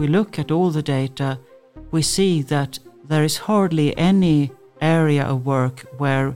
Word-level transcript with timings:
we 0.00 0.06
look 0.06 0.38
at 0.38 0.50
all 0.50 0.70
the 0.70 0.82
data, 0.82 1.38
we 1.90 2.00
see 2.00 2.40
that 2.40 2.78
there 3.04 3.22
is 3.22 3.36
hardly 3.36 3.94
any 3.98 4.50
area 4.80 5.22
of 5.22 5.44
work 5.44 5.80
where 5.98 6.34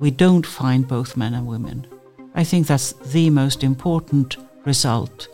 we 0.00 0.10
don't 0.10 0.44
find 0.44 0.88
both 0.88 1.16
men 1.16 1.32
and 1.34 1.46
women. 1.46 1.86
I 2.34 2.42
think 2.42 2.66
that's 2.66 2.94
the 3.12 3.30
most 3.30 3.62
important 3.62 4.38
result. 4.64 5.28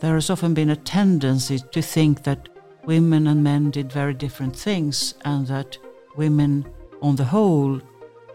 There 0.00 0.12
has 0.12 0.28
often 0.28 0.52
been 0.52 0.68
a 0.68 0.76
tendency 0.76 1.58
to 1.58 1.80
think 1.80 2.22
that 2.24 2.50
women 2.84 3.28
and 3.28 3.42
men 3.42 3.70
did 3.70 3.90
very 3.90 4.12
different 4.12 4.54
things 4.54 5.14
and 5.24 5.46
that 5.46 5.78
women, 6.16 6.66
on 7.00 7.16
the 7.16 7.24
whole, 7.24 7.80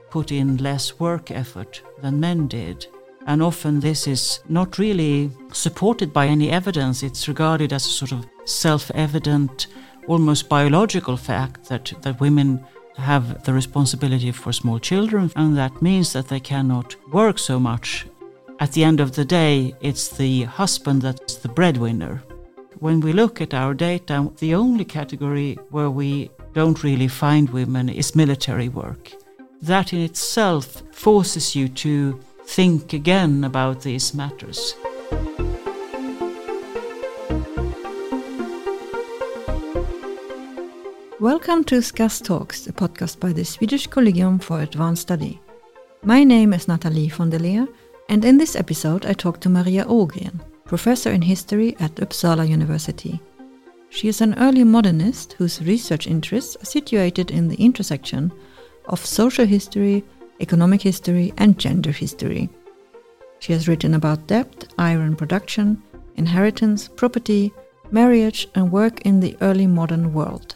put 0.09 0.31
in 0.31 0.57
less 0.57 0.99
work 0.99 1.29
effort 1.29 1.83
than 2.01 2.19
men 2.19 2.47
did. 2.47 2.87
And 3.27 3.43
often 3.43 3.79
this 3.79 4.07
is 4.07 4.39
not 4.49 4.79
really 4.79 5.29
supported 5.51 6.11
by 6.11 6.25
any 6.25 6.49
evidence. 6.49 7.03
It's 7.03 7.27
regarded 7.27 7.71
as 7.71 7.85
a 7.85 7.89
sort 7.89 8.13
of 8.13 8.25
self 8.51 8.91
evident, 8.93 9.67
almost 10.07 10.49
biological 10.49 11.17
fact 11.17 11.69
that, 11.69 11.93
that 12.01 12.19
women 12.19 12.63
have 12.97 13.43
the 13.43 13.53
responsibility 13.53 14.31
for 14.31 14.51
small 14.51 14.79
children, 14.79 15.31
and 15.35 15.57
that 15.57 15.81
means 15.81 16.13
that 16.13 16.27
they 16.27 16.39
cannot 16.39 16.95
work 17.11 17.39
so 17.39 17.59
much. 17.59 18.05
At 18.59 18.73
the 18.73 18.83
end 18.83 18.99
of 18.99 19.15
the 19.15 19.25
day, 19.25 19.73
it's 19.81 20.09
the 20.09 20.43
husband 20.43 21.01
that's 21.01 21.35
the 21.37 21.49
breadwinner. 21.49 22.21
When 22.79 22.99
we 22.99 23.13
look 23.13 23.41
at 23.41 23.53
our 23.53 23.73
data, 23.73 24.31
the 24.37 24.55
only 24.55 24.85
category 24.85 25.57
where 25.69 25.89
we 25.89 26.29
don't 26.53 26.83
really 26.83 27.07
find 27.07 27.49
women 27.49 27.89
is 27.89 28.15
military 28.15 28.69
work. 28.69 29.11
That 29.61 29.93
in 29.93 30.01
itself 30.01 30.83
forces 30.91 31.55
you 31.55 31.69
to 31.69 32.19
think 32.45 32.93
again 32.93 33.43
about 33.43 33.81
these 33.81 34.13
matters. 34.13 34.75
Welcome 41.21 41.63
to 41.65 41.83
SCAS 41.83 42.19
Talks, 42.19 42.65
a 42.65 42.73
podcast 42.73 43.19
by 43.19 43.31
the 43.31 43.45
Swedish 43.45 43.85
Collegium 43.85 44.39
for 44.39 44.61
Advanced 44.61 45.03
Study. 45.03 45.39
My 46.01 46.23
name 46.23 46.51
is 46.51 46.67
Nathalie 46.67 47.09
von 47.09 47.29
der 47.29 47.37
Leer, 47.37 47.67
and 48.09 48.25
in 48.25 48.39
this 48.39 48.55
episode 48.55 49.05
I 49.05 49.13
talk 49.13 49.39
to 49.41 49.49
Maria 49.49 49.85
Ågren, 49.85 50.39
professor 50.65 51.11
in 51.11 51.21
history 51.21 51.75
at 51.79 51.93
Uppsala 51.97 52.49
University. 52.49 53.21
She 53.89 54.07
is 54.07 54.21
an 54.21 54.33
early 54.39 54.63
modernist 54.63 55.33
whose 55.33 55.61
research 55.61 56.07
interests 56.07 56.55
are 56.59 56.65
situated 56.65 57.29
in 57.29 57.47
the 57.47 57.63
intersection 57.63 58.33
of 58.85 59.05
social 59.05 59.45
history, 59.45 60.03
economic 60.39 60.81
history, 60.81 61.33
and 61.37 61.59
gender 61.59 61.91
history. 61.91 62.49
She 63.37 63.53
has 63.53 63.67
written 63.67 63.93
about 63.93 64.25
debt, 64.25 64.73
iron 64.79 65.15
production, 65.15 65.83
inheritance, 66.15 66.87
property, 66.87 67.53
marriage, 67.91 68.47
and 68.55 68.71
work 68.71 69.01
in 69.01 69.19
the 69.19 69.37
early 69.41 69.67
modern 69.67 70.13
world. 70.13 70.55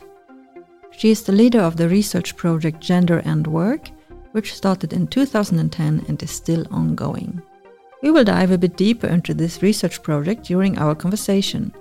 She 0.97 1.11
is 1.11 1.23
the 1.23 1.33
leader 1.33 1.59
of 1.59 1.75
the 1.75 1.89
research 1.89 2.37
project 2.37 2.79
Gender 2.79 3.21
and 3.25 3.45
Work, 3.47 3.89
which 4.31 4.53
started 4.53 4.93
in 4.93 5.07
2010 5.07 6.05
and 6.07 6.23
is 6.23 6.31
still 6.31 6.65
ongoing. 6.71 7.41
We 8.01 8.11
will 8.11 8.23
dive 8.23 8.51
a 8.51 8.57
bit 8.57 8.77
deeper 8.77 9.07
into 9.07 9.33
this 9.33 9.61
research 9.61 10.01
project 10.01 10.45
during 10.45 10.77
our 10.77 10.95
conversation. 10.95 11.73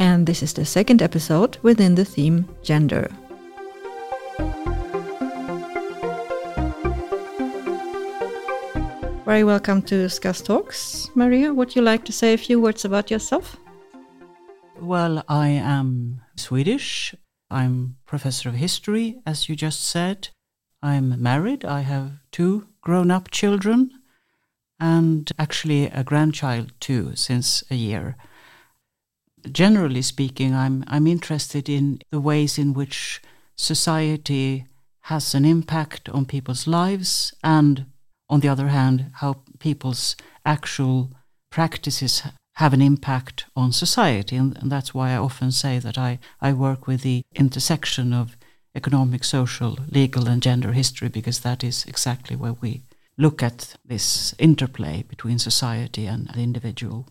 And 0.00 0.26
this 0.26 0.42
is 0.42 0.52
the 0.52 0.64
second 0.64 1.02
episode 1.02 1.58
within 1.62 1.94
the 1.94 2.04
theme 2.04 2.48
Gender. 2.62 3.08
Very 9.24 9.44
welcome 9.44 9.82
to 9.82 10.08
SCAS 10.08 10.42
Talks. 10.42 11.10
Maria, 11.14 11.54
would 11.54 11.76
you 11.76 11.82
like 11.82 12.04
to 12.06 12.12
say 12.12 12.34
a 12.34 12.38
few 12.38 12.60
words 12.60 12.84
about 12.84 13.08
yourself? 13.08 13.56
Well, 14.80 15.22
I 15.28 15.48
am 15.48 16.22
Swedish. 16.36 17.14
I'm 17.52 17.96
professor 18.06 18.48
of 18.48 18.56
history, 18.56 19.20
as 19.26 19.48
you 19.48 19.56
just 19.56 19.84
said. 19.84 20.28
I'm 20.82 21.22
married. 21.22 21.64
I 21.64 21.80
have 21.80 22.12
two 22.32 22.68
grown 22.80 23.10
up 23.10 23.30
children 23.30 23.90
and 24.80 25.30
actually 25.38 25.84
a 25.86 26.02
grandchild 26.02 26.72
too 26.80 27.14
since 27.14 27.62
a 27.70 27.76
year. 27.76 28.16
Generally 29.50 30.02
speaking, 30.02 30.54
I'm, 30.54 30.82
I'm 30.88 31.06
interested 31.06 31.68
in 31.68 32.00
the 32.10 32.20
ways 32.20 32.58
in 32.58 32.74
which 32.74 33.20
society 33.56 34.66
has 35.02 35.34
an 35.34 35.44
impact 35.44 36.08
on 36.08 36.26
people's 36.26 36.66
lives 36.66 37.32
and, 37.44 37.86
on 38.28 38.40
the 38.40 38.48
other 38.48 38.68
hand, 38.68 39.12
how 39.14 39.42
people's 39.58 40.16
actual 40.44 41.12
practices 41.50 42.22
have 42.54 42.72
an 42.72 42.82
impact 42.82 43.46
on 43.56 43.72
society. 43.72 44.36
And, 44.36 44.56
and 44.58 44.70
that's 44.70 44.94
why 44.94 45.12
I 45.12 45.16
often 45.16 45.52
say 45.52 45.78
that 45.78 45.98
I, 45.98 46.18
I 46.40 46.52
work 46.52 46.86
with 46.86 47.02
the 47.02 47.22
intersection 47.34 48.12
of 48.12 48.36
economic, 48.74 49.24
social, 49.24 49.78
legal, 49.90 50.28
and 50.28 50.42
gender 50.42 50.72
history 50.72 51.08
because 51.08 51.40
that 51.40 51.62
is 51.64 51.84
exactly 51.86 52.36
where 52.36 52.54
we 52.54 52.82
look 53.18 53.42
at 53.42 53.76
this 53.84 54.34
interplay 54.38 55.02
between 55.08 55.38
society 55.38 56.06
and 56.06 56.28
the 56.28 56.40
individual. 56.40 57.06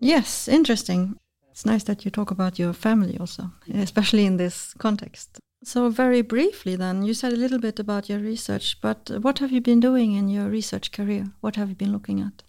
Yes, 0.00 0.48
interesting. 0.48 1.16
It's 1.50 1.66
nice 1.66 1.84
that 1.84 2.04
you 2.04 2.10
talk 2.10 2.30
about 2.30 2.58
your 2.58 2.72
family 2.72 3.16
also, 3.18 3.50
especially 3.72 4.26
in 4.26 4.38
this 4.38 4.74
context. 4.74 5.38
So, 5.62 5.88
very 5.88 6.20
briefly, 6.20 6.76
then, 6.76 7.04
you 7.04 7.14
said 7.14 7.32
a 7.32 7.36
little 7.36 7.58
bit 7.58 7.78
about 7.78 8.08
your 8.08 8.18
research, 8.18 8.80
but 8.82 9.10
what 9.22 9.38
have 9.38 9.50
you 9.50 9.62
been 9.62 9.80
doing 9.80 10.12
in 10.12 10.28
your 10.28 10.50
research 10.50 10.92
career? 10.92 11.24
What 11.40 11.56
have 11.56 11.70
you 11.70 11.74
been 11.74 11.92
looking 11.92 12.20
at? 12.20 12.42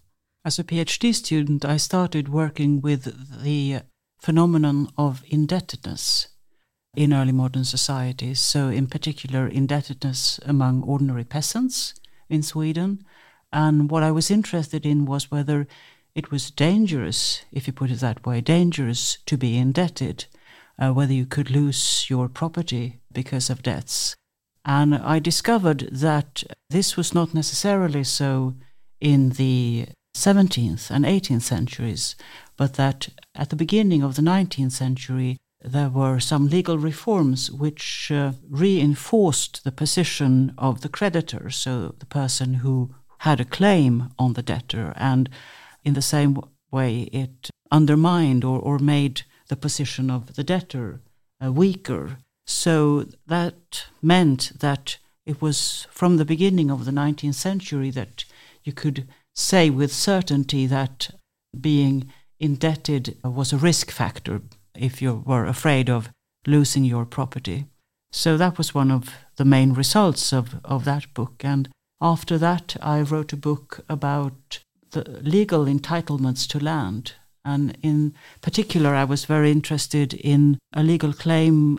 As 0.46 0.60
a 0.60 0.64
PhD 0.64 1.12
student, 1.12 1.64
I 1.64 1.76
started 1.76 2.28
working 2.28 2.80
with 2.80 3.42
the 3.42 3.80
phenomenon 4.20 4.88
of 4.96 5.24
indebtedness 5.26 6.28
in 6.96 7.12
early 7.12 7.32
modern 7.32 7.64
societies. 7.64 8.38
So, 8.38 8.68
in 8.68 8.86
particular, 8.86 9.48
indebtedness 9.48 10.38
among 10.46 10.84
ordinary 10.84 11.24
peasants 11.24 11.94
in 12.28 12.44
Sweden. 12.44 13.04
And 13.52 13.90
what 13.90 14.04
I 14.04 14.12
was 14.12 14.30
interested 14.30 14.86
in 14.86 15.04
was 15.04 15.32
whether 15.32 15.66
it 16.14 16.30
was 16.30 16.52
dangerous, 16.52 17.44
if 17.50 17.66
you 17.66 17.72
put 17.72 17.90
it 17.90 17.98
that 17.98 18.24
way, 18.24 18.40
dangerous 18.40 19.18
to 19.26 19.36
be 19.36 19.58
indebted, 19.58 20.26
uh, 20.78 20.92
whether 20.92 21.12
you 21.12 21.26
could 21.26 21.50
lose 21.50 22.08
your 22.08 22.28
property 22.28 23.00
because 23.12 23.50
of 23.50 23.64
debts. 23.64 24.14
And 24.64 24.94
I 24.94 25.18
discovered 25.18 25.88
that 25.90 26.44
this 26.70 26.96
was 26.96 27.12
not 27.12 27.34
necessarily 27.34 28.04
so 28.04 28.54
in 29.00 29.30
the 29.30 29.88
17th 30.16 30.90
and 30.90 31.04
18th 31.04 31.42
centuries, 31.42 32.16
but 32.56 32.74
that 32.74 33.08
at 33.34 33.50
the 33.50 33.56
beginning 33.56 34.02
of 34.02 34.16
the 34.16 34.22
19th 34.22 34.72
century, 34.72 35.36
there 35.62 35.88
were 35.88 36.20
some 36.20 36.48
legal 36.48 36.78
reforms 36.78 37.50
which 37.50 38.10
uh, 38.10 38.32
reinforced 38.48 39.64
the 39.64 39.72
position 39.72 40.54
of 40.56 40.80
the 40.80 40.88
creditor, 40.88 41.50
so 41.50 41.94
the 41.98 42.06
person 42.06 42.54
who 42.54 42.94
had 43.20 43.40
a 43.40 43.44
claim 43.44 44.10
on 44.18 44.32
the 44.32 44.42
debtor, 44.42 44.92
and 44.96 45.28
in 45.84 45.94
the 45.94 46.02
same 46.02 46.38
way 46.70 47.02
it 47.12 47.50
undermined 47.70 48.44
or, 48.44 48.58
or 48.58 48.78
made 48.78 49.22
the 49.48 49.56
position 49.56 50.10
of 50.10 50.34
the 50.34 50.44
debtor 50.44 51.00
uh, 51.44 51.52
weaker. 51.52 52.18
So 52.46 53.06
that 53.26 53.86
meant 54.02 54.52
that 54.60 54.98
it 55.24 55.42
was 55.42 55.86
from 55.90 56.16
the 56.16 56.24
beginning 56.24 56.70
of 56.70 56.84
the 56.84 56.92
19th 56.92 57.34
century 57.34 57.90
that 57.90 58.24
you 58.62 58.72
could 58.72 59.08
say 59.36 59.70
with 59.70 59.92
certainty 59.92 60.66
that 60.66 61.10
being 61.58 62.10
indebted 62.40 63.16
was 63.22 63.52
a 63.52 63.58
risk 63.58 63.90
factor 63.90 64.42
if 64.74 65.00
you 65.00 65.22
were 65.26 65.46
afraid 65.46 65.88
of 65.88 66.10
losing 66.46 66.84
your 66.84 67.04
property. 67.04 67.66
So 68.12 68.36
that 68.36 68.56
was 68.56 68.74
one 68.74 68.90
of 68.90 69.14
the 69.36 69.44
main 69.44 69.74
results 69.74 70.32
of, 70.32 70.60
of 70.64 70.84
that 70.84 71.12
book. 71.12 71.44
And 71.44 71.68
after 72.00 72.38
that, 72.38 72.76
I 72.80 73.00
wrote 73.02 73.32
a 73.32 73.36
book 73.36 73.84
about 73.88 74.60
the 74.90 75.02
legal 75.22 75.66
entitlements 75.66 76.46
to 76.48 76.58
land. 76.58 77.12
And 77.44 77.76
in 77.82 78.14
particular, 78.40 78.94
I 78.94 79.04
was 79.04 79.24
very 79.24 79.50
interested 79.50 80.14
in 80.14 80.58
a 80.72 80.82
legal 80.82 81.12
claim 81.12 81.78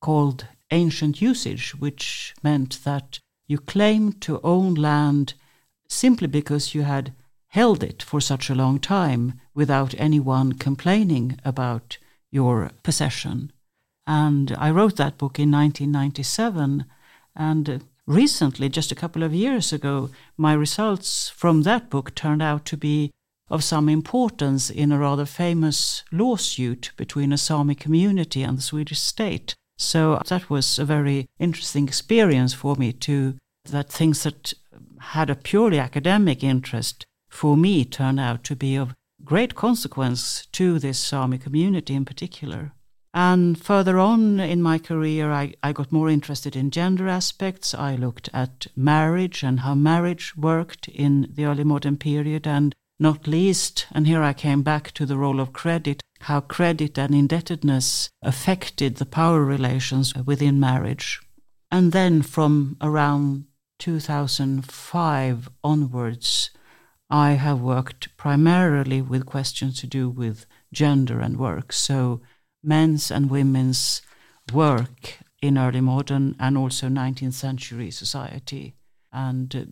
called 0.00 0.46
ancient 0.70 1.20
usage, 1.20 1.74
which 1.78 2.34
meant 2.42 2.82
that 2.84 3.18
you 3.46 3.58
claimed 3.58 4.20
to 4.22 4.40
own 4.42 4.74
land 4.74 5.34
simply 5.88 6.26
because 6.26 6.74
you 6.74 6.82
had 6.82 7.12
held 7.48 7.82
it 7.82 8.02
for 8.02 8.20
such 8.20 8.50
a 8.50 8.54
long 8.54 8.78
time 8.78 9.40
without 9.54 9.94
anyone 9.96 10.52
complaining 10.52 11.38
about 11.44 11.98
your 12.30 12.70
possession. 12.82 13.52
And 14.06 14.54
I 14.58 14.70
wrote 14.70 14.96
that 14.96 15.18
book 15.18 15.38
in 15.38 15.50
1997. 15.50 16.84
And 17.36 17.84
recently, 18.06 18.68
just 18.68 18.92
a 18.92 18.96
couple 18.96 19.22
of 19.22 19.32
years 19.32 19.72
ago, 19.72 20.10
my 20.36 20.52
results 20.52 21.28
from 21.28 21.62
that 21.62 21.90
book 21.90 22.14
turned 22.14 22.42
out 22.42 22.64
to 22.66 22.76
be 22.76 23.12
of 23.48 23.62
some 23.62 23.88
importance 23.88 24.70
in 24.70 24.90
a 24.90 24.98
rather 24.98 25.26
famous 25.26 26.02
lawsuit 26.10 26.90
between 26.96 27.32
a 27.32 27.38
Sami 27.38 27.74
community 27.74 28.42
and 28.42 28.58
the 28.58 28.62
Swedish 28.62 29.00
state. 29.00 29.54
So 29.78 30.20
that 30.28 30.50
was 30.50 30.78
a 30.78 30.84
very 30.84 31.26
interesting 31.38 31.86
experience 31.86 32.54
for 32.54 32.74
me 32.76 32.92
too, 32.92 33.36
that 33.66 33.90
things 33.90 34.22
that 34.22 34.54
had 35.12 35.30
a 35.30 35.36
purely 35.36 35.78
academic 35.78 36.42
interest 36.42 37.04
for 37.28 37.56
me 37.56 37.84
turned 37.84 38.20
out 38.20 38.44
to 38.44 38.56
be 38.56 38.76
of 38.76 38.94
great 39.24 39.54
consequence 39.54 40.46
to 40.52 40.78
this 40.78 40.98
Sami 40.98 41.38
community 41.38 41.94
in 41.94 42.04
particular. 42.04 42.72
And 43.12 43.60
further 43.60 43.98
on 43.98 44.40
in 44.40 44.60
my 44.60 44.78
career, 44.78 45.30
I, 45.30 45.54
I 45.62 45.72
got 45.72 45.92
more 45.92 46.08
interested 46.08 46.56
in 46.56 46.72
gender 46.72 47.06
aspects. 47.06 47.72
I 47.72 47.94
looked 47.94 48.28
at 48.32 48.66
marriage 48.74 49.44
and 49.44 49.60
how 49.60 49.74
marriage 49.74 50.36
worked 50.36 50.88
in 50.88 51.28
the 51.32 51.44
early 51.44 51.64
modern 51.64 51.96
period, 51.96 52.46
and 52.46 52.74
not 52.98 53.28
least, 53.28 53.86
and 53.92 54.06
here 54.06 54.22
I 54.22 54.32
came 54.32 54.62
back 54.62 54.90
to 54.92 55.06
the 55.06 55.16
role 55.16 55.38
of 55.38 55.52
credit, 55.52 56.02
how 56.22 56.40
credit 56.40 56.98
and 56.98 57.14
indebtedness 57.14 58.10
affected 58.22 58.96
the 58.96 59.06
power 59.06 59.44
relations 59.44 60.12
within 60.26 60.58
marriage. 60.58 61.20
And 61.70 61.92
then 61.92 62.22
from 62.22 62.76
around 62.80 63.44
2005 63.78 65.48
onwards, 65.62 66.50
I 67.10 67.32
have 67.32 67.60
worked 67.60 68.16
primarily 68.16 69.02
with 69.02 69.26
questions 69.26 69.80
to 69.80 69.86
do 69.86 70.08
with 70.08 70.46
gender 70.72 71.20
and 71.20 71.38
work. 71.38 71.72
So 71.72 72.20
men's 72.62 73.10
and 73.10 73.30
women's 73.30 74.02
work 74.52 75.18
in 75.42 75.58
early 75.58 75.80
modern 75.80 76.34
and 76.40 76.56
also 76.56 76.88
19th 76.88 77.34
century 77.34 77.90
society. 77.90 78.74
And 79.12 79.54
uh, 79.54 79.64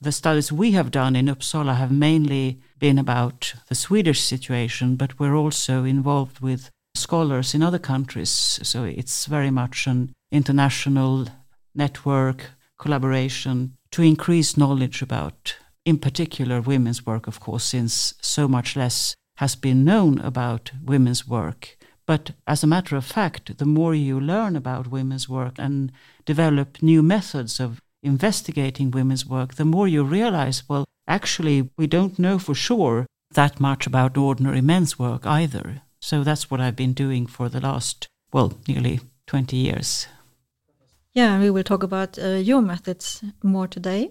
the 0.00 0.12
studies 0.12 0.52
we 0.52 0.72
have 0.72 0.90
done 0.90 1.16
in 1.16 1.26
Uppsala 1.26 1.76
have 1.76 1.90
mainly 1.90 2.60
been 2.78 2.98
about 2.98 3.54
the 3.68 3.74
Swedish 3.74 4.20
situation, 4.20 4.96
but 4.96 5.18
we're 5.18 5.34
also 5.34 5.84
involved 5.84 6.40
with 6.40 6.70
scholars 6.94 7.54
in 7.54 7.62
other 7.62 7.78
countries. 7.78 8.30
So 8.62 8.84
it's 8.84 9.26
very 9.26 9.50
much 9.50 9.86
an 9.86 10.12
international 10.30 11.28
network 11.74 12.50
collaboration 12.78 13.76
to 13.90 14.02
increase 14.02 14.56
knowledge 14.56 15.02
about, 15.02 15.56
in 15.84 15.98
particular, 15.98 16.60
women's 16.60 17.06
work, 17.06 17.26
of 17.26 17.40
course, 17.40 17.64
since 17.64 18.14
so 18.20 18.48
much 18.48 18.76
less 18.76 19.14
has 19.36 19.54
been 19.54 19.84
known 19.84 20.18
about 20.18 20.70
women's 20.82 21.28
work 21.28 21.76
but 22.06 22.30
as 22.46 22.62
a 22.62 22.68
matter 22.68 22.96
of 22.96 23.04
fact, 23.04 23.58
the 23.58 23.66
more 23.66 23.94
you 23.94 24.20
learn 24.20 24.54
about 24.54 24.86
women's 24.86 25.28
work 25.28 25.54
and 25.58 25.92
develop 26.24 26.80
new 26.80 27.02
methods 27.02 27.58
of 27.58 27.80
investigating 28.02 28.92
women's 28.92 29.26
work, 29.26 29.54
the 29.54 29.64
more 29.64 29.88
you 29.88 30.04
realize, 30.04 30.62
well, 30.68 30.84
actually, 31.08 31.68
we 31.76 31.88
don't 31.88 32.18
know 32.18 32.38
for 32.38 32.54
sure 32.54 33.06
that 33.32 33.58
much 33.58 33.86
about 33.86 34.16
ordinary 34.16 34.60
men's 34.60 34.98
work 34.98 35.26
either. 35.26 35.82
So 36.00 36.22
that's 36.22 36.48
what 36.48 36.60
I've 36.60 36.76
been 36.76 36.92
doing 36.92 37.26
for 37.26 37.48
the 37.48 37.60
last, 37.60 38.06
well, 38.32 38.54
nearly 38.68 39.00
20 39.26 39.56
years. 39.56 40.06
Yeah, 41.16 41.40
we 41.40 41.48
will 41.48 41.62
talk 41.62 41.82
about 41.82 42.18
uh, 42.18 42.34
your 42.34 42.60
methods 42.60 43.24
more 43.42 43.66
today. 43.66 44.10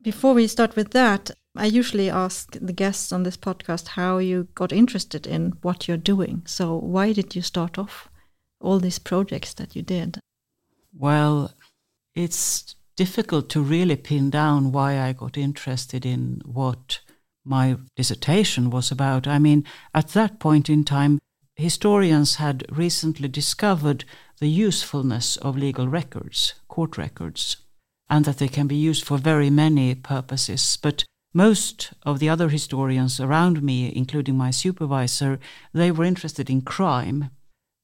Before 0.00 0.32
we 0.32 0.46
start 0.46 0.74
with 0.74 0.92
that, 0.92 1.30
I 1.54 1.66
usually 1.66 2.08
ask 2.08 2.56
the 2.58 2.72
guests 2.72 3.12
on 3.12 3.24
this 3.24 3.36
podcast 3.36 3.88
how 3.88 4.16
you 4.16 4.48
got 4.54 4.72
interested 4.72 5.26
in 5.26 5.52
what 5.60 5.86
you're 5.86 5.98
doing. 5.98 6.42
So, 6.46 6.78
why 6.78 7.12
did 7.12 7.36
you 7.36 7.42
start 7.42 7.78
off 7.78 8.08
all 8.58 8.78
these 8.78 8.98
projects 8.98 9.52
that 9.52 9.76
you 9.76 9.82
did? 9.82 10.18
Well, 10.96 11.52
it's 12.14 12.74
difficult 12.96 13.50
to 13.50 13.60
really 13.60 13.96
pin 13.96 14.30
down 14.30 14.72
why 14.72 14.98
I 14.98 15.12
got 15.12 15.36
interested 15.36 16.06
in 16.06 16.40
what 16.46 17.00
my 17.44 17.76
dissertation 17.96 18.70
was 18.70 18.90
about. 18.90 19.26
I 19.26 19.38
mean, 19.38 19.66
at 19.92 20.08
that 20.14 20.40
point 20.40 20.70
in 20.70 20.84
time, 20.84 21.18
historians 21.54 22.36
had 22.36 22.64
recently 22.70 23.28
discovered 23.28 24.06
the 24.40 24.48
usefulness 24.48 25.36
of 25.36 25.56
legal 25.56 25.86
records, 25.86 26.54
court 26.68 26.96
records, 26.96 27.58
and 28.08 28.24
that 28.24 28.38
they 28.38 28.48
can 28.48 28.66
be 28.66 28.76
used 28.76 29.04
for 29.04 29.18
very 29.18 29.50
many 29.50 29.94
purposes. 29.94 30.78
But 30.80 31.04
most 31.32 31.92
of 32.02 32.18
the 32.18 32.28
other 32.28 32.48
historians 32.48 33.20
around 33.20 33.62
me, 33.62 33.92
including 33.94 34.36
my 34.36 34.50
supervisor, 34.50 35.38
they 35.72 35.92
were 35.92 36.04
interested 36.04 36.50
in 36.50 36.62
crime. 36.62 37.30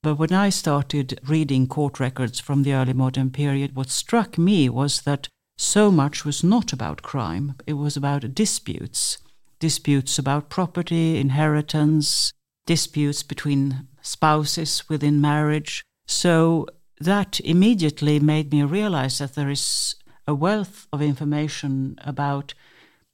But 0.03 0.17
when 0.17 0.33
I 0.33 0.49
started 0.49 1.21
reading 1.27 1.69
court 1.69 2.01
records 2.01 2.41
from 2.41 2.63
the 2.63 2.73
early 2.73 2.93
modern 2.93 3.31
period, 3.31 3.77
what 3.77 3.91
struck 3.91 4.37
me 4.37 4.69
was 4.69 5.03
that 5.03 5.29
so 5.59 5.91
much 5.91 6.25
was 6.25 6.43
not 6.43 6.73
about 6.73 7.03
crime. 7.03 7.55
It 7.67 7.75
was 7.75 7.97
about 7.97 8.35
disputes. 8.35 9.19
Disputes 9.59 10.19
about 10.19 10.51
property, 10.51 11.19
inheritance, 11.19 12.33
disputes 12.67 13.23
between 13.23 13.89
spouses 14.03 14.89
within 14.89 15.21
marriage. 15.21 15.83
So 16.07 16.67
that 17.01 17.41
immediately 17.41 18.21
made 18.21 18.53
me 18.53 18.63
realize 18.63 19.19
that 19.19 19.35
there 19.35 19.51
is 19.51 19.97
a 20.27 20.35
wealth 20.35 20.87
of 20.93 21.03
information 21.03 21.99
about 22.05 22.55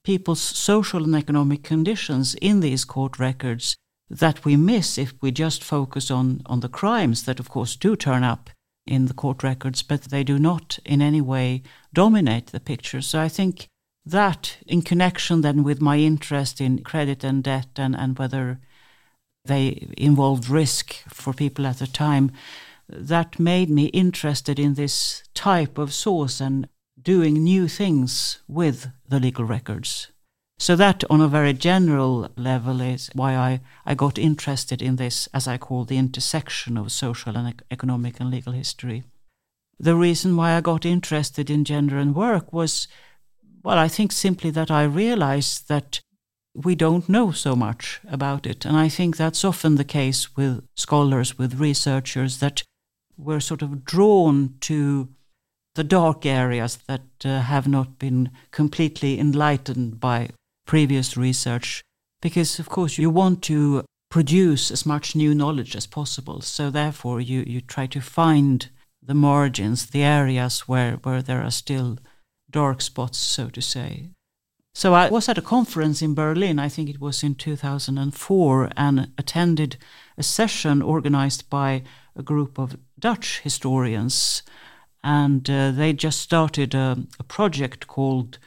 people's 0.04 0.40
social 0.40 1.04
and 1.04 1.14
economic 1.14 1.62
conditions 1.62 2.34
in 2.36 2.60
these 2.60 2.84
court 2.84 3.18
records 3.18 3.76
that 4.10 4.44
we 4.44 4.56
miss 4.56 4.98
if 4.98 5.14
we 5.22 5.30
just 5.30 5.64
focus 5.64 6.10
on, 6.10 6.42
on 6.46 6.60
the 6.60 6.68
crimes 6.68 7.24
that, 7.24 7.40
of 7.40 7.48
course, 7.48 7.76
do 7.76 7.96
turn 7.96 8.22
up 8.22 8.50
in 8.86 9.06
the 9.06 9.14
court 9.14 9.42
records, 9.42 9.82
but 9.82 10.02
they 10.02 10.24
do 10.24 10.38
not 10.38 10.78
in 10.84 11.00
any 11.00 11.20
way 11.20 11.62
dominate 11.94 12.48
the 12.48 12.60
picture. 12.60 13.00
So 13.00 13.20
I 13.20 13.28
think 13.28 13.68
that, 14.04 14.58
in 14.66 14.82
connection 14.82 15.40
then 15.40 15.62
with 15.62 15.80
my 15.80 15.98
interest 15.98 16.60
in 16.60 16.82
credit 16.82 17.24
and 17.24 17.42
debt 17.42 17.68
and, 17.76 17.94
and 17.96 18.18
whether 18.18 18.60
they 19.44 19.88
involved 19.96 20.48
risk 20.48 20.94
for 21.08 21.32
people 21.32 21.66
at 21.66 21.78
the 21.78 21.86
time, 21.86 22.32
that 22.92 23.38
made 23.38 23.70
me 23.70 23.86
interested 23.86 24.58
in 24.58 24.74
this 24.74 25.22
type 25.34 25.78
of 25.78 25.92
source 25.92 26.40
and 26.40 26.68
doing 27.00 27.42
new 27.42 27.68
things 27.68 28.40
with 28.46 28.88
the 29.08 29.18
legal 29.18 29.44
records. 29.44 30.08
So 30.58 30.76
that 30.76 31.02
on 31.10 31.20
a 31.20 31.26
very 31.26 31.54
general 31.54 32.30
level 32.36 32.80
is 32.80 33.10
why 33.14 33.34
I, 33.34 33.60
I 33.84 33.94
got 33.94 34.18
interested 34.18 34.80
in 34.80 34.96
this, 34.96 35.28
as 35.34 35.48
I 35.48 35.58
call 35.58 35.84
the 35.84 35.98
intersection 35.98 36.76
of 36.76 36.92
social 36.92 37.36
and 37.36 37.60
economic 37.70 38.20
and 38.20 38.30
legal 38.30 38.52
history. 38.52 39.02
The 39.80 39.96
reason 39.96 40.36
why 40.36 40.52
I 40.52 40.60
got 40.60 40.84
interested 40.84 41.50
in 41.50 41.64
gender 41.64 41.98
and 41.98 42.14
work 42.14 42.52
was, 42.52 42.86
well, 43.64 43.78
I 43.78 43.88
think 43.88 44.12
simply 44.12 44.50
that 44.50 44.70
I 44.70 44.84
realized 44.84 45.66
that 45.68 46.00
we 46.54 46.76
don't 46.76 47.08
know 47.08 47.32
so 47.32 47.56
much 47.56 48.00
about 48.08 48.46
it. 48.46 48.64
And 48.64 48.76
I 48.76 48.88
think 48.88 49.16
that's 49.16 49.44
often 49.44 49.74
the 49.74 49.84
case 49.84 50.36
with 50.36 50.64
scholars, 50.76 51.38
with 51.38 51.58
researchers, 51.58 52.38
that 52.38 52.62
we're 53.22 53.40
sort 53.40 53.62
of 53.62 53.84
drawn 53.84 54.54
to 54.60 55.08
the 55.74 55.84
dark 55.84 56.26
areas 56.26 56.78
that 56.86 57.02
uh, 57.24 57.40
have 57.40 57.66
not 57.66 57.98
been 57.98 58.30
completely 58.50 59.18
enlightened 59.18 60.00
by 60.00 60.30
previous 60.66 61.16
research, 61.16 61.82
because 62.20 62.58
of 62.58 62.68
course 62.68 62.98
you 62.98 63.10
want 63.10 63.42
to 63.42 63.84
produce 64.10 64.70
as 64.70 64.84
much 64.84 65.16
new 65.16 65.34
knowledge 65.34 65.74
as 65.74 65.86
possible. 65.86 66.42
So 66.42 66.70
therefore 66.70 67.20
you, 67.20 67.44
you 67.46 67.62
try 67.62 67.86
to 67.86 68.00
find 68.00 68.68
the 69.02 69.14
margins, 69.14 69.86
the 69.86 70.02
areas 70.02 70.68
where, 70.68 70.96
where 71.02 71.22
there 71.22 71.42
are 71.42 71.50
still 71.50 71.98
dark 72.50 72.82
spots, 72.82 73.18
so 73.18 73.48
to 73.48 73.62
say. 73.62 74.10
So 74.74 74.94
I 74.94 75.10
was 75.10 75.28
at 75.28 75.38
a 75.38 75.42
conference 75.42 76.00
in 76.00 76.14
Berlin, 76.14 76.58
I 76.58 76.68
think 76.68 76.88
it 76.88 77.00
was 77.00 77.22
in 77.22 77.34
2004, 77.34 78.70
and 78.76 79.12
attended 79.18 79.76
a 80.16 80.22
session 80.22 80.80
organized 80.80 81.48
by 81.50 81.82
a 82.16 82.22
group 82.22 82.58
of 82.58 82.76
Dutch 83.02 83.40
historians 83.40 84.42
and 85.02 85.50
uh, 85.50 85.72
they 85.72 85.92
just 85.92 86.20
started 86.20 86.72
a, 86.74 86.96
a, 87.18 87.24
project 87.24 87.88
called 87.88 88.38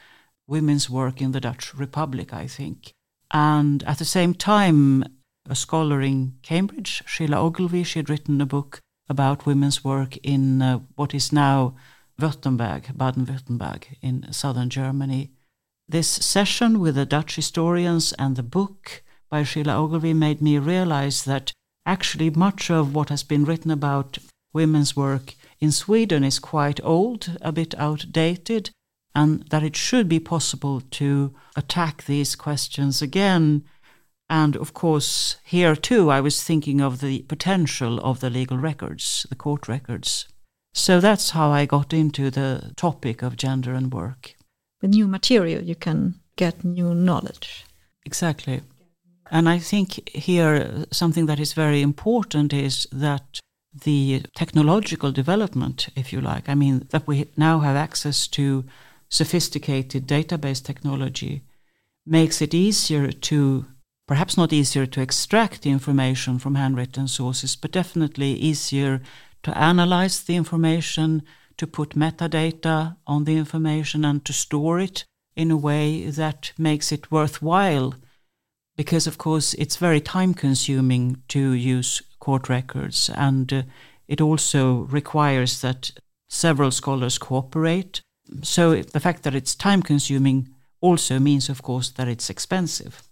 Women's 0.48 0.90
Work 0.90 1.22
in 1.22 1.34
the 1.34 1.42
Dutch 1.42 1.74
Republic, 1.76 2.34
I 2.34 2.48
think. 2.48 2.94
And 3.32 3.84
at 3.84 4.00
the 4.00 4.06
same 4.06 4.34
time, 4.34 5.04
a 5.50 5.56
scholar 5.56 6.02
in 6.02 6.36
Cambridge, 6.42 7.04
Sheilagh 7.06 7.44
Ogilvie, 7.44 7.84
she 7.84 8.00
had 8.00 8.10
written 8.10 8.40
a 8.40 8.46
book 8.46 8.80
about 9.10 9.46
women's 9.46 9.84
work 9.84 10.16
in 10.24 10.62
uh, 10.62 10.80
what 10.96 11.14
is 11.14 11.34
now 11.34 11.76
Württemberg, 12.20 12.98
Baden-Württemberg, 12.98 13.98
in 14.02 14.32
southern 14.32 14.70
Germany. 14.70 15.32
This 15.90 16.08
session 16.08 16.80
with 16.80 16.96
the 16.96 17.06
Dutch 17.06 17.36
historians 17.36 18.14
and 18.14 18.38
the 18.38 18.44
book 18.44 19.04
by 19.30 19.44
Sheilagh 19.44 19.78
Ogilvie 19.78 20.14
made 20.14 20.42
me 20.42 20.58
realize 20.58 21.26
that 21.26 21.52
actually 21.86 22.30
much 22.30 22.72
of 22.72 22.96
what 22.96 23.10
has 23.10 23.22
been 23.22 23.44
written 23.44 23.70
about 23.70 24.18
women's 24.56 24.96
work 24.96 25.36
in 25.60 25.72
Sweden 25.72 26.24
is 26.24 26.40
quite 26.40 26.80
old, 26.84 27.38
a 27.42 27.52
bit 27.52 27.76
outdated, 27.78 28.72
and 29.14 29.44
that 29.50 29.64
it 29.64 29.76
should 29.76 30.10
be 30.10 30.20
possible 30.20 30.82
to 30.82 31.34
attack 31.56 32.06
these 32.06 32.36
questions 32.36 33.02
again. 33.02 33.64
And 34.30 34.56
of 34.56 34.74
course, 34.74 35.38
here 35.44 35.76
too, 35.76 36.10
I 36.10 36.22
was 36.22 36.44
thinking 36.44 36.82
of 36.82 37.00
the 37.00 37.20
potential 37.24 38.00
of 38.00 38.20
the 38.20 38.30
legal 38.30 38.58
records, 38.58 39.26
the 39.30 39.36
court 39.36 39.68
records. 39.68 40.28
So 40.74 41.00
that's 41.00 41.30
how 41.30 41.52
I 41.52 41.66
got 41.66 41.94
into 41.94 42.32
the 42.32 42.74
topic 42.76 43.22
of 43.22 43.38
gender 43.38 43.74
and 43.74 43.94
work. 43.94 44.36
With 44.82 44.92
new 44.92 45.08
material, 45.08 45.64
you 45.64 45.76
can 45.76 46.16
get 46.36 46.66
new 46.66 46.94
knowledge. 46.94 47.66
Exactly. 48.06 48.62
And 49.32 49.48
I 49.48 49.60
think 49.60 50.10
here 50.10 50.86
something 50.92 51.28
that 51.28 51.40
is 51.40 51.54
very 51.54 51.82
important 51.82 52.54
is 52.54 52.88
that 52.92 53.40
the 53.84 54.24
technological 54.36 55.12
development, 55.12 55.90
if 55.96 56.14
you 56.14 56.22
like. 56.22 56.48
I 56.48 56.56
mean, 56.56 56.88
that 56.92 57.08
we 57.08 57.28
now 57.36 57.60
have 57.60 57.76
access 57.76 58.28
to 58.30 58.64
sophisticated 59.10 60.08
database 60.08 60.64
technology 60.64 61.44
makes 62.06 62.42
it 62.42 62.54
easier 62.54 63.12
to 63.12 63.66
perhaps 64.08 64.38
not 64.38 64.54
easier 64.54 64.86
to 64.86 65.02
extract 65.02 65.62
the 65.62 65.72
information 65.72 66.38
from 66.38 66.56
handwritten 66.56 67.08
sources, 67.08 67.56
but 67.56 67.72
definitely 67.72 68.34
easier 68.34 69.02
to 69.44 69.58
analyze 69.58 70.22
the 70.24 70.36
information, 70.36 71.24
to 71.58 71.66
put 71.66 71.96
metadata 71.96 72.98
on 73.08 73.24
the 73.24 73.38
information, 73.38 74.06
and 74.06 74.24
to 74.26 74.34
store 74.34 74.80
it 74.80 75.06
in 75.36 75.52
a 75.52 75.58
way 75.58 76.10
that 76.10 76.52
makes 76.58 76.92
it 76.92 77.12
worthwhile. 77.12 77.96
Because, 78.76 79.08
of 79.08 79.18
course, 79.18 79.54
it's 79.56 79.78
very 79.78 80.02
time 80.02 80.34
consuming 80.34 81.22
to 81.30 81.52
use 81.52 82.02
court 82.26 82.50
records, 82.50 83.10
and 83.10 83.54
uh, 83.54 83.62
it 84.08 84.20
also 84.22 84.88
requires 85.00 85.62
that 85.62 85.92
several 86.28 86.72
scholars 86.72 87.18
cooperate. 87.20 88.02
So, 88.42 88.82
the 88.82 89.00
fact 89.00 89.24
that 89.24 89.36
it's 89.36 89.56
time 89.56 89.84
consuming 89.84 90.50
also 90.82 91.20
means, 91.20 91.50
of 91.50 91.62
course, 91.62 91.92
that 91.92 92.08
it's 92.08 92.30
expensive. 92.30 93.04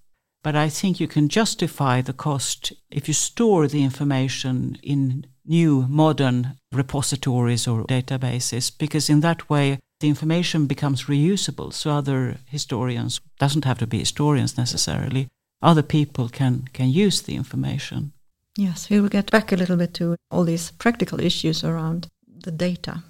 But 0.44 0.56
I 0.56 0.70
think 0.70 1.00
you 1.00 1.08
can 1.08 1.30
justify 1.30 2.02
the 2.02 2.14
cost 2.14 2.74
if 2.92 3.08
you 3.08 3.14
store 3.14 3.68
the 3.68 3.84
information 3.84 4.78
in 4.84 5.26
new 5.46 5.86
modern 5.88 6.58
repositories 6.72 7.68
or 7.68 7.86
databases, 7.86 8.72
because 8.78 9.10
in 9.10 9.22
that 9.22 9.50
way 9.50 9.80
the 10.00 10.10
information 10.10 10.68
becomes 10.68 11.06
reusable. 11.06 11.72
So 11.72 11.92
other 11.92 12.38
historians 12.50 13.22
doesn't 13.40 13.66
have 13.66 13.80
to 13.80 13.88
be 13.88 14.00
historians 14.00 14.58
necessarily. 14.58 15.28
Other 15.62 15.84
people 15.84 16.30
can 16.30 16.68
can 16.74 16.90
use 16.90 17.22
the 17.22 17.36
information. 17.36 18.13
Yes, 18.58 18.90
we 18.90 19.02
will 19.02 19.10
get 19.10 19.32
back 19.32 19.52
a 19.52 19.56
little 19.56 19.78
bit 19.78 19.94
to 19.96 20.16
all 20.30 20.44
these 20.44 20.72
practical 20.72 21.20
issues 21.20 21.64
around 21.64 22.08
the 22.28 22.52
data. 22.52 23.04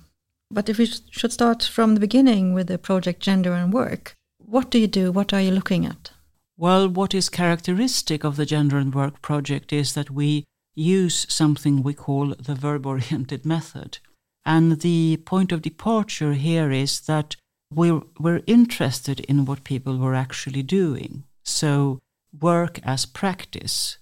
But 0.49 0.69
if 0.69 0.77
we 0.77 0.85
should 0.85 1.33
start 1.33 1.63
from 1.63 1.93
the 1.93 1.99
beginning 1.99 2.53
with 2.53 2.67
the 2.67 2.77
project 2.77 3.19
Gender 3.21 3.53
and 3.53 3.73
Work, 3.73 4.15
what 4.37 4.69
do 4.69 4.79
you 4.79 4.87
do? 4.87 5.11
What 5.11 5.33
are 5.33 5.41
you 5.41 5.51
looking 5.51 5.85
at? 5.85 6.11
Well, 6.57 6.87
what 6.87 7.13
is 7.13 7.29
characteristic 7.29 8.23
of 8.23 8.35
the 8.35 8.45
Gender 8.45 8.77
and 8.77 8.93
Work 8.93 9.21
project 9.21 9.73
is 9.73 9.93
that 9.93 10.11
we 10.11 10.45
use 10.75 11.25
something 11.29 11.81
we 11.81 11.93
call 11.93 12.35
the 12.35 12.55
verb 12.55 12.85
oriented 12.85 13.45
method. 13.55 13.99
And 14.45 14.81
the 14.81 15.17
point 15.25 15.51
of 15.51 15.61
departure 15.61 16.33
here 16.33 16.71
is 16.71 17.01
that 17.01 17.35
we're, 17.73 18.01
we're 18.19 18.43
interested 18.45 19.21
in 19.21 19.45
what 19.45 19.63
people 19.63 19.97
were 19.97 20.15
actually 20.15 20.63
doing. 20.63 21.23
So, 21.43 21.99
work 22.39 22.79
as 22.83 23.05
practice. 23.05 23.97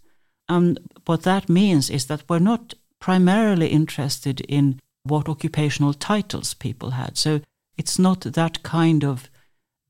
And 0.52 0.80
what 1.06 1.24
that 1.24 1.50
means 1.50 1.90
is 1.90 2.06
that 2.06 2.24
we're 2.30 2.40
not 2.40 2.74
primarily 3.00 3.68
interested 3.68 4.42
in 4.42 4.80
what 5.04 5.30
occupational 5.30 5.94
titles 5.94 6.54
people 6.54 6.92
had. 6.92 7.18
So, 7.18 7.42
it's 7.78 7.98
not 7.98 8.22
that 8.22 8.62
kind 8.62 9.04
of 9.04 9.30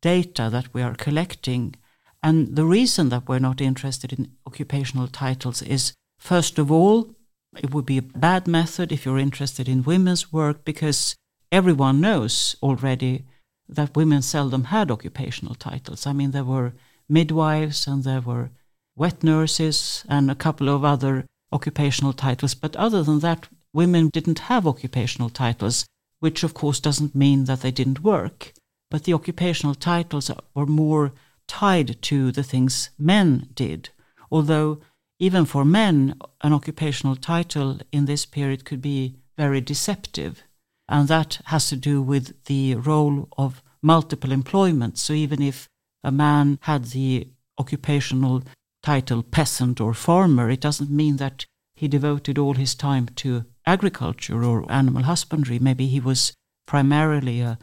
data 0.02 0.50
that 0.50 0.74
we 0.74 0.82
are 0.82 0.96
collecting 0.96 1.76
and 2.24 2.56
the 2.56 2.66
reason 2.66 3.10
that 3.10 3.28
we're 3.28 3.40
not 3.40 3.62
interested 3.62 4.14
in 4.14 4.32
occupational 4.46 5.08
titles 5.08 5.62
is, 5.62 5.94
first 6.20 6.60
of 6.60 6.72
all, 6.72 7.16
it 7.58 7.74
would 7.74 7.86
be 7.86 7.98
a 7.98 8.04
bad 8.04 8.48
method 8.48 8.92
if 8.92 9.06
you're 9.06 9.18
interested 9.18 9.68
in 9.68 9.84
women's 9.84 10.32
work 10.32 10.64
because 10.64 11.16
everyone 11.52 12.00
knows 12.00 12.56
already 12.62 13.26
that 13.68 13.96
women 13.96 14.22
seldom 14.22 14.66
had 14.66 14.92
occupational 14.92 15.56
titles. 15.56 16.06
I 16.06 16.14
mean, 16.14 16.32
there 16.32 16.44
were 16.44 16.74
midwives 17.10 17.88
and 17.88 18.04
there 18.04 18.22
were 18.22 18.52
wet 18.96 19.24
nurses 19.24 20.06
and 20.10 20.30
a 20.30 20.36
couple 20.36 20.70
of 20.70 20.84
other 20.84 21.26
occupational 21.52 22.14
titles. 22.14 22.54
But 22.54 22.76
other 22.76 23.04
than 23.04 23.20
that, 23.20 23.48
women 23.74 24.10
didn't 24.10 24.40
have 24.40 24.68
occupational 24.68 25.30
titles, 25.30 25.86
which 26.20 26.44
of 26.44 26.54
course 26.54 26.80
doesn't 26.80 27.16
mean 27.16 27.46
that 27.46 27.62
they 27.62 27.72
didn't 27.72 28.04
work. 28.04 28.54
But 28.90 29.06
the 29.06 29.14
occupational 29.14 29.76
titles 29.76 30.30
were 30.54 30.66
more 30.66 31.14
tied 31.48 32.02
to 32.04 32.32
the 32.32 32.44
things 32.44 32.90
men 32.98 33.50
did. 33.56 33.90
Although, 34.32 34.80
even 35.20 35.46
for 35.46 35.64
men, 35.66 36.16
an 36.42 36.54
occupational 36.54 37.16
title 37.16 37.80
in 37.92 38.06
this 38.06 38.26
period 38.26 38.66
could 38.66 38.82
be 38.82 39.16
very 39.38 39.62
deceptive. 39.62 40.44
And 40.88 41.08
that 41.08 41.40
has 41.46 41.70
to 41.70 41.76
do 41.76 42.02
with 42.02 42.44
the 42.46 42.76
role 42.76 43.28
of 43.38 43.62
multiple 43.82 44.32
employment. 44.32 44.98
So, 44.98 45.14
even 45.14 45.42
if 45.42 45.68
a 46.04 46.12
man 46.12 46.60
had 46.62 46.86
the 46.86 47.28
occupational 47.58 48.44
title 48.84 49.24
peasant 49.24 49.80
or 49.80 49.94
farmer, 49.94 50.50
it 50.50 50.62
doesn't 50.62 50.90
mean 50.90 51.18
that 51.18 51.46
he 51.76 51.88
devoted 51.88 52.38
all 52.38 52.54
his 52.54 52.76
time 52.76 53.08
to 53.16 53.46
agriculture 53.66 54.44
or 54.44 54.72
animal 54.72 55.04
husbandry. 55.04 55.60
Maybe 55.60 55.88
he 55.88 56.00
was 56.00 56.34
primarily 56.66 57.42
a, 57.42 57.58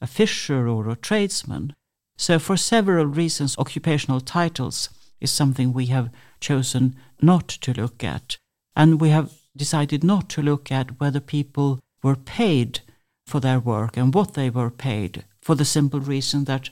a 0.00 0.06
fisher 0.06 0.68
or 0.68 0.88
a 0.88 0.96
tradesman. 0.96 1.74
So, 2.16 2.38
for 2.38 2.56
several 2.56 3.06
reasons, 3.06 3.56
occupational 3.58 4.20
titles 4.20 4.88
is 5.20 5.30
something 5.30 5.72
we 5.72 5.86
have 5.86 6.10
chosen 6.40 6.96
not 7.20 7.48
to 7.48 7.72
look 7.72 8.02
at. 8.02 8.36
And 8.74 9.00
we 9.00 9.10
have 9.10 9.32
decided 9.56 10.04
not 10.04 10.28
to 10.30 10.42
look 10.42 10.70
at 10.70 11.00
whether 11.00 11.20
people 11.20 11.80
were 12.02 12.16
paid 12.16 12.80
for 13.26 13.40
their 13.40 13.58
work 13.58 13.96
and 13.96 14.14
what 14.14 14.34
they 14.34 14.50
were 14.50 14.70
paid, 14.70 15.24
for 15.40 15.54
the 15.54 15.64
simple 15.64 16.00
reason 16.00 16.44
that 16.44 16.70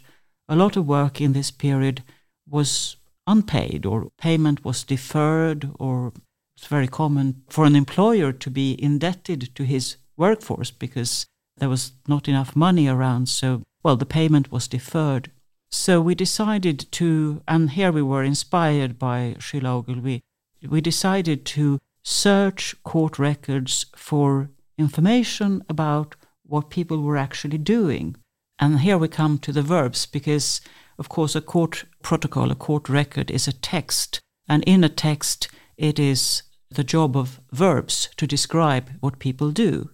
a 0.48 0.56
lot 0.56 0.76
of 0.76 0.86
work 0.86 1.20
in 1.20 1.32
this 1.32 1.50
period 1.50 2.02
was 2.48 2.96
unpaid 3.26 3.87
or 3.87 4.11
payment 4.19 4.64
was 4.64 4.85
deferred 4.85 5.71
or 5.78 6.12
it's 6.57 6.66
very 6.66 6.88
common 6.88 7.43
for 7.49 7.64
an 7.64 7.75
employer 7.75 8.33
to 8.33 8.50
be 8.50 8.81
indebted 8.83 9.54
to 9.54 9.64
his 9.64 9.97
workforce 10.16 10.71
because 10.71 11.26
there 11.57 11.69
was 11.69 11.93
not 12.07 12.28
enough 12.28 12.54
money 12.54 12.87
around 12.87 13.28
so 13.28 13.62
well 13.83 13.97
the 13.97 14.07
payment 14.07 14.52
was 14.52 14.69
deferred 14.69 15.31
so 15.75 16.00
we 16.00 16.14
decided 16.14 16.87
to, 16.93 17.43
and 17.49 17.71
here 17.71 17.90
we 17.90 18.00
were 18.00 18.23
inspired 18.23 18.97
by 18.97 19.35
Sheilagh 19.40 20.23
we 20.62 20.81
decided 20.81 21.45
to 21.47 21.81
search 22.04 22.76
court 22.85 23.19
records 23.19 23.87
for 23.97 24.50
information 24.78 25.64
about 25.69 26.14
what 26.47 26.71
people 26.71 27.02
were 27.02 27.16
actually 27.16 27.59
doing. 27.59 28.14
And 28.61 28.81
here 28.81 28.97
we 28.97 29.09
come 29.09 29.37
to 29.38 29.50
the 29.50 29.62
verbs, 29.62 30.07
because 30.07 30.61
of 30.98 31.08
course 31.08 31.34
a 31.34 31.40
court 31.40 31.84
protocol, 32.02 32.50
a 32.50 32.54
court 32.54 32.88
record 32.88 33.30
is 33.30 33.48
a 33.48 33.52
text. 33.52 34.20
And 34.48 34.62
in 34.64 34.84
a 34.84 34.88
text, 34.88 35.48
it 35.76 35.98
is 35.98 36.42
the 36.70 36.84
job 36.84 37.16
of 37.16 37.40
verbs 37.52 38.08
to 38.16 38.26
describe 38.26 38.90
what 39.00 39.18
people 39.18 39.50
do. 39.50 39.90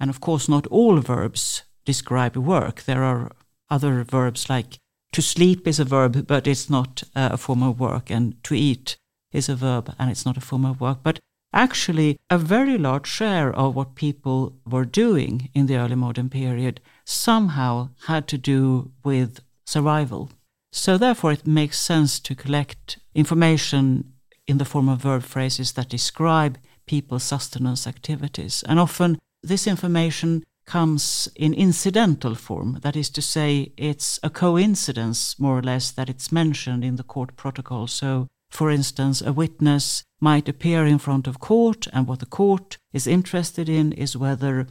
And 0.00 0.10
of 0.10 0.20
course, 0.20 0.48
not 0.48 0.66
all 0.66 0.98
verbs 0.98 1.62
describe 1.84 2.36
work. 2.36 2.82
There 2.82 3.04
are 3.04 3.32
other 3.70 4.04
verbs 4.04 4.48
like 4.50 4.78
to 5.12 5.22
sleep 5.22 5.68
is 5.68 5.78
a 5.78 5.84
verb, 5.84 6.26
but 6.26 6.46
it's 6.46 6.70
not 6.70 7.02
uh, 7.14 7.30
a 7.32 7.36
form 7.36 7.62
of 7.62 7.78
work, 7.78 8.10
and 8.10 8.42
to 8.44 8.54
eat 8.54 8.96
is 9.30 9.48
a 9.48 9.54
verb, 9.54 9.94
and 9.98 10.10
it's 10.10 10.26
not 10.26 10.36
a 10.36 10.40
form 10.40 10.64
of 10.64 10.80
work. 10.80 10.98
But 11.02 11.20
actually, 11.52 12.18
a 12.30 12.38
very 12.38 12.78
large 12.78 13.06
share 13.06 13.52
of 13.52 13.76
what 13.76 13.94
people 13.94 14.56
were 14.66 14.86
doing 14.86 15.50
in 15.54 15.66
the 15.66 15.76
early 15.76 15.96
modern 15.96 16.30
period 16.30 16.80
somehow 17.04 17.90
had 18.06 18.26
to 18.28 18.38
do 18.38 18.90
with 19.04 19.40
survival. 19.66 20.30
So, 20.74 20.96
therefore, 20.96 21.32
it 21.32 21.46
makes 21.46 21.78
sense 21.78 22.18
to 22.20 22.34
collect 22.34 22.98
information 23.14 24.14
in 24.46 24.58
the 24.58 24.64
form 24.64 24.88
of 24.88 25.02
verb 25.02 25.22
phrases 25.22 25.72
that 25.72 25.90
describe 25.90 26.58
people's 26.86 27.24
sustenance 27.24 27.86
activities. 27.86 28.64
And 28.66 28.80
often, 28.80 29.18
this 29.42 29.66
information 29.66 30.42
comes 30.64 31.28
in 31.36 31.52
incidental 31.52 32.34
form. 32.34 32.78
That 32.82 32.96
is 32.96 33.10
to 33.10 33.22
say, 33.22 33.72
it's 33.76 34.18
a 34.22 34.30
coincidence, 34.30 35.38
more 35.38 35.58
or 35.58 35.62
less, 35.62 35.90
that 35.90 36.08
it's 36.08 36.32
mentioned 36.32 36.84
in 36.84 36.96
the 36.96 37.02
court 37.02 37.36
protocol. 37.36 37.86
So, 37.86 38.28
for 38.50 38.70
instance, 38.70 39.20
a 39.20 39.32
witness 39.32 40.04
might 40.20 40.48
appear 40.48 40.86
in 40.86 40.98
front 40.98 41.26
of 41.26 41.38
court, 41.38 41.86
and 41.92 42.06
what 42.06 42.20
the 42.20 42.26
court 42.26 42.78
is 42.92 43.06
interested 43.06 43.68
in 43.68 43.92
is 43.92 44.16
whether, 44.16 44.68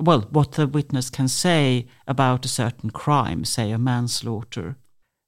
well, 0.00 0.22
what 0.30 0.52
the 0.52 0.66
witness 0.66 1.10
can 1.10 1.28
say 1.28 1.86
about 2.06 2.44
a 2.44 2.48
certain 2.48 2.90
crime, 2.90 3.44
say 3.44 3.70
a 3.70 3.78
manslaughter. 3.78 4.76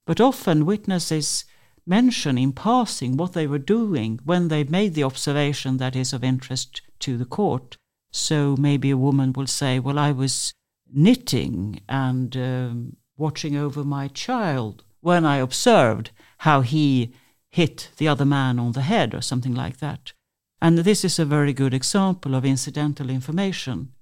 But 0.05 0.21
often 0.21 0.65
witnesses 0.65 1.45
mention 1.85 2.37
in 2.37 2.51
passing 2.51 3.17
what 3.17 3.33
they 3.33 3.47
were 3.47 3.59
doing 3.59 4.19
when 4.23 4.47
they 4.47 4.63
made 4.63 4.93
the 4.93 5.03
observation 5.03 5.77
that 5.77 5.95
is 5.95 6.13
of 6.13 6.23
interest 6.23 6.81
to 6.99 7.17
the 7.17 7.25
court. 7.25 7.77
So 8.11 8.55
maybe 8.57 8.91
a 8.91 8.97
woman 8.97 9.33
will 9.33 9.47
say, 9.47 9.79
Well, 9.79 9.99
I 9.99 10.11
was 10.11 10.53
knitting 10.91 11.81
and 11.89 12.35
um, 12.37 12.97
watching 13.17 13.55
over 13.55 13.83
my 13.83 14.07
child 14.07 14.83
when 15.01 15.25
I 15.25 15.37
observed 15.37 16.11
how 16.39 16.61
he 16.61 17.13
hit 17.49 17.89
the 17.97 18.07
other 18.07 18.25
man 18.25 18.59
on 18.59 18.73
the 18.73 18.81
head 18.81 19.13
or 19.13 19.21
something 19.21 19.53
like 19.53 19.77
that. 19.77 20.13
And 20.61 20.79
this 20.79 21.05
is 21.05 21.19
a 21.19 21.25
very 21.25 21.53
good 21.53 21.73
example 21.73 22.35
of 22.35 22.45
incidental 22.45 23.09
information. 23.09 23.93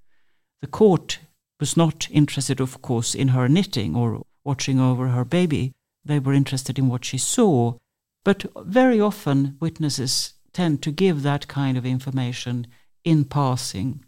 The 0.62 0.68
court 0.68 1.20
was 1.60 1.76
not 1.76 2.08
interested, 2.12 2.60
of 2.60 2.82
course, 2.82 3.16
in 3.16 3.30
her 3.30 3.48
knitting 3.48 3.96
or 3.96 4.24
watching 4.44 4.80
over 4.80 5.10
her 5.10 5.26
baby. 5.26 5.74
They 6.06 6.20
were 6.20 6.34
interested 6.34 6.78
in 6.78 6.90
what 6.90 7.06
she 7.06 7.18
saw. 7.18 7.76
But 8.24 8.46
very 8.56 9.00
often, 9.00 9.58
witnesses 9.60 10.34
tend 10.54 10.82
to 10.84 10.92
give 10.92 11.24
that 11.24 11.48
kind 11.48 11.78
of 11.78 11.86
information 11.86 12.68
in 13.04 13.26
passing. 13.26 14.04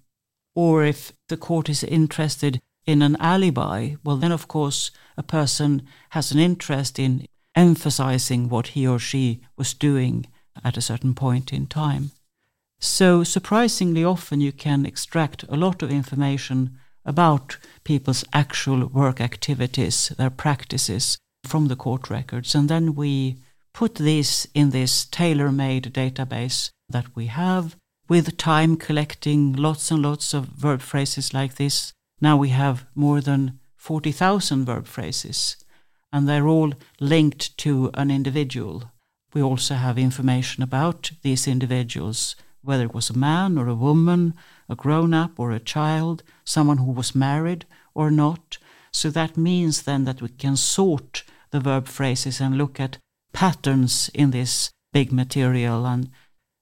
Or 0.54 0.84
if 0.84 1.12
the 1.28 1.38
court 1.38 1.70
is 1.70 1.84
interested 1.84 2.62
in 2.86 3.02
an 3.02 3.18
alibi, 3.20 3.96
well, 4.04 4.18
then 4.18 4.32
of 4.32 4.48
course 4.48 4.92
a 5.18 5.24
person 5.24 5.82
has 6.10 6.32
an 6.32 6.40
interest 6.40 7.00
in 7.00 7.26
emphasizing 7.56 8.48
what 8.48 8.68
he 8.68 8.88
or 8.88 9.00
she 9.00 9.42
was 9.58 9.74
doing 9.74 10.26
at 10.64 10.78
a 10.78 10.82
certain 10.82 11.14
point 11.14 11.52
in 11.52 11.68
time. 11.68 12.12
So, 12.80 13.24
surprisingly 13.24 14.04
often, 14.04 14.42
you 14.42 14.52
can 14.52 14.86
extract 14.86 15.44
a 15.44 15.56
lot 15.56 15.82
of 15.82 15.90
information 15.90 16.78
about 17.06 17.58
people's 17.84 18.24
actual 18.34 18.88
work 18.88 19.20
activities, 19.22 20.10
their 20.18 20.30
practices 20.30 21.18
from 21.46 21.68
the 21.68 21.76
court 21.76 22.10
records. 22.10 22.56
And 22.56 22.70
then 22.70 22.96
we 22.96 23.38
put 23.74 23.96
these 23.96 24.48
in 24.54 24.70
this 24.70 25.06
tailor 25.06 25.52
made 25.52 25.94
database 25.94 26.70
that 26.90 27.16
we 27.16 27.28
have 27.28 27.76
with 28.08 28.38
time 28.38 28.78
collecting 28.78 29.54
lots 29.54 29.92
and 29.92 30.02
lots 30.02 30.34
of 30.34 30.46
verb 30.46 30.82
phrases 30.82 31.34
like 31.34 31.56
this. 31.56 31.94
Now 32.22 32.38
we 32.38 32.50
have 32.50 32.86
more 32.96 33.22
than 33.22 33.60
40,000 33.76 34.66
verb 34.66 34.88
phrases, 34.88 35.58
and 36.12 36.28
they're 36.28 36.48
all 36.48 36.74
linked 37.00 37.58
to 37.60 37.92
an 37.94 38.10
individual. 38.12 38.92
We 39.34 39.42
also 39.42 39.74
have 39.74 39.98
information 39.98 40.64
about 40.64 41.12
these 41.24 41.48
individuals, 41.48 42.36
whether 42.62 42.86
it 42.86 42.94
was 42.94 43.10
a 43.10 43.18
man 43.18 43.58
or 43.58 43.68
a 43.68 43.76
woman, 43.76 44.34
a 44.70 44.76
grown 44.76 45.14
up 45.14 45.40
or 45.40 45.52
a 45.52 45.60
child, 45.60 46.24
someone 46.44 46.78
who 46.78 46.92
was 46.92 47.14
married 47.14 47.66
or 47.94 48.10
not. 48.10 48.58
So 48.92 49.10
that 49.10 49.36
means 49.36 49.84
then 49.84 50.06
that 50.06 50.22
we 50.22 50.30
can 50.30 50.56
sort 50.56 51.24
the 51.56 51.70
verb 51.70 51.88
phrases 51.88 52.42
and 52.42 52.58
look 52.58 52.80
at 52.80 52.98
patterns 53.32 54.10
in 54.14 54.32
this 54.32 54.72
big 54.92 55.12
material 55.12 55.86
and 55.86 56.10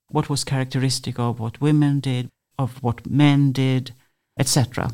what 0.10 0.30
was 0.30 0.44
characteristic 0.44 1.18
of 1.18 1.40
what 1.40 1.60
women 1.60 2.00
did, 2.00 2.30
of 2.60 2.82
what 2.84 3.10
men 3.10 3.52
did, 3.52 3.92
etc. 4.38 4.92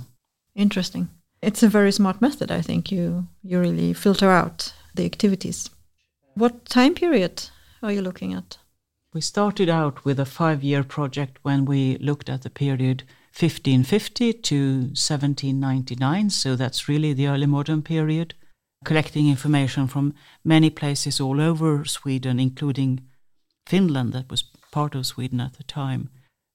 Interesting. 0.55 1.09
It's 1.41 1.63
a 1.63 1.67
very 1.67 1.91
smart 1.91 2.21
method, 2.21 2.49
I 2.51 2.61
think. 2.61 2.91
You 2.91 3.27
you 3.43 3.59
really 3.59 3.93
filter 3.93 4.29
out 4.29 4.73
the 4.95 5.05
activities. 5.05 5.69
What 6.33 6.65
time 6.65 6.93
period 6.93 7.49
are 7.81 7.91
you 7.91 8.01
looking 8.01 8.33
at? 8.33 8.57
We 9.13 9.21
started 9.21 9.69
out 9.69 10.05
with 10.05 10.19
a 10.19 10.25
five-year 10.25 10.83
project 10.83 11.39
when 11.41 11.65
we 11.65 11.97
looked 11.97 12.29
at 12.29 12.41
the 12.43 12.49
period 12.49 13.03
1550 13.37 14.33
to 14.33 14.55
1799, 14.95 16.29
so 16.29 16.55
that's 16.55 16.87
really 16.87 17.13
the 17.13 17.27
early 17.27 17.45
modern 17.47 17.81
period, 17.81 18.33
collecting 18.85 19.27
information 19.27 19.87
from 19.87 20.13
many 20.43 20.69
places 20.69 21.19
all 21.19 21.41
over 21.41 21.85
Sweden, 21.85 22.39
including 22.39 23.01
Finland, 23.67 24.13
that 24.13 24.29
was 24.29 24.43
part 24.71 24.95
of 24.95 25.05
Sweden 25.05 25.39
at 25.39 25.53
the 25.53 25.63
time. 25.63 26.09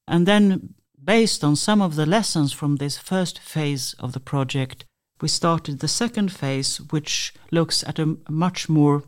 And 0.06 0.26
then, 0.26 0.74
based 1.02 1.44
on 1.44 1.56
some 1.56 1.82
of 1.82 1.96
the 1.96 2.06
lessons 2.06 2.52
from 2.52 2.76
this 2.76 2.98
first 2.98 3.38
phase 3.38 3.94
of 3.98 4.12
the 4.12 4.20
project, 4.20 4.84
we 5.20 5.28
started 5.28 5.78
the 5.78 5.88
second 5.88 6.32
phase, 6.32 6.78
which 6.90 7.32
looks 7.50 7.84
at 7.84 7.98
a 7.98 8.16
much 8.28 8.68
more 8.68 9.04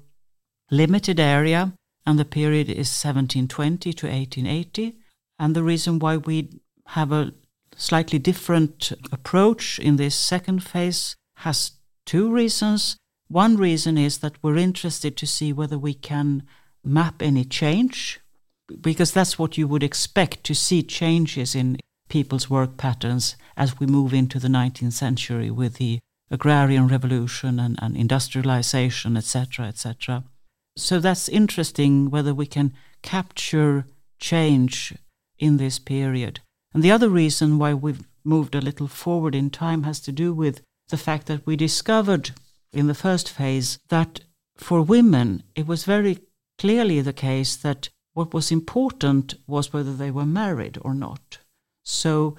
limited 0.70 1.18
area, 1.18 1.72
and 2.06 2.18
the 2.18 2.24
period 2.24 2.68
is 2.68 2.88
1720 2.88 3.92
to 3.92 4.06
1880. 4.06 4.96
And 5.38 5.54
the 5.54 5.62
reason 5.62 5.98
why 5.98 6.16
we 6.16 6.60
have 6.86 7.12
a 7.12 7.32
slightly 7.76 8.18
different 8.18 8.92
approach 9.12 9.78
in 9.78 9.96
this 9.96 10.14
second 10.14 10.62
phase 10.62 11.16
has 11.38 11.72
two 12.06 12.32
reasons. 12.32 12.96
One 13.28 13.56
reason 13.56 13.98
is 13.98 14.18
that 14.18 14.42
we're 14.42 14.56
interested 14.56 15.16
to 15.16 15.26
see 15.26 15.52
whether 15.52 15.78
we 15.78 15.94
can 15.94 16.44
map 16.84 17.20
any 17.20 17.44
change, 17.44 18.20
because 18.80 19.12
that's 19.12 19.38
what 19.38 19.58
you 19.58 19.66
would 19.66 19.82
expect 19.82 20.44
to 20.44 20.54
see 20.54 20.82
changes 20.82 21.54
in 21.54 21.78
people's 22.08 22.48
work 22.48 22.76
patterns 22.76 23.36
as 23.56 23.80
we 23.80 23.86
move 23.86 24.14
into 24.14 24.38
the 24.38 24.48
19th 24.48 24.92
century 24.92 25.50
with 25.50 25.74
the 25.74 25.98
agrarian 26.30 26.86
revolution 26.86 27.58
and, 27.58 27.78
and 27.82 27.96
industrialization, 27.96 29.16
etc., 29.16 29.66
etc. 29.66 30.24
So 30.76 31.00
that's 31.00 31.28
interesting 31.28 32.10
whether 32.10 32.34
we 32.34 32.46
can 32.46 32.72
capture 33.02 33.86
change 34.18 34.94
in 35.38 35.56
this 35.56 35.78
period. 35.78 36.40
And 36.72 36.82
the 36.82 36.92
other 36.92 37.08
reason 37.08 37.58
why 37.58 37.74
we've 37.74 38.06
moved 38.24 38.54
a 38.54 38.60
little 38.60 38.88
forward 38.88 39.34
in 39.34 39.50
time 39.50 39.84
has 39.84 40.00
to 40.00 40.12
do 40.12 40.32
with 40.32 40.60
the 40.88 40.96
fact 40.96 41.26
that 41.26 41.46
we 41.46 41.56
discovered 41.56 42.32
in 42.76 42.86
the 42.86 42.94
first 42.94 43.30
phase 43.30 43.78
that 43.88 44.20
for 44.56 44.82
women 44.82 45.42
it 45.54 45.66
was 45.66 45.84
very 45.84 46.18
clearly 46.58 47.00
the 47.00 47.12
case 47.12 47.56
that 47.56 47.88
what 48.12 48.32
was 48.32 48.50
important 48.50 49.34
was 49.46 49.72
whether 49.72 49.94
they 49.94 50.10
were 50.10 50.26
married 50.26 50.78
or 50.80 50.94
not. 50.94 51.38
So, 51.82 52.36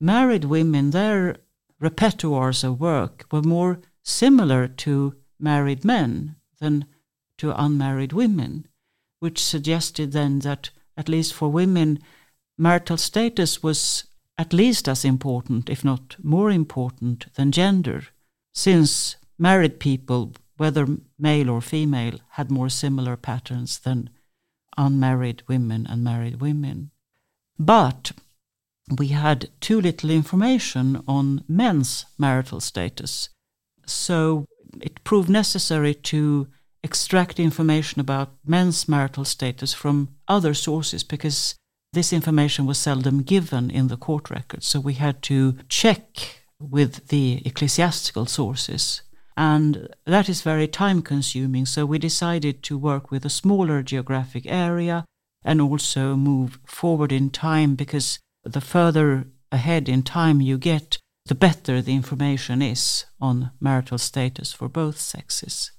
married 0.00 0.44
women, 0.44 0.90
their 0.90 1.36
repertoires 1.80 2.64
of 2.64 2.80
work 2.80 3.26
were 3.30 3.42
more 3.42 3.80
similar 4.02 4.66
to 4.68 5.14
married 5.38 5.84
men 5.84 6.36
than 6.58 6.86
to 7.38 7.62
unmarried 7.62 8.12
women, 8.12 8.66
which 9.18 9.42
suggested 9.42 10.12
then 10.12 10.38
that, 10.40 10.70
at 10.96 11.08
least 11.08 11.34
for 11.34 11.48
women, 11.50 11.98
marital 12.56 12.96
status 12.96 13.62
was 13.62 14.04
at 14.38 14.52
least 14.54 14.88
as 14.88 15.04
important, 15.04 15.68
if 15.68 15.84
not 15.84 16.16
more 16.22 16.50
important, 16.50 17.26
than 17.34 17.52
gender, 17.52 18.04
since 18.54 19.16
married 19.40 19.80
people, 19.80 20.32
whether 20.58 20.86
male 21.18 21.50
or 21.50 21.60
female, 21.60 22.20
had 22.30 22.50
more 22.50 22.68
similar 22.68 23.16
patterns 23.16 23.78
than 23.78 24.10
unmarried 24.76 25.42
women 25.48 25.86
and 25.88 26.04
married 26.04 26.40
women. 26.40 26.90
But 27.58 28.12
we 28.98 29.08
had 29.08 29.50
too 29.60 29.80
little 29.80 30.10
information 30.10 31.02
on 31.08 31.44
men's 31.48 32.06
marital 32.18 32.60
status. 32.60 33.30
So 33.86 34.46
it 34.80 35.02
proved 35.04 35.30
necessary 35.30 35.94
to 35.94 36.48
extract 36.82 37.38
information 37.38 38.00
about 38.00 38.34
men's 38.46 38.88
marital 38.88 39.24
status 39.24 39.74
from 39.74 40.08
other 40.28 40.54
sources 40.54 41.02
because 41.02 41.54
this 41.92 42.12
information 42.12 42.66
was 42.66 42.78
seldom 42.78 43.22
given 43.22 43.70
in 43.70 43.88
the 43.88 43.96
court 43.96 44.30
records. 44.30 44.66
So 44.66 44.80
we 44.80 44.94
had 44.94 45.22
to 45.22 45.56
check 45.68 46.42
with 46.58 47.08
the 47.08 47.42
ecclesiastical 47.44 48.26
sources 48.26 49.02
and 49.40 49.88
that 50.04 50.28
is 50.28 50.42
very 50.42 50.68
time 50.68 51.00
consuming. 51.00 51.64
So 51.64 51.86
we 51.86 51.98
decided 51.98 52.62
to 52.64 52.76
work 52.76 53.10
with 53.10 53.24
a 53.24 53.30
smaller 53.30 53.82
geographic 53.82 54.44
area 54.46 55.06
and 55.42 55.62
also 55.62 56.14
move 56.14 56.58
forward 56.66 57.10
in 57.10 57.30
time 57.30 57.74
because 57.74 58.18
the 58.44 58.60
further 58.60 59.28
ahead 59.50 59.88
in 59.88 60.02
time 60.02 60.42
you 60.42 60.58
get, 60.58 60.98
the 61.24 61.34
better 61.34 61.80
the 61.80 61.94
information 61.94 62.60
is 62.60 63.06
on 63.18 63.50
marital 63.60 63.96
status 63.96 64.52
for 64.52 64.68
both 64.68 64.98
sexes. 64.98 65.72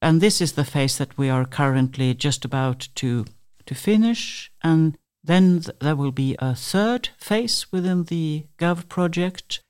And 0.00 0.20
this 0.20 0.40
is 0.40 0.52
the 0.52 0.64
phase 0.64 0.96
that 0.98 1.18
we 1.18 1.28
are 1.28 1.44
currently 1.44 2.14
just 2.14 2.44
about 2.44 2.86
to, 2.94 3.24
to 3.66 3.74
finish. 3.74 4.52
And 4.62 4.96
then 5.24 5.62
th- 5.62 5.76
there 5.80 5.96
will 5.96 6.12
be 6.12 6.36
a 6.38 6.54
third 6.54 7.08
phase 7.18 7.72
within 7.72 8.04
the 8.04 8.46
GaW 8.58 8.82
project. 8.88 9.62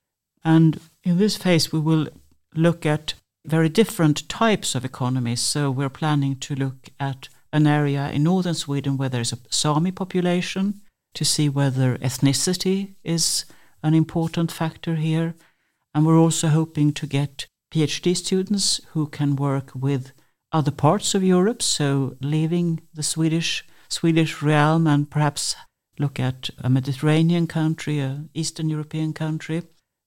And 0.44 0.78
in 1.04 1.16
this 1.16 1.38
phase, 1.38 1.72
we 1.72 1.80
will 1.80 2.08
look 2.54 2.84
at 2.84 3.14
very 3.44 3.68
different 3.68 4.28
types 4.28 4.74
of 4.74 4.84
economies. 4.84 5.40
So 5.40 5.70
we're 5.70 5.88
planning 5.88 6.36
to 6.36 6.54
look 6.54 6.90
at 6.98 7.28
an 7.52 7.66
area 7.66 8.10
in 8.10 8.22
northern 8.22 8.54
Sweden 8.54 8.96
where 8.96 9.08
there's 9.08 9.32
a 9.32 9.38
Sami 9.48 9.90
population 9.90 10.80
to 11.14 11.24
see 11.24 11.48
whether 11.48 11.96
ethnicity 11.98 12.94
is 13.02 13.44
an 13.82 13.94
important 13.94 14.52
factor 14.52 14.96
here. 14.96 15.34
And 15.94 16.06
we're 16.06 16.18
also 16.18 16.48
hoping 16.48 16.92
to 16.92 17.06
get 17.06 17.46
PhD 17.72 18.16
students 18.16 18.80
who 18.92 19.06
can 19.06 19.36
work 19.36 19.72
with 19.74 20.12
other 20.52 20.70
parts 20.70 21.14
of 21.14 21.22
Europe, 21.22 21.62
so 21.62 22.16
leaving 22.20 22.80
the 22.92 23.02
Swedish 23.02 23.64
Swedish 23.88 24.40
realm 24.40 24.86
and 24.86 25.10
perhaps 25.10 25.56
look 25.98 26.20
at 26.20 26.50
a 26.58 26.70
Mediterranean 26.70 27.46
country, 27.46 27.98
a 27.98 28.24
Eastern 28.34 28.68
European 28.68 29.12
country. 29.12 29.62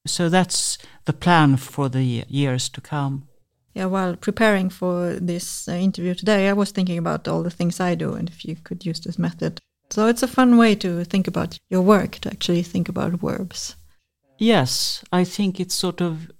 So 0.05 0.29
that's 0.29 0.77
the 1.05 1.13
plan 1.13 1.57
for 1.57 1.89
the 1.89 2.03
years 2.27 2.69
to 2.69 2.81
come. 2.81 3.27
Yeah, 3.73 3.85
while 3.85 4.15
preparing 4.15 4.69
for 4.69 5.13
this 5.13 5.67
uh, 5.67 5.71
interview 5.71 6.13
today, 6.13 6.47
I 6.47 6.53
was 6.53 6.71
thinking 6.71 6.97
about 6.97 7.27
all 7.27 7.41
the 7.41 7.49
things 7.49 7.79
I 7.79 7.95
do 7.95 8.13
and 8.13 8.29
if 8.29 8.45
you 8.45 8.55
could 8.55 8.85
use 8.85 8.99
this 8.99 9.17
method. 9.17 9.59
So 9.89 10.07
it's 10.07 10.23
a 10.23 10.27
fun 10.27 10.57
way 10.57 10.75
to 10.75 11.03
think 11.05 11.27
about 11.27 11.57
your 11.69 11.81
work, 11.81 12.19
to 12.19 12.29
actually 12.29 12.63
think 12.63 12.87
about 12.87 13.13
verbs. 13.13 13.75
Yes, 14.37 15.03
I 15.11 15.23
think 15.23 15.59
it 15.59 15.71
sort 15.71 16.01
of 16.01 16.31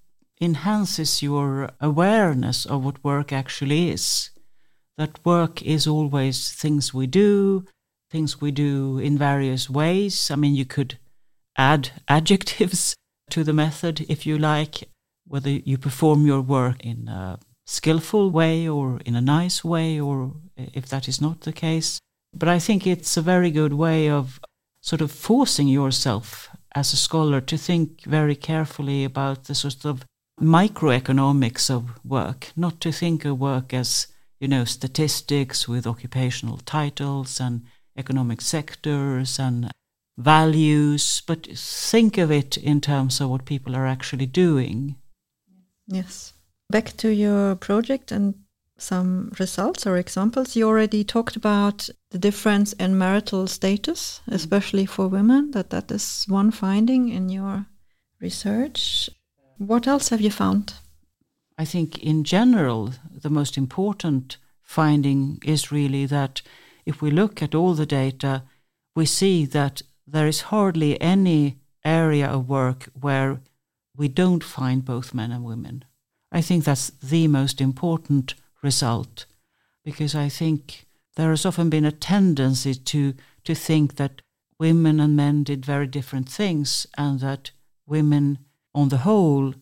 enhances 0.42 1.22
your 1.22 1.72
awareness 1.80 2.66
of 2.66 2.84
what 2.84 3.04
work 3.04 3.32
actually 3.32 3.90
is. 3.90 4.30
That 4.98 5.24
work 5.26 5.62
is 5.64 5.88
always 5.88 6.52
things 6.52 6.94
we 6.94 7.08
do, 7.08 7.66
things 8.12 8.42
we 8.42 8.52
do 8.52 9.00
in 9.00 9.18
various 9.18 9.70
ways. 9.70 10.30
I 10.30 10.36
mean, 10.36 10.54
you 10.54 10.66
could 10.66 11.00
add 11.58 11.92
adjectives 12.08 12.96
to 13.34 13.44
the 13.44 13.54
method 13.54 14.06
if 14.08 14.26
you 14.28 14.38
like, 14.38 14.90
whether 15.28 15.50
you 15.50 15.78
perform 15.78 16.26
your 16.26 16.42
work 16.42 16.86
in 16.86 17.08
a 17.08 17.40
skillful 17.66 18.30
way 18.30 18.68
or 18.68 19.00
in 19.06 19.16
a 19.16 19.22
nice 19.22 19.64
way, 19.64 20.00
or 20.00 20.34
if 20.56 20.86
that 20.90 21.08
is 21.08 21.20
not 21.20 21.42
the 21.42 21.54
case. 21.54 22.00
But 22.34 22.50
I 22.50 22.60
think 22.60 22.86
it's 22.86 23.18
a 23.18 23.22
very 23.34 23.52
good 23.52 23.74
way 23.74 24.10
of 24.10 24.40
sort 24.82 25.02
of 25.02 25.12
forcing 25.12 25.68
yourself 25.68 26.50
as 26.76 26.94
a 26.94 26.98
scholar 26.98 27.42
to 27.42 27.58
think 27.58 28.04
very 28.06 28.36
carefully 28.36 29.04
about 29.04 29.46
the 29.46 29.56
sort 29.56 29.86
of 29.86 30.06
microeconomics 30.40 31.70
of 31.70 31.84
work, 32.04 32.52
not 32.56 32.80
to 32.82 32.92
think 32.92 33.26
of 33.26 33.40
work 33.40 33.74
as 33.74 34.08
you 34.40 34.48
know, 34.50 34.66
statistics 34.66 35.68
with 35.70 35.88
occupational 35.88 36.58
titles 36.58 37.40
and 37.40 37.62
economic 37.98 38.42
sectors 38.42 39.40
and 39.40 39.72
values, 40.18 41.22
but 41.26 41.48
think 41.58 42.18
of 42.18 42.32
it 42.32 42.58
in 42.58 42.82
terms 42.82 43.20
of 43.20 43.30
what 43.30 43.46
people 43.46 43.76
are 43.76 43.88
actually 43.88 44.28
doing. 44.28 44.96
Yes. 45.88 46.34
Back 46.70 46.96
to 46.98 47.10
your 47.10 47.56
project 47.56 48.12
and 48.12 48.36
some 48.78 49.32
results 49.40 49.88
or 49.88 49.98
examples. 49.98 50.56
You 50.56 50.68
already 50.68 51.04
talked 51.04 51.36
about 51.36 51.90
the 52.12 52.20
difference 52.20 52.74
in 52.74 52.98
marital 52.98 53.48
status, 53.48 54.22
mm. 54.30 54.34
especially 54.34 54.86
for 54.86 55.08
women, 55.08 55.52
that 55.52 55.70
that 55.70 55.92
is 55.92 56.26
one 56.28 56.52
finding 56.52 57.10
in 57.10 57.30
your 57.30 57.66
research. 58.20 59.10
What 59.58 59.88
else 59.88 60.10
have 60.10 60.22
you 60.22 60.32
found? 60.32 60.74
I 61.58 61.66
think 61.66 62.00
in 62.00 62.24
general, 62.24 62.94
the 63.12 63.30
most 63.30 63.58
important 63.58 64.38
finding 64.62 65.40
is 65.44 65.72
really 65.72 66.06
that 66.08 66.42
if 66.86 67.02
we 67.02 67.12
look 67.12 67.42
at 67.42 67.56
all 67.56 67.74
the 67.76 67.86
data, 67.86 68.44
we 68.96 69.06
see 69.06 69.46
that 69.46 69.82
there 70.14 70.28
is 70.28 70.42
hardly 70.42 71.02
any 71.02 71.58
area 71.84 72.28
of 72.28 72.48
work 72.48 72.88
where 73.00 73.42
we 73.98 74.08
don't 74.08 74.44
find 74.44 74.86
both 74.86 75.14
men 75.14 75.32
and 75.32 75.44
women. 75.44 75.84
I 76.32 76.42
think 76.42 76.64
that's 76.64 76.92
the 77.02 77.28
most 77.28 77.60
important 77.60 78.36
result 78.62 79.26
because 79.84 80.16
I 80.16 80.30
think 80.30 80.86
there 81.16 81.32
has 81.32 81.46
often 81.46 81.70
been 81.70 81.86
a 81.86 81.92
tendency 81.92 82.76
to, 82.76 83.14
to 83.44 83.56
think 83.56 83.96
that 83.96 84.22
women 84.60 85.00
and 85.00 85.16
men 85.16 85.44
did 85.44 85.66
very 85.66 85.88
different 85.88 86.30
things 86.30 86.88
and 86.98 87.20
that 87.20 87.52
women 87.86 88.40
on 88.74 88.90
the 88.90 88.98
whole 88.98 89.56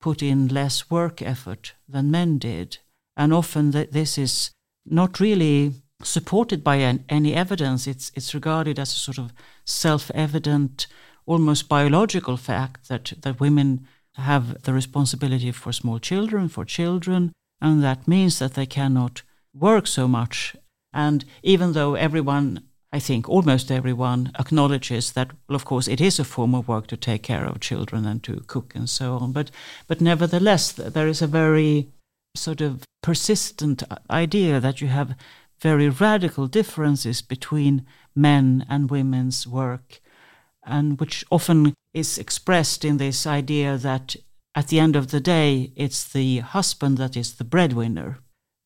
put 0.00 0.22
in 0.22 0.48
less 0.48 0.90
work 0.90 1.20
effort 1.22 1.72
than 1.88 2.10
men 2.10 2.38
did. 2.38 2.78
And 3.16 3.32
often 3.32 3.70
that 3.70 3.92
this 3.92 4.18
is 4.18 4.50
not 4.84 5.20
really 5.20 5.72
supported 6.02 6.62
by 6.62 6.78
any 7.08 7.34
evidence. 7.34 7.86
It's, 7.86 8.12
it's 8.14 8.34
regarded 8.34 8.78
as 8.78 8.92
a 8.92 8.96
sort 8.96 9.18
of 9.18 9.32
self 9.64 10.10
evident, 10.14 10.86
almost 11.26 11.68
biological 11.68 12.36
fact 12.36 12.88
that, 12.88 13.12
that 13.22 13.40
women 13.40 13.86
have 14.14 14.62
the 14.62 14.72
responsibility 14.72 15.52
for 15.52 15.72
small 15.72 15.98
children, 15.98 16.48
for 16.48 16.64
children, 16.64 17.32
and 17.60 17.82
that 17.82 18.08
means 18.08 18.38
that 18.38 18.54
they 18.54 18.66
cannot 18.66 19.22
work 19.54 19.86
so 19.86 20.08
much. 20.08 20.56
And 20.92 21.24
even 21.42 21.72
though 21.72 21.94
everyone, 21.94 22.64
I 22.92 22.98
think 22.98 23.28
almost 23.28 23.70
everyone, 23.70 24.32
acknowledges 24.38 25.12
that, 25.12 25.32
well, 25.48 25.56
of 25.56 25.64
course, 25.64 25.88
it 25.88 26.00
is 26.00 26.18
a 26.18 26.24
form 26.24 26.54
of 26.54 26.68
work 26.68 26.86
to 26.88 26.96
take 26.96 27.22
care 27.22 27.44
of 27.44 27.60
children 27.60 28.06
and 28.06 28.22
to 28.24 28.42
cook 28.46 28.74
and 28.74 28.88
so 28.88 29.16
on, 29.16 29.32
but, 29.32 29.50
but 29.86 30.00
nevertheless, 30.00 30.72
there 30.72 31.08
is 31.08 31.20
a 31.20 31.26
very 31.26 31.88
sort 32.34 32.60
of 32.60 32.84
persistent 33.02 33.82
uh, 33.90 33.96
idea 34.10 34.60
that 34.60 34.80
you 34.80 34.88
have 34.88 35.14
very 35.60 35.88
radical 35.88 36.46
differences 36.46 37.22
between 37.22 37.86
men 38.14 38.64
and 38.68 38.90
women's 38.90 39.46
work, 39.46 40.00
and 40.64 40.98
which 41.00 41.24
often 41.30 41.74
is 41.94 42.18
expressed 42.18 42.84
in 42.84 42.98
this 42.98 43.26
idea 43.26 43.76
that 43.78 44.16
at 44.54 44.68
the 44.68 44.80
end 44.80 44.96
of 44.96 45.10
the 45.10 45.20
day, 45.20 45.72
it's 45.76 46.04
the 46.04 46.38
husband 46.38 46.98
that 46.98 47.16
is 47.16 47.34
the 47.34 47.44
breadwinner. 47.44 48.18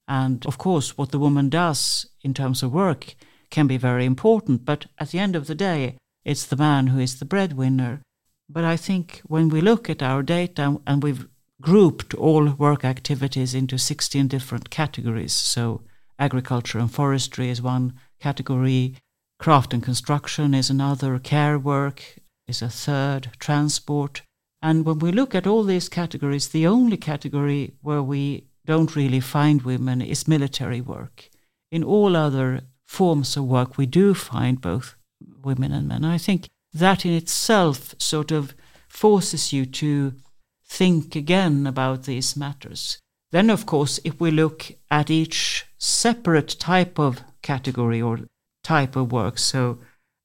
And 0.06 0.44
of 0.46 0.58
course, 0.58 0.96
what 0.96 1.10
the 1.10 1.18
woman 1.18 1.48
does 1.48 2.06
in 2.22 2.34
terms 2.34 2.62
of 2.62 2.72
work 2.72 3.14
can 3.50 3.66
be 3.66 3.76
very 3.76 4.04
important, 4.04 4.64
but 4.64 4.86
at 4.98 5.10
the 5.10 5.18
end 5.18 5.36
of 5.36 5.46
the 5.46 5.54
day, 5.54 5.96
it's 6.24 6.46
the 6.46 6.56
man 6.56 6.88
who 6.88 7.00
is 7.00 7.18
the 7.18 7.24
breadwinner. 7.24 8.02
But 8.48 8.64
I 8.64 8.76
think 8.76 9.20
when 9.24 9.48
we 9.48 9.60
look 9.60 9.88
at 9.88 10.02
our 10.02 10.22
data 10.22 10.80
and 10.86 11.02
we've 11.02 11.26
grouped 11.60 12.14
all 12.14 12.50
work 12.50 12.84
activities 12.84 13.54
into 13.54 13.78
16 13.78 14.28
different 14.28 14.70
categories, 14.70 15.32
so 15.32 15.82
agriculture 16.20 16.78
and 16.78 16.92
forestry 16.92 17.50
is 17.50 17.60
one 17.60 17.94
category, 18.20 18.94
craft 19.40 19.74
and 19.74 19.82
construction 19.82 20.54
is 20.54 20.70
another, 20.70 21.18
care 21.18 21.58
work 21.58 22.18
is 22.46 22.62
a 22.62 22.68
third, 22.68 23.30
transport, 23.38 24.22
and 24.62 24.84
when 24.84 24.98
we 24.98 25.10
look 25.10 25.34
at 25.34 25.46
all 25.46 25.64
these 25.64 25.88
categories, 25.88 26.48
the 26.48 26.66
only 26.66 26.96
category 26.96 27.72
where 27.80 28.02
we 28.02 28.44
don't 28.66 28.94
really 28.94 29.20
find 29.20 29.62
women 29.62 30.02
is 30.02 30.28
military 30.28 30.80
work. 30.80 31.30
In 31.72 31.82
all 31.82 32.14
other 32.14 32.60
forms 32.86 33.36
of 33.36 33.44
work, 33.44 33.78
we 33.78 33.86
do 33.86 34.12
find 34.14 34.60
both 34.60 34.96
women 35.42 35.72
and 35.72 35.88
men. 35.88 36.04
I 36.04 36.18
think 36.18 36.48
that 36.72 37.06
in 37.06 37.12
itself 37.12 37.94
sort 37.98 38.30
of 38.30 38.54
forces 38.88 39.52
you 39.52 39.64
to 39.66 40.12
think 40.66 41.16
again 41.16 41.66
about 41.66 42.04
these 42.04 42.36
matters. 42.36 42.98
Then, 43.32 43.50
of 43.50 43.64
course, 43.66 44.00
if 44.04 44.20
we 44.20 44.30
look 44.30 44.72
at 44.90 45.10
each 45.10 45.66
separate 45.78 46.56
type 46.58 46.98
of 46.98 47.22
category 47.42 48.02
or 48.02 48.20
type 48.64 48.96
of 48.96 49.12
work, 49.12 49.38
so 49.38 49.78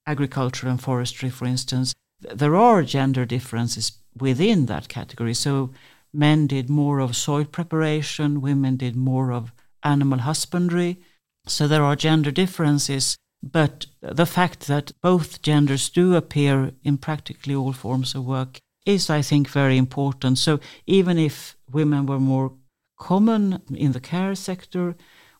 agriculture 0.08 0.68
and 0.68 0.82
forestry, 0.82 1.30
for 1.30 1.46
instance, 1.46 1.94
there 2.20 2.56
are 2.56 2.84
gender 2.84 3.26
differences 3.26 3.92
within 4.20 4.66
that 4.66 4.88
category. 4.88 5.34
So 5.34 5.72
men 6.14 6.48
did 6.48 6.70
more 6.70 7.00
of 7.00 7.16
soil 7.16 7.46
preparation, 7.46 8.42
women 8.42 8.78
did 8.78 8.96
more 8.96 9.32
of 9.32 9.52
animal 9.84 10.20
husbandry. 10.20 11.00
So 11.46 11.68
there 11.68 11.84
are 11.84 11.96
gender 11.96 12.32
differences, 12.32 13.18
but 13.44 13.86
the 14.02 14.26
fact 14.26 14.68
that 14.68 14.92
both 15.02 15.42
genders 15.44 15.90
do 15.90 16.16
appear 16.16 16.72
in 16.84 16.98
practically 16.98 17.54
all 17.54 17.74
forms 17.74 18.16
of 18.16 18.26
work 18.26 18.60
is, 18.86 19.10
I 19.10 19.22
think, 19.22 19.50
very 19.50 19.78
important. 19.78 20.40
So 20.40 20.60
even 20.88 21.20
if 21.20 21.56
women 21.72 22.06
were 22.08 22.20
more 22.20 22.54
common 22.98 23.62
in 23.74 23.92
the 23.92 24.00
care 24.00 24.36
sector, 24.36 24.96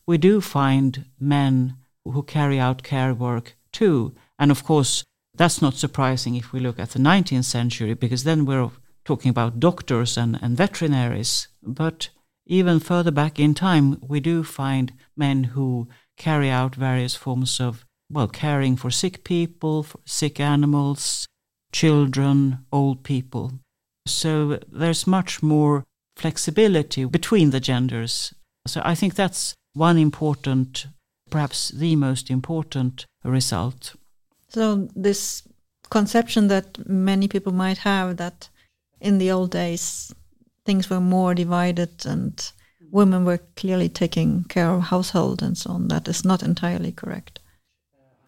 we 0.06 0.18
do 0.18 0.40
find 0.40 1.06
men 1.18 1.76
who 2.04 2.22
carry 2.22 2.58
out 2.58 2.82
care 2.82 3.14
work 3.14 3.56
too. 3.72 4.14
And 4.38 4.50
of 4.50 4.64
course, 4.64 5.04
that's 5.34 5.60
not 5.60 5.74
surprising 5.74 6.34
if 6.34 6.52
we 6.52 6.60
look 6.60 6.78
at 6.78 6.90
the 6.90 6.98
19th 6.98 7.44
century, 7.44 7.94
because 7.94 8.24
then 8.24 8.44
we're 8.44 8.70
talking 9.04 9.30
about 9.30 9.60
doctors 9.60 10.16
and, 10.16 10.38
and 10.42 10.56
veterinaries. 10.56 11.48
But 11.62 12.08
even 12.46 12.80
further 12.80 13.10
back 13.10 13.38
in 13.38 13.54
time, 13.54 13.98
we 14.00 14.20
do 14.20 14.44
find 14.44 14.92
men 15.16 15.44
who 15.44 15.88
carry 16.16 16.48
out 16.48 16.74
various 16.74 17.14
forms 17.14 17.60
of, 17.60 17.84
well, 18.10 18.28
caring 18.28 18.76
for 18.76 18.90
sick 18.90 19.24
people, 19.24 19.82
for 19.82 19.98
sick 20.04 20.40
animals, 20.40 21.26
children, 21.72 22.64
old 22.72 23.02
people. 23.02 23.52
So 24.06 24.60
there's 24.70 25.06
much 25.06 25.42
more 25.42 25.84
flexibility 26.16 27.04
between 27.04 27.50
the 27.50 27.60
genders. 27.60 28.34
So 28.66 28.80
I 28.84 28.94
think 28.94 29.14
that's 29.14 29.54
one 29.74 29.98
important, 29.98 30.86
perhaps 31.30 31.68
the 31.68 31.94
most 31.96 32.30
important 32.30 33.06
result. 33.22 33.94
So 34.48 34.88
this 34.96 35.42
conception 35.90 36.48
that 36.48 36.88
many 36.88 37.28
people 37.28 37.52
might 37.52 37.78
have 37.78 38.16
that 38.16 38.48
in 39.00 39.18
the 39.18 39.30
old 39.30 39.50
days 39.50 40.12
things 40.64 40.90
were 40.90 41.00
more 41.00 41.34
divided 41.34 42.04
and 42.06 42.52
women 42.90 43.24
were 43.24 43.40
clearly 43.54 43.88
taking 43.88 44.44
care 44.44 44.70
of 44.70 44.82
household 44.82 45.42
and 45.42 45.56
so 45.56 45.70
on 45.70 45.88
that 45.88 46.08
is 46.08 46.24
not 46.24 46.42
entirely 46.42 46.90
correct. 46.92 47.38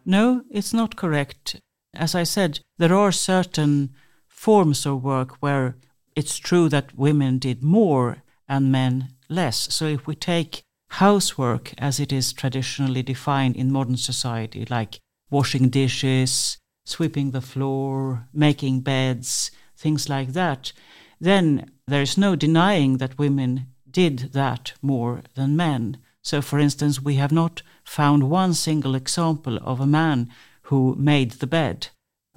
No, 0.05 0.43
it's 0.51 0.73
not 0.73 0.97
correct. 0.97 1.61
As 1.95 2.15
I 2.15 2.23
said, 2.23 2.61
there 2.79 2.95
are 2.95 3.13
certain 3.13 3.91
forms 4.29 4.87
of 4.87 5.03
work 5.03 5.37
where 5.41 5.77
it's 6.19 6.37
true 6.37 6.69
that 6.69 6.99
women 6.99 7.39
did 7.39 7.63
more 7.63 8.25
and 8.49 8.73
men 8.73 9.15
less. 9.29 9.73
So 9.73 9.85
if 9.85 10.05
we 10.09 10.17
take 10.17 10.63
housework 10.91 11.73
as 11.79 12.01
it 12.01 12.13
is 12.13 12.33
traditionally 12.33 13.05
defined 13.05 13.55
in 13.55 13.71
modern 13.71 13.97
society, 13.97 14.67
like 14.69 14.99
washing 15.31 15.69
dishes, 15.69 16.59
sweeping 16.85 17.31
the 17.31 17.41
floor, 17.41 18.27
making 18.33 18.81
beds, 18.81 19.53
things 19.77 20.09
like 20.09 20.33
that, 20.33 20.73
then 21.21 21.71
there 21.87 22.03
is 22.03 22.19
no 22.19 22.35
denying 22.35 22.97
that 22.97 23.19
women 23.19 23.69
did 23.89 24.33
that 24.33 24.73
more 24.83 25.23
than 25.37 25.57
men. 25.57 25.99
So, 26.25 26.43
for 26.43 26.59
instance, 26.59 27.01
we 27.01 27.15
have 27.15 27.31
not 27.31 27.63
found 27.85 28.29
one 28.29 28.55
single 28.55 28.97
example 28.97 29.57
of 29.63 29.79
a 29.79 29.87
man 29.87 30.31
who 30.63 30.97
made 30.99 31.33
the 31.33 31.47
bed, 31.47 31.89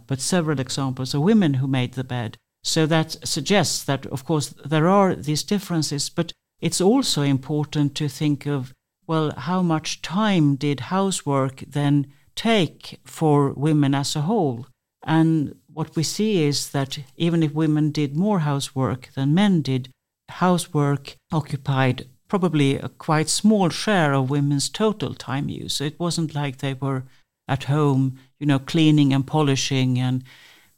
but 0.06 0.22
several 0.22 0.60
examples 0.60 1.15
of 1.15 1.22
women 1.24 1.56
who 1.56 1.67
made 1.67 1.94
the 1.94 2.04
bed. 2.04 2.38
So 2.63 2.86
that 2.86 3.17
suggests 3.24 3.84
that, 3.84 4.06
of 4.08 4.24
course, 4.26 4.50
there 4.65 4.88
are 4.88 5.15
these 5.15 5.43
differences, 5.43 6.10
but 6.10 6.32
it's 6.60 6.82
also 6.82 7.24
important 7.24 7.95
to 7.95 8.08
think 8.08 8.45
of 8.45 8.74
well, 9.08 9.32
how 9.32 9.62
much 9.62 10.02
time 10.02 10.56
did 10.56 10.80
housework 10.80 11.63
then 11.67 12.08
take 12.34 13.00
for 13.04 13.52
women 13.52 13.93
as 13.93 14.15
a 14.15 14.21
whole. 14.21 14.67
And 15.04 15.56
what 15.74 15.95
we 15.95 16.04
see 16.04 16.43
is 16.43 16.69
that 16.69 17.00
even 17.17 17.43
if 17.43 17.54
women 17.54 17.91
did 17.91 18.15
more 18.15 18.39
housework 18.39 19.10
than 19.13 19.34
men 19.34 19.62
did, 19.62 19.89
housework 20.30 21.15
occupied 21.32 22.08
probably 22.28 22.78
a 22.78 22.88
quite 22.88 23.28
small 23.28 23.67
share 23.69 24.13
of 24.13 24.30
women's 24.30 24.69
total 24.69 25.13
time 25.13 25.50
use. 25.50 25.74
So 25.74 25.84
it 25.84 26.00
wasn't 26.00 26.34
like 26.34 26.58
they 26.60 26.76
were 26.76 27.04
at 27.47 27.65
home, 27.65 28.17
you 28.39 28.47
know, 28.47 28.60
cleaning 28.60 29.13
and 29.13 29.28
polishing 29.28 30.00
and 30.00 30.24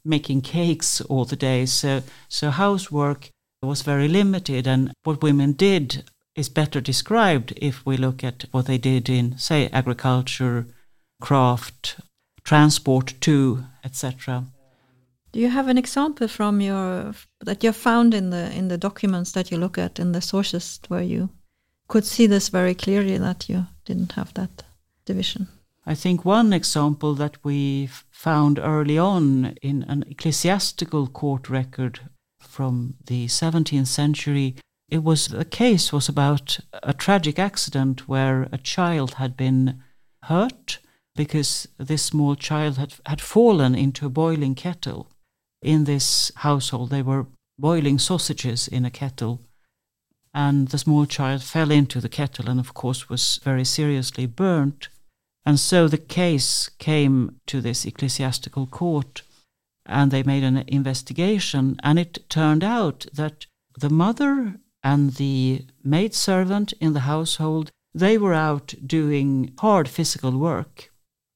making 0.04 0.42
cakes 0.42 1.00
all 1.02 1.24
the 1.24 1.36
day. 1.36 1.66
So, 1.66 2.02
so 2.28 2.50
housework 2.50 3.30
was 3.62 3.82
very 3.82 4.08
limited. 4.08 4.66
And 4.66 4.92
what 5.04 5.22
women 5.22 5.52
did 5.52 6.04
is 6.34 6.48
better 6.48 6.80
described 6.80 7.52
if 7.56 7.84
we 7.86 7.96
look 7.96 8.24
at 8.24 8.44
what 8.50 8.66
they 8.66 8.78
did 8.78 9.08
in, 9.08 9.38
say, 9.38 9.68
agriculture, 9.72 10.66
craft, 11.20 11.96
transport 12.44 13.14
too, 13.20 13.64
etc. 13.84 14.44
Do 15.32 15.40
you 15.40 15.48
have 15.48 15.68
an 15.68 15.78
example 15.78 16.28
from 16.28 16.60
your 16.60 17.14
that 17.40 17.64
you 17.64 17.72
found 17.72 18.14
in 18.14 18.30
the 18.30 18.52
in 18.56 18.68
the 18.68 18.78
documents 18.78 19.32
that 19.32 19.50
you 19.50 19.58
look 19.58 19.78
at 19.78 19.98
in 19.98 20.12
the 20.12 20.20
sources 20.20 20.80
where 20.88 21.02
you 21.02 21.28
could 21.88 22.04
see 22.04 22.28
this 22.28 22.48
very 22.50 22.74
clearly 22.74 23.18
that 23.18 23.48
you 23.48 23.66
didn't 23.84 24.12
have 24.12 24.32
that 24.34 24.64
division? 25.04 25.48
I 25.86 25.94
think 25.94 26.24
one 26.24 26.52
example 26.52 27.14
that 27.14 27.36
we 27.44 27.90
found 28.10 28.58
early 28.58 28.98
on 28.98 29.54
in 29.60 29.82
an 29.82 30.04
ecclesiastical 30.08 31.08
court 31.08 31.50
record 31.50 32.00
from 32.40 32.94
the 33.06 33.26
17th 33.26 33.86
century 33.86 34.56
it 34.88 35.02
was 35.02 35.28
the 35.28 35.44
case 35.44 35.92
was 35.92 36.08
about 36.08 36.60
a 36.82 36.92
tragic 36.92 37.38
accident 37.38 38.08
where 38.08 38.48
a 38.52 38.58
child 38.58 39.14
had 39.14 39.36
been 39.36 39.82
hurt 40.24 40.78
because 41.16 41.66
this 41.78 42.04
small 42.04 42.36
child 42.36 42.76
had 42.76 42.94
had 43.06 43.20
fallen 43.20 43.74
into 43.74 44.06
a 44.06 44.10
boiling 44.10 44.54
kettle. 44.54 45.08
In 45.62 45.84
this 45.84 46.30
household 46.36 46.90
they 46.90 47.02
were 47.02 47.26
boiling 47.58 47.98
sausages 47.98 48.68
in 48.68 48.84
a 48.84 48.90
kettle 48.90 49.40
and 50.32 50.68
the 50.68 50.78
small 50.78 51.06
child 51.06 51.42
fell 51.42 51.70
into 51.70 52.00
the 52.00 52.08
kettle 52.08 52.48
and 52.48 52.60
of 52.60 52.74
course 52.74 53.08
was 53.08 53.40
very 53.42 53.64
seriously 53.64 54.26
burnt 54.26 54.88
and 55.46 55.60
so 55.60 55.88
the 55.88 55.98
case 55.98 56.70
came 56.78 57.40
to 57.46 57.60
this 57.60 57.84
ecclesiastical 57.84 58.66
court 58.66 59.22
and 59.86 60.10
they 60.10 60.22
made 60.22 60.42
an 60.42 60.64
investigation 60.66 61.78
and 61.82 61.98
it 61.98 62.28
turned 62.30 62.64
out 62.64 63.06
that 63.12 63.46
the 63.78 63.90
mother 63.90 64.56
and 64.82 65.14
the 65.14 65.66
maidservant 65.82 66.72
in 66.80 66.94
the 66.94 67.00
household 67.00 67.70
they 67.94 68.18
were 68.18 68.34
out 68.34 68.74
doing 68.84 69.54
hard 69.58 69.88
physical 69.88 70.36
work. 70.36 70.90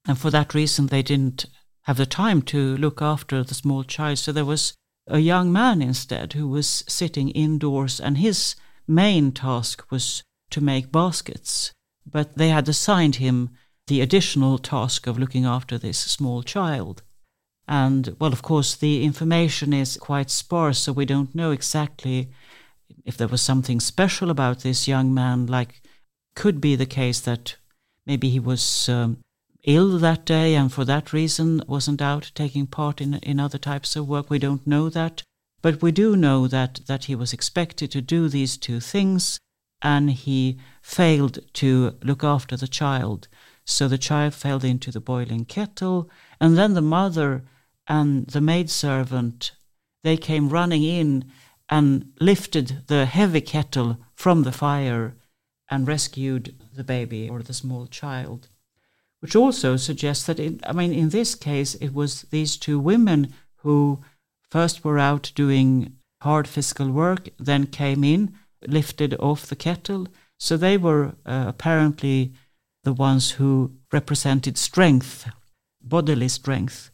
And 0.06 0.18
for 0.18 0.30
that 0.30 0.54
reason 0.54 0.86
they 0.86 1.02
didn't 1.02 1.46
have 1.82 1.98
the 1.98 2.06
time 2.06 2.42
to 2.42 2.76
look 2.76 3.00
after 3.00 3.44
the 3.44 3.54
small 3.54 3.84
child. 3.84 4.18
So 4.18 4.32
there 4.32 4.44
was 4.44 4.74
a 5.06 5.20
young 5.20 5.52
man 5.52 5.80
instead 5.80 6.32
who 6.32 6.48
was 6.48 6.84
sitting 6.88 7.30
indoors 7.30 8.00
and 8.00 8.18
his 8.18 8.56
main 8.86 9.32
task 9.32 9.84
was 9.90 10.22
to 10.50 10.60
make 10.60 10.90
baskets. 10.90 11.72
But 12.04 12.36
they 12.36 12.48
had 12.48 12.68
assigned 12.68 13.16
him 13.16 13.50
the 13.88 14.00
additional 14.00 14.58
task 14.58 15.06
of 15.06 15.18
looking 15.18 15.44
after 15.44 15.76
this 15.76 15.98
small 15.98 16.42
child. 16.42 17.02
And 17.66 18.16
well 18.18 18.32
of 18.32 18.42
course 18.42 18.74
the 18.74 19.04
information 19.04 19.72
is 19.72 19.98
quite 19.98 20.30
sparse 20.30 20.78
so 20.78 20.92
we 20.92 21.04
don't 21.04 21.34
know 21.34 21.50
exactly 21.50 22.30
if 23.04 23.16
there 23.16 23.28
was 23.28 23.42
something 23.42 23.80
special 23.80 24.30
about 24.30 24.60
this 24.60 24.88
young 24.88 25.12
man 25.12 25.46
like 25.46 25.82
could 26.34 26.60
be 26.60 26.76
the 26.76 26.86
case 26.86 27.20
that 27.20 27.56
maybe 28.06 28.30
he 28.30 28.40
was 28.40 28.88
um, 28.88 29.18
ill 29.64 29.98
that 29.98 30.24
day 30.24 30.54
and 30.54 30.72
for 30.72 30.84
that 30.84 31.12
reason 31.12 31.62
wasn't 31.66 32.00
out 32.00 32.30
taking 32.34 32.66
part 32.66 33.00
in 33.00 33.14
in 33.14 33.40
other 33.40 33.58
types 33.58 33.96
of 33.96 34.08
work. 34.08 34.30
We 34.30 34.38
don't 34.38 34.66
know 34.66 34.88
that. 34.88 35.22
But 35.60 35.82
we 35.82 35.90
do 35.90 36.16
know 36.16 36.46
that 36.46 36.80
that 36.86 37.04
he 37.04 37.14
was 37.14 37.32
expected 37.32 37.90
to 37.90 38.00
do 38.00 38.28
these 38.28 38.56
two 38.56 38.80
things 38.80 39.38
and 39.82 40.10
he 40.10 40.58
failed 40.82 41.38
to 41.54 41.96
look 42.02 42.24
after 42.24 42.56
the 42.56 42.68
child 42.68 43.28
so 43.68 43.88
the 43.88 43.98
child 43.98 44.34
fell 44.34 44.64
into 44.64 44.90
the 44.90 45.00
boiling 45.00 45.44
kettle 45.44 46.08
and 46.40 46.56
then 46.56 46.74
the 46.74 46.82
mother 46.82 47.42
and 47.86 48.26
the 48.28 48.40
maidservant 48.40 49.52
they 50.04 50.16
came 50.16 50.48
running 50.48 50.82
in 50.82 51.24
and 51.68 52.12
lifted 52.20 52.82
the 52.86 53.06
heavy 53.06 53.40
kettle 53.40 53.98
from 54.14 54.42
the 54.42 54.52
fire 54.52 55.14
and 55.70 55.86
rescued 55.86 56.54
the 56.74 56.84
baby 56.84 57.28
or 57.28 57.42
the 57.42 57.54
small 57.54 57.86
child 57.86 58.48
which 59.20 59.36
also 59.36 59.76
suggests 59.76 60.24
that 60.26 60.38
it, 60.38 60.60
I 60.64 60.72
mean 60.72 60.92
in 60.92 61.08
this 61.10 61.34
case 61.34 61.74
it 61.76 61.92
was 61.92 62.22
these 62.22 62.56
two 62.56 62.78
women 62.78 63.34
who 63.62 64.00
first 64.50 64.84
were 64.84 64.98
out 64.98 65.32
doing 65.34 65.96
hard 66.22 66.48
physical 66.48 66.90
work 66.90 67.28
then 67.38 67.66
came 67.66 68.04
in 68.04 68.34
lifted 68.66 69.14
off 69.20 69.46
the 69.46 69.56
kettle. 69.56 70.08
So 70.38 70.56
they 70.56 70.76
were 70.76 71.14
uh, 71.26 71.44
apparently 71.48 72.32
the 72.88 73.02
ones 73.02 73.32
who 73.32 73.72
represented 73.92 74.58
strength 74.58 75.26
bodily 75.88 76.28
strength. 76.28 76.90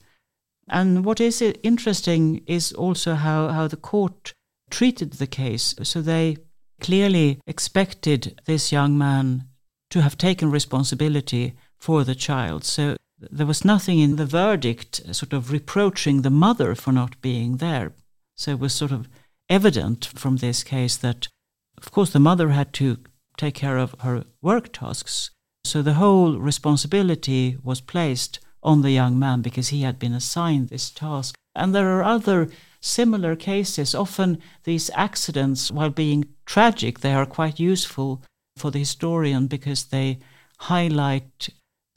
And 0.69 1.05
what 1.05 1.21
is 1.21 1.43
interesting 1.43 2.43
is 2.47 2.73
also 2.73 3.15
how 3.15 3.49
how 3.49 3.69
the 3.69 3.77
court 3.77 4.33
treated 4.71 5.15
the 5.15 5.27
case. 5.27 5.75
So 5.83 6.01
they 6.01 6.39
clearly 6.81 7.39
expected 7.47 8.41
this 8.47 8.73
young 8.73 8.97
man 8.97 9.45
to 9.91 10.01
have 10.01 10.17
taken 10.17 10.51
responsibility 10.51 11.55
for 11.79 12.05
the 12.05 12.15
child. 12.15 12.65
So 12.65 12.97
there 13.19 13.47
was 13.47 13.65
nothing 13.65 13.99
in 14.01 14.17
the 14.17 14.27
verdict 14.27 15.03
sort 15.13 15.33
of 15.33 15.53
reproaching 15.53 16.23
the 16.23 16.31
mother 16.31 16.75
for 16.75 16.93
not 16.93 17.21
being 17.21 17.59
there. 17.59 17.93
So 18.37 18.53
it 18.53 18.59
was 18.59 18.73
sort 18.73 18.93
of 18.93 19.09
evident 19.49 20.07
from 20.07 20.37
this 20.37 20.65
case 20.65 20.97
that 20.97 21.29
of 21.77 21.91
course 21.91 22.13
the 22.13 22.21
mother 22.21 22.49
had 22.49 22.73
to 22.73 22.97
take 23.37 23.55
care 23.55 23.77
of 23.77 23.95
her 24.01 24.25
work 24.41 24.73
tasks 24.73 25.31
so 25.65 25.83
the 25.83 25.95
whole 25.95 26.39
responsibility 26.39 27.57
was 27.63 27.81
placed 27.81 28.39
on 28.63 28.83
the 28.83 28.91
young 28.91 29.19
man 29.19 29.43
because 29.43 29.69
he 29.69 29.83
had 29.83 29.99
been 29.99 30.15
assigned 30.15 30.69
this 30.69 30.91
task. 30.91 31.35
And 31.55 31.75
there 31.75 31.99
are 31.99 32.03
other 32.03 32.49
similar 32.81 33.37
cases. 33.37 33.95
Often 33.95 34.39
these 34.65 34.91
accidents 34.95 35.71
while 35.71 35.91
being 35.91 36.27
tragic 36.47 37.01
they 37.01 37.15
are 37.15 37.27
quite 37.27 37.59
useful 37.59 38.23
for 38.57 38.71
the 38.71 38.79
historian 38.79 39.47
because 39.47 39.85
they 39.85 40.19
highlight 40.59 41.49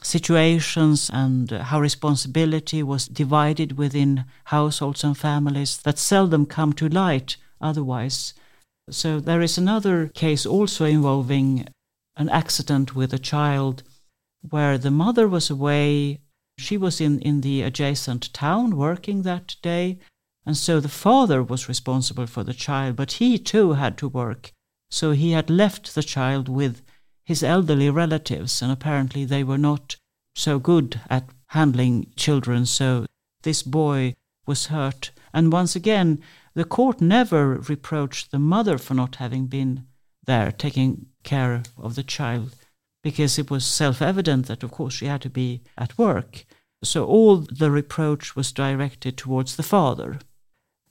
situations 0.01 1.09
and 1.11 1.51
how 1.51 1.79
responsibility 1.79 2.83
was 2.83 3.07
divided 3.07 3.77
within 3.77 4.25
households 4.45 5.03
and 5.03 5.17
families 5.17 5.77
that 5.79 5.97
seldom 5.97 6.45
come 6.45 6.73
to 6.73 6.87
light 6.87 7.37
otherwise. 7.59 8.33
So 8.89 9.19
there 9.19 9.41
is 9.41 9.57
another 9.57 10.07
case 10.07 10.45
also 10.45 10.85
involving 10.85 11.67
an 12.17 12.29
accident 12.29 12.95
with 12.95 13.13
a 13.13 13.19
child 13.19 13.83
where 14.41 14.77
the 14.77 14.91
mother 14.91 15.27
was 15.27 15.49
away. 15.49 16.19
She 16.57 16.77
was 16.77 16.99
in 16.99 17.19
in 17.19 17.41
the 17.41 17.61
adjacent 17.61 18.33
town 18.33 18.75
working 18.75 19.21
that 19.21 19.55
day 19.61 19.99
and 20.45 20.57
so 20.57 20.79
the 20.79 20.89
father 20.89 21.43
was 21.43 21.67
responsible 21.67 22.25
for 22.25 22.43
the 22.43 22.53
child 22.53 22.95
but 22.95 23.13
he 23.13 23.37
too 23.37 23.73
had 23.73 23.97
to 23.99 24.07
work. 24.07 24.51
So 24.89 25.11
he 25.11 25.31
had 25.31 25.49
left 25.49 25.93
the 25.93 26.03
child 26.03 26.49
with 26.49 26.81
his 27.25 27.43
elderly 27.43 27.89
relatives 27.89 28.61
and 28.61 28.71
apparently 28.71 29.25
they 29.25 29.43
were 29.43 29.57
not 29.57 29.97
so 30.35 30.57
good 30.57 31.01
at 31.09 31.29
handling 31.47 32.11
children 32.15 32.65
so 32.65 33.05
this 33.43 33.61
boy 33.61 34.15
was 34.45 34.67
hurt. 34.67 35.11
And 35.33 35.53
once 35.53 35.75
again 35.75 36.19
the 36.55 36.65
court 36.65 37.01
never 37.01 37.59
reproached 37.59 38.31
the 38.31 38.39
mother 38.39 38.79
for 38.79 38.95
not 38.95 39.17
having 39.17 39.45
been 39.45 39.85
there 40.27 40.51
taking 40.51 41.07
care 41.23 41.63
of 41.77 41.95
the 41.95 42.03
child 42.03 42.55
because 43.03 43.39
it 43.39 43.49
was 43.49 43.65
self-evident 43.65 44.45
that 44.47 44.63
of 44.63 44.71
course 44.71 44.93
she 44.93 45.05
had 45.05 45.21
to 45.21 45.29
be 45.29 45.61
at 45.77 45.97
work. 45.97 46.45
So 46.83 47.05
all 47.05 47.37
the 47.37 47.71
reproach 47.71 48.35
was 48.35 48.51
directed 48.51 49.17
towards 49.17 49.55
the 49.55 49.63
father. 49.63 50.19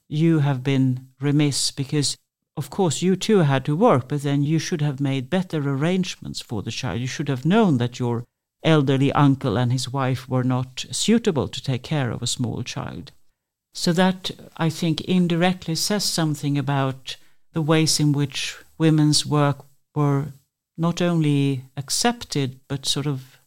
You 0.09 0.39
have 0.39 0.63
been 0.63 1.09
remiss 1.21 1.71
because 1.71 2.17
of 2.57 2.69
course 2.69 3.01
you 3.01 3.15
too 3.15 3.39
had 3.39 3.63
to 3.65 3.75
work 3.75 4.09
but 4.09 4.23
then 4.23 4.41
you 4.43 4.59
should 4.59 4.81
have 4.81 4.99
made 4.99 5.29
better 5.29 5.59
arrangements 5.59 6.41
for 6.41 6.61
the 6.61 6.71
child. 6.71 6.99
You 6.99 7.07
should 7.07 7.29
have 7.29 7.45
known 7.45 7.77
that 7.77 7.99
your 7.99 8.25
elderly 8.63 9.11
uncle 9.13 9.57
and 9.57 9.71
his 9.71 9.87
wife 9.93 10.27
were 10.27 10.43
not 10.43 10.85
suitable 10.91 11.47
to 11.47 11.63
take 11.63 11.83
care 11.83 12.09
of 12.11 12.23
a 12.23 12.27
small 12.27 12.63
child. 12.63 13.11
So 13.73 13.93
that 13.93 14.31
i 14.57 14.69
think 14.69 15.01
indirectly 15.01 15.75
says 15.75 16.03
something 16.03 16.57
about 16.57 17.17
the 17.53 17.61
ways 17.61 17.99
in 17.99 18.11
which 18.11 18.57
women's 18.77 19.25
work 19.25 19.65
were 19.95 20.27
not 20.77 21.01
only 21.01 21.63
accepted 21.75 22.59
but 22.67 22.85
sort 22.85 23.07
of 23.07 23.39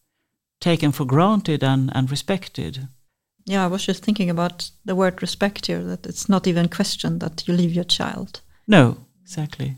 taken 0.61 0.93
for 0.93 1.07
granted 1.07 1.63
and 1.63 1.91
and 1.95 2.11
respected. 2.11 2.89
Yeah 3.47 3.65
i 3.65 3.69
was 3.69 3.87
just 3.87 4.05
thinking 4.05 4.31
about 4.31 4.71
the 4.85 4.95
word 4.95 5.23
respect 5.23 5.67
here 5.67 5.85
that 5.85 6.07
it's 6.07 6.29
not 6.29 6.47
even 6.47 6.69
questioned 6.69 7.21
that 7.21 7.47
you 7.47 7.55
leave 7.55 7.73
your 7.73 7.85
child. 7.99 8.41
No 8.67 8.97
exactly. 9.23 9.77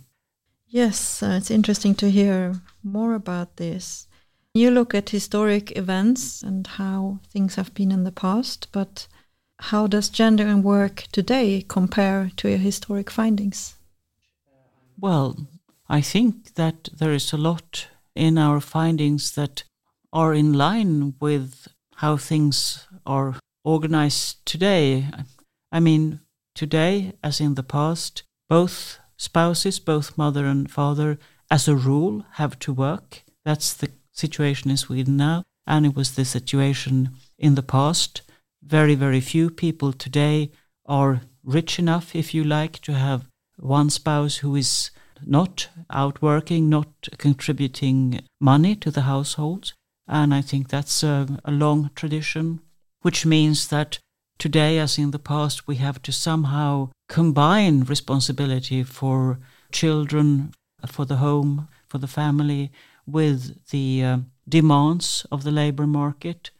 Yes 0.67 1.23
uh, 1.23 1.37
it's 1.39 1.51
interesting 1.51 1.95
to 1.97 2.11
hear 2.11 2.55
more 2.83 3.15
about 3.15 3.57
this. 3.57 4.07
You 4.55 4.71
look 4.71 4.95
at 4.95 5.11
historic 5.11 5.77
events 5.79 6.43
and 6.43 6.67
how 6.67 7.19
things 7.33 7.55
have 7.55 7.73
been 7.75 7.93
in 7.93 8.05
the 8.05 8.13
past 8.13 8.69
but 8.73 9.07
how 9.71 9.87
does 9.87 10.09
gender 10.09 10.47
and 10.47 10.65
work 10.65 11.05
today 11.13 11.65
compare 11.69 12.31
to 12.37 12.49
your 12.49 12.59
historic 12.59 13.11
findings 13.11 13.77
well 15.03 15.37
i 15.89 16.01
think 16.01 16.55
that 16.55 16.89
there 16.99 17.13
is 17.13 17.33
a 17.33 17.43
lot 17.51 17.89
in 18.15 18.39
our 18.39 18.61
findings 18.61 19.33
that 19.33 19.65
are 20.13 20.33
in 20.33 20.53
line 20.53 21.15
with 21.21 21.69
how 21.97 22.17
things 22.17 22.87
are 23.05 23.37
organized 23.65 24.45
today 24.47 25.07
i 25.71 25.79
mean 25.79 26.21
today 26.55 27.13
as 27.23 27.41
in 27.41 27.55
the 27.55 27.69
past 27.77 28.23
both 28.49 28.99
spouses 29.17 29.79
both 29.79 30.17
mother 30.17 30.47
and 30.47 30.71
father 30.71 31.19
as 31.53 31.69
a 31.69 31.77
rule, 31.77 32.25
have 32.41 32.59
to 32.61 32.73
work. 32.73 33.25
That's 33.45 33.75
the 33.75 33.91
situation 34.11 34.71
in 34.71 34.79
Sweden 34.79 35.19
now, 35.19 35.43
and 35.67 35.85
it 35.85 35.95
was 35.95 36.15
the 36.15 36.25
situation 36.25 37.11
in 37.39 37.57
the 37.57 37.63
past. 37.63 38.23
Very, 38.63 38.95
very 38.95 39.21
few 39.21 39.51
people 39.51 39.93
today 39.93 40.51
are 40.87 41.21
rich 41.45 41.79
enough, 41.79 42.17
if 42.17 42.33
you 42.33 42.43
like, 42.43 42.79
to 42.81 42.95
have 42.95 43.29
one 43.59 43.91
spouse 43.91 44.37
who 44.37 44.57
is 44.57 44.91
not 45.25 45.69
out 45.91 46.21
working, 46.23 46.69
not 46.69 47.09
contributing 47.19 48.21
money 48.41 48.75
to 48.77 48.91
the 48.91 49.03
household. 49.03 49.73
And 50.09 50.35
I 50.35 50.41
think 50.43 50.69
that's 50.69 51.03
a, 51.03 51.27
a 51.45 51.53
long 51.53 51.91
tradition, 51.95 52.61
which 53.03 53.25
means 53.25 53.69
that 53.69 53.99
today, 54.39 54.79
as 54.79 54.99
in 54.99 55.13
the 55.13 55.19
past, 55.19 55.67
we 55.69 55.77
have 55.77 56.03
to 56.03 56.13
somehow 56.13 56.91
combine 57.09 57.83
responsibility 57.83 58.83
for 58.83 59.39
children, 59.71 60.53
for 60.87 61.05
the 61.05 61.17
home, 61.17 61.69
for 61.89 61.99
the 61.99 62.09
family, 62.09 62.73
with 63.07 63.69
the 63.71 64.05
uh, 64.05 64.19
demands 64.49 65.27
of 65.31 65.45
the 65.45 65.51
labor 65.51 65.87
market. 65.87 66.51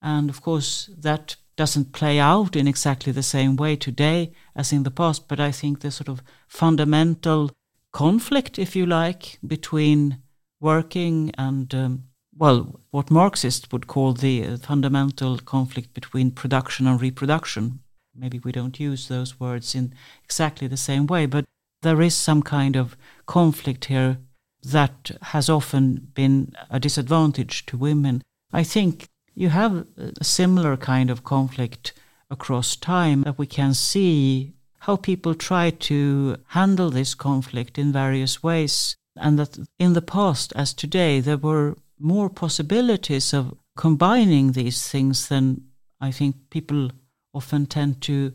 And 0.00 0.30
of 0.30 0.40
course, 0.40 0.90
that 0.96 1.36
doesn't 1.56 1.92
play 1.92 2.18
out 2.18 2.54
in 2.54 2.68
exactly 2.68 3.12
the 3.12 3.22
same 3.22 3.56
way 3.56 3.76
today 3.76 4.32
as 4.54 4.72
in 4.72 4.82
the 4.82 4.90
past, 4.90 5.26
but 5.28 5.40
I 5.40 5.50
think 5.50 5.80
the 5.80 5.90
sort 5.90 6.08
of 6.08 6.22
fundamental 6.46 7.50
conflict, 7.92 8.58
if 8.58 8.76
you 8.76 8.86
like, 8.86 9.38
between 9.46 10.18
working 10.60 11.32
and, 11.38 11.74
um, 11.74 12.04
well, 12.36 12.80
what 12.90 13.10
Marxists 13.10 13.68
would 13.72 13.86
call 13.86 14.12
the 14.12 14.44
uh, 14.44 14.56
fundamental 14.58 15.38
conflict 15.38 15.94
between 15.94 16.30
production 16.30 16.86
and 16.86 17.00
reproduction. 17.00 17.80
Maybe 18.14 18.38
we 18.38 18.52
don't 18.52 18.80
use 18.80 19.08
those 19.08 19.40
words 19.40 19.74
in 19.74 19.94
exactly 20.24 20.68
the 20.68 20.76
same 20.76 21.06
way, 21.06 21.26
but 21.26 21.44
there 21.82 22.02
is 22.02 22.14
some 22.14 22.42
kind 22.42 22.76
of 22.76 22.96
conflict 23.26 23.86
here 23.86 24.18
that 24.62 25.12
has 25.22 25.48
often 25.48 26.08
been 26.14 26.52
a 26.70 26.80
disadvantage 26.80 27.64
to 27.66 27.76
women. 27.76 28.22
I 28.52 28.64
think 28.64 29.08
you 29.36 29.50
have 29.50 29.86
a 29.96 30.24
similar 30.24 30.76
kind 30.76 31.10
of 31.10 31.22
conflict 31.22 31.92
across 32.30 32.74
time 32.74 33.22
that 33.22 33.38
we 33.38 33.46
can 33.46 33.74
see 33.74 34.54
how 34.80 34.96
people 34.96 35.34
try 35.34 35.70
to 35.70 36.36
handle 36.48 36.90
this 36.90 37.14
conflict 37.14 37.78
in 37.78 37.92
various 37.92 38.42
ways 38.42 38.96
and 39.14 39.38
that 39.38 39.58
in 39.78 39.92
the 39.92 40.02
past 40.02 40.52
as 40.56 40.72
today 40.72 41.20
there 41.20 41.36
were 41.36 41.76
more 41.98 42.30
possibilities 42.30 43.32
of 43.32 43.56
combining 43.76 44.52
these 44.52 44.88
things 44.88 45.28
than 45.28 45.62
I 46.00 46.10
think 46.10 46.50
people 46.50 46.90
often 47.34 47.66
tend 47.66 48.00
to 48.02 48.32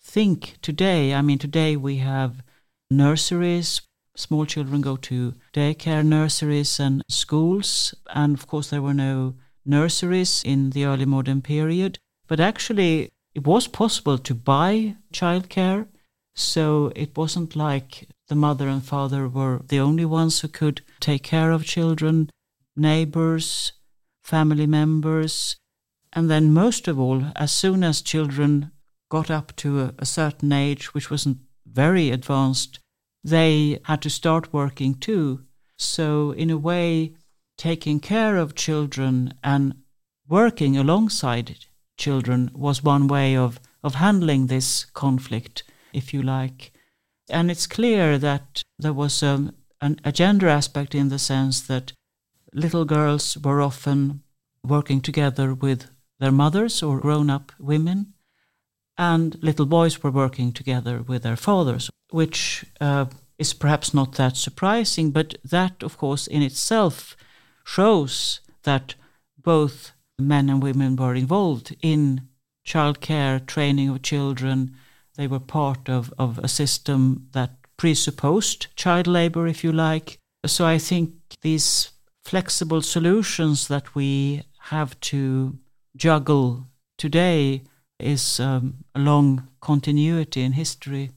think 0.00 0.56
today. 0.62 1.14
I 1.14 1.22
mean, 1.22 1.38
today 1.38 1.76
we 1.76 1.98
have 1.98 2.42
nurseries, 2.90 3.82
small 4.16 4.44
children 4.46 4.80
go 4.80 4.96
to 4.96 5.34
daycare 5.54 6.04
nurseries 6.04 6.78
and 6.80 7.02
schools, 7.08 7.94
and 8.14 8.36
of 8.36 8.46
course, 8.46 8.70
there 8.70 8.82
were 8.82 8.94
no 8.94 9.34
nurseries 9.64 10.42
in 10.44 10.70
the 10.70 10.84
early 10.84 11.04
modern 11.04 11.42
period. 11.42 11.98
But 12.28 12.40
actually, 12.40 13.10
it 13.34 13.46
was 13.46 13.66
possible 13.66 14.18
to 14.18 14.34
buy 14.34 14.96
childcare, 15.12 15.86
so 16.34 16.92
it 16.96 17.16
wasn't 17.16 17.56
like 17.56 18.08
the 18.28 18.34
mother 18.34 18.68
and 18.68 18.84
father 18.84 19.28
were 19.28 19.60
the 19.68 19.80
only 19.80 20.04
ones 20.04 20.40
who 20.40 20.48
could 20.48 20.82
take 21.00 21.22
care 21.22 21.50
of 21.50 21.64
children, 21.64 22.30
neighbors, 22.76 23.72
family 24.22 24.66
members. 24.66 25.56
And 26.12 26.30
then, 26.30 26.52
most 26.52 26.88
of 26.88 26.98
all, 26.98 27.24
as 27.36 27.52
soon 27.52 27.84
as 27.84 28.02
children 28.02 28.70
got 29.10 29.30
up 29.30 29.54
to 29.56 29.80
a, 29.80 29.94
a 29.98 30.06
certain 30.06 30.52
age, 30.52 30.94
which 30.94 31.10
wasn't 31.10 31.38
very 31.66 32.10
advanced, 32.10 32.78
they 33.24 33.80
had 33.84 34.02
to 34.02 34.10
start 34.10 34.52
working 34.52 34.94
too. 34.94 35.44
So, 35.76 36.32
in 36.32 36.50
a 36.50 36.58
way, 36.58 37.14
taking 37.62 38.00
care 38.00 38.38
of 38.38 38.56
children 38.56 39.32
and 39.44 39.72
working 40.28 40.76
alongside 40.76 41.54
children 41.96 42.50
was 42.52 42.82
one 42.82 43.06
way 43.06 43.36
of, 43.36 43.60
of 43.84 43.94
handling 43.94 44.48
this 44.48 44.84
conflict, 44.86 45.62
if 45.92 46.12
you 46.12 46.20
like. 46.20 46.72
And 47.30 47.52
it's 47.52 47.68
clear 47.68 48.18
that 48.18 48.64
there 48.80 48.92
was 48.92 49.22
a, 49.22 49.54
an, 49.80 50.00
a 50.02 50.10
gender 50.10 50.48
aspect 50.48 50.92
in 50.92 51.08
the 51.08 51.20
sense 51.20 51.60
that 51.68 51.92
little 52.52 52.84
girls 52.84 53.38
were 53.38 53.62
often 53.62 54.22
working 54.64 55.00
together 55.00 55.54
with 55.54 55.88
their 56.18 56.32
mothers 56.32 56.82
or 56.82 56.98
grown 56.98 57.30
up 57.30 57.52
women, 57.60 58.12
and 58.98 59.38
little 59.40 59.66
boys 59.66 60.02
were 60.02 60.10
working 60.10 60.52
together 60.52 61.00
with 61.00 61.22
their 61.22 61.36
fathers, 61.36 61.90
which 62.10 62.64
uh, 62.80 63.04
is 63.38 63.54
perhaps 63.54 63.94
not 63.94 64.14
that 64.14 64.36
surprising, 64.36 65.12
but 65.12 65.36
that, 65.44 65.84
of 65.84 65.96
course, 65.96 66.26
in 66.26 66.42
itself 66.42 67.16
shows 67.64 68.40
that 68.64 68.94
both 69.36 69.92
men 70.18 70.48
and 70.48 70.62
women 70.62 70.96
were 70.96 71.14
involved 71.14 71.76
in 71.82 72.28
childcare, 72.66 73.44
training 73.44 73.88
of 73.88 74.02
children. 74.02 74.76
They 75.16 75.26
were 75.26 75.40
part 75.40 75.88
of, 75.88 76.12
of 76.18 76.38
a 76.38 76.48
system 76.48 77.28
that 77.32 77.56
presupposed 77.76 78.68
child 78.76 79.06
labor, 79.06 79.46
if 79.46 79.64
you 79.64 79.72
like. 79.72 80.18
So 80.46 80.64
I 80.64 80.78
think 80.78 81.14
these 81.42 81.90
flexible 82.24 82.82
solutions 82.82 83.68
that 83.68 83.94
we 83.94 84.42
have 84.70 84.98
to 85.00 85.58
juggle 85.96 86.66
today 86.96 87.62
is 87.98 88.40
um, 88.40 88.84
a 88.94 89.00
long 89.00 89.48
continuity 89.60 90.42
in 90.42 90.52
history. 90.52 91.10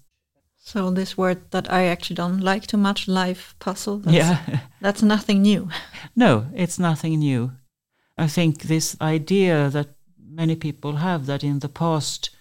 So 0.66 0.90
this 0.90 1.16
word 1.16 1.52
that 1.52 1.72
I 1.72 1.86
actually 1.86 2.16
don't 2.16 2.40
like 2.40 2.66
too 2.66 2.78
much, 2.78 3.08
life 3.08 3.54
puzzle. 3.60 4.00
That's, 4.00 4.16
yeah, 4.16 4.60
that's 4.82 5.04
nothing 5.04 5.44
new. 5.44 5.70
no, 6.16 6.48
it's 6.56 6.80
nothing 6.80 7.20
new. 7.20 7.52
I 8.18 8.28
think 8.28 8.64
this 8.64 8.98
idea 9.00 9.70
that 9.70 9.90
many 10.18 10.56
people 10.56 10.96
have 10.96 11.28
that 11.28 11.44
in 11.44 11.60
the 11.60 11.70
past 11.70 12.32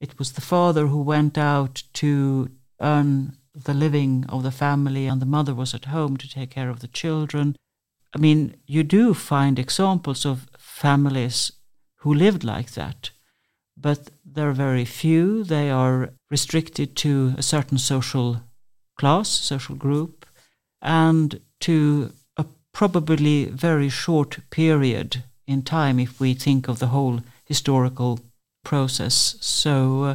it 0.00 0.18
was 0.18 0.32
the 0.32 0.40
father 0.40 0.88
who 0.88 1.02
went 1.02 1.38
out 1.38 1.82
to 1.92 2.50
earn 2.80 3.36
the 3.54 3.74
living 3.74 4.24
of 4.28 4.42
the 4.42 4.50
family 4.50 5.06
and 5.06 5.22
the 5.22 5.26
mother 5.26 5.54
was 5.54 5.74
at 5.74 5.86
home 5.86 6.16
to 6.16 6.28
take 6.28 6.50
care 6.50 6.70
of 6.70 6.80
the 6.80 6.88
children. 6.88 7.56
I 8.14 8.18
mean, 8.18 8.56
you 8.66 8.82
do 8.82 9.14
find 9.14 9.58
examples 9.58 10.26
of 10.26 10.46
families 10.58 11.52
who 11.98 12.12
lived 12.14 12.42
like 12.44 12.72
that 12.72 13.10
but 13.80 14.10
they're 14.24 14.52
very 14.52 14.84
few. 14.84 15.44
They 15.44 15.70
are 15.70 16.10
restricted 16.30 16.96
to 16.96 17.34
a 17.36 17.42
certain 17.42 17.78
social 17.78 18.42
class, 18.96 19.28
social 19.28 19.76
group, 19.76 20.26
and 20.82 21.40
to 21.60 22.12
a 22.36 22.44
probably 22.72 23.46
very 23.46 23.88
short 23.88 24.38
period 24.50 25.22
in 25.46 25.62
time 25.62 25.98
if 25.98 26.20
we 26.20 26.34
think 26.34 26.68
of 26.68 26.78
the 26.78 26.88
whole 26.88 27.20
historical 27.44 28.20
process. 28.64 29.36
So 29.40 30.02
uh, 30.02 30.14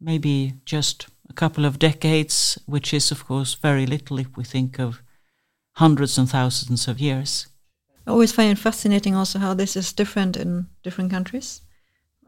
maybe 0.00 0.54
just 0.64 1.06
a 1.28 1.32
couple 1.32 1.64
of 1.64 1.78
decades, 1.78 2.58
which 2.66 2.94
is, 2.94 3.10
of 3.10 3.26
course, 3.26 3.54
very 3.54 3.86
little 3.86 4.18
if 4.18 4.36
we 4.36 4.44
think 4.44 4.78
of 4.78 5.02
hundreds 5.76 6.18
and 6.18 6.28
thousands 6.28 6.86
of 6.88 7.00
years. 7.00 7.46
I 8.06 8.10
always 8.10 8.32
find 8.32 8.52
it 8.52 8.58
fascinating 8.58 9.14
also 9.14 9.38
how 9.38 9.54
this 9.54 9.76
is 9.76 9.92
different 9.92 10.36
in 10.36 10.66
different 10.82 11.10
countries. 11.10 11.62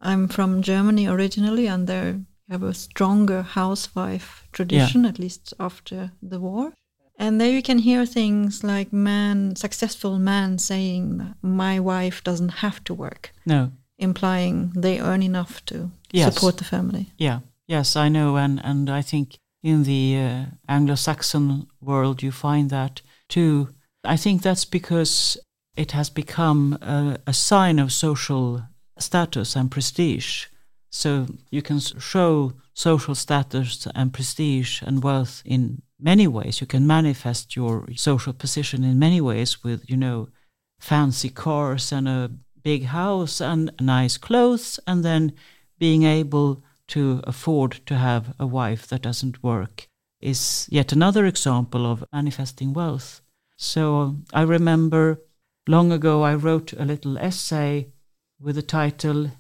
I'm 0.05 0.29
from 0.29 0.63
Germany 0.63 1.07
originally, 1.07 1.67
and 1.67 1.87
there 1.87 2.21
have 2.51 2.63
a 2.63 2.75
stronger 2.75 3.43
housewife 3.43 4.47
tradition, 4.53 5.05
yeah. 5.05 5.09
at 5.09 5.19
least 5.19 5.55
after 5.59 6.13
the 6.23 6.39
war. 6.39 6.73
And 7.19 7.41
there 7.41 7.51
you 7.51 7.63
can 7.63 7.79
hear 7.79 8.07
things 8.07 8.63
like 8.65 8.93
man, 8.93 9.57
successful 9.57 10.19
man 10.19 10.59
saying, 10.59 11.35
"My 11.43 11.81
wife 11.81 12.23
doesn't 12.25 12.61
have 12.61 12.83
to 12.85 12.95
work." 12.95 13.33
No, 13.47 13.71
implying 13.99 14.73
they 14.75 15.01
earn 15.01 15.23
enough 15.23 15.65
to 15.67 15.91
yes. 16.13 16.35
support 16.35 16.57
the 16.57 16.65
family. 16.65 17.13
Yeah, 17.17 17.41
yes, 17.67 17.97
I 17.97 18.09
know, 18.09 18.37
and 18.37 18.61
and 18.65 18.91
I 18.91 19.03
think 19.03 19.39
in 19.63 19.85
the 19.85 20.19
uh, 20.19 20.45
Anglo-Saxon 20.69 21.67
world 21.81 22.23
you 22.23 22.33
find 22.33 22.71
that 22.71 23.01
too. 23.29 23.69
I 24.05 24.17
think 24.17 24.43
that's 24.43 24.67
because 24.67 25.39
it 25.77 25.93
has 25.93 26.11
become 26.11 26.79
a, 26.83 27.19
a 27.27 27.33
sign 27.33 27.79
of 27.79 27.93
social 27.93 28.63
status 28.99 29.57
and 29.57 29.71
prestige. 29.71 30.47
So 30.91 31.27
you 31.51 31.63
can 31.63 31.81
show 31.81 32.53
social 32.73 33.15
status 33.15 33.87
and 33.95 34.13
prestige 34.13 34.83
and 34.83 35.03
wealth 35.03 35.43
in 35.45 35.83
many 35.99 36.27
ways. 36.27 36.61
You 36.61 36.67
can 36.67 36.87
manifest 36.87 37.57
your 37.57 37.89
social 37.97 38.33
position 38.33 38.85
in 38.85 38.99
many 38.99 39.21
ways 39.21 39.65
with, 39.65 39.89
you 39.89 39.97
know, 39.97 40.29
fancy 40.79 41.31
cars 41.31 41.93
and 41.93 42.09
a 42.09 42.31
big 42.63 42.85
house 42.85 43.41
and 43.41 43.71
nice 43.81 44.17
clothes, 44.17 44.81
and 44.87 45.05
then 45.05 45.33
being 45.79 46.05
able 46.05 46.63
to 46.89 47.21
afford 47.25 47.81
to 47.87 47.97
have 47.97 48.35
a 48.39 48.47
wife 48.47 48.87
that 48.87 49.03
doesn't 49.03 49.43
work 49.43 49.89
is 50.21 50.67
yet 50.71 50.93
another 50.93 51.27
example 51.27 51.87
of 51.87 52.05
manifesting 52.13 52.73
wealth. 52.73 53.21
So 53.57 54.17
I 54.33 54.43
remember 54.43 55.21
long 55.69 55.93
ago 55.93 56.23
I 56.23 56.35
wrote 56.35 56.73
a 56.73 56.85
little 56.85 57.19
essay 57.19 57.89
with 58.45 58.57
the 58.57 58.63
title. 58.63 59.31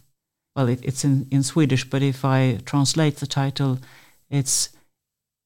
Well, 0.56 0.68
it, 0.68 0.80
it's 0.82 1.04
in, 1.04 1.28
in 1.30 1.42
Swedish, 1.42 1.88
but 1.88 2.02
if 2.02 2.24
I 2.24 2.58
translate 2.64 3.16
the 3.16 3.26
title, 3.26 3.78
it's 4.30 4.70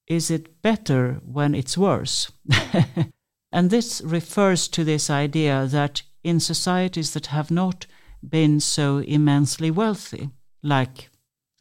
Is 0.07 0.31
it 0.31 0.63
better 0.63 1.21
when 1.25 1.55
it's 1.55 1.77
worse? 1.77 2.31
And 3.51 3.71
this 3.71 4.01
refers 4.03 4.69
to 4.69 4.85
this 4.85 5.09
idea 5.09 5.67
that 5.67 6.03
in 6.23 6.41
societies 6.41 7.13
that 7.15 7.27
have 7.27 7.51
not 7.51 7.87
been 8.27 8.61
so 8.61 8.99
immensely 8.99 9.71
wealthy, 9.71 10.31
like 10.63 11.09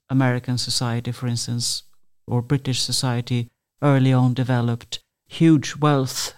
American 0.09 0.57
society, 0.57 1.11
for 1.11 1.27
instance, 1.27 1.83
or 2.27 2.41
British 2.41 2.81
society 2.81 3.47
early 3.81 4.11
on 4.11 4.33
developed 4.33 4.99
huge 5.27 5.75
wealth 5.77 6.33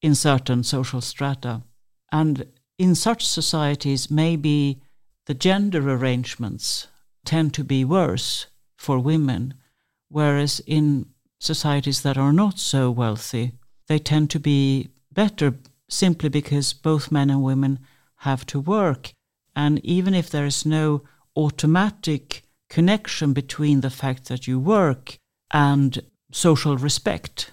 in 0.00 0.14
certain 0.14 0.62
social 0.62 1.00
strata. 1.00 1.62
And 2.12 2.46
in 2.78 2.94
such 2.94 3.26
societies, 3.26 4.10
maybe 4.10 4.80
the 5.26 5.34
gender 5.34 5.90
arrangements 5.90 6.88
tend 7.24 7.54
to 7.54 7.64
be 7.64 7.84
worse 7.84 8.46
for 8.76 8.98
women, 8.98 9.54
whereas 10.08 10.60
in 10.66 11.06
societies 11.38 12.02
that 12.02 12.18
are 12.18 12.32
not 12.32 12.58
so 12.58 12.90
wealthy, 12.90 13.52
they 13.88 13.98
tend 13.98 14.30
to 14.30 14.40
be 14.40 14.88
better 15.12 15.54
simply 15.88 16.28
because 16.28 16.72
both 16.72 17.12
men 17.12 17.30
and 17.30 17.42
women 17.42 17.78
have 18.16 18.44
to 18.46 18.60
work. 18.60 19.12
And 19.54 19.84
even 19.84 20.14
if 20.14 20.30
there 20.30 20.46
is 20.46 20.66
no 20.66 21.02
automatic 21.36 22.42
connection 22.68 23.32
between 23.32 23.80
the 23.80 23.90
fact 23.90 24.28
that 24.28 24.46
you 24.46 24.58
work 24.58 25.16
and 25.52 26.00
social 26.32 26.76
respect, 26.76 27.52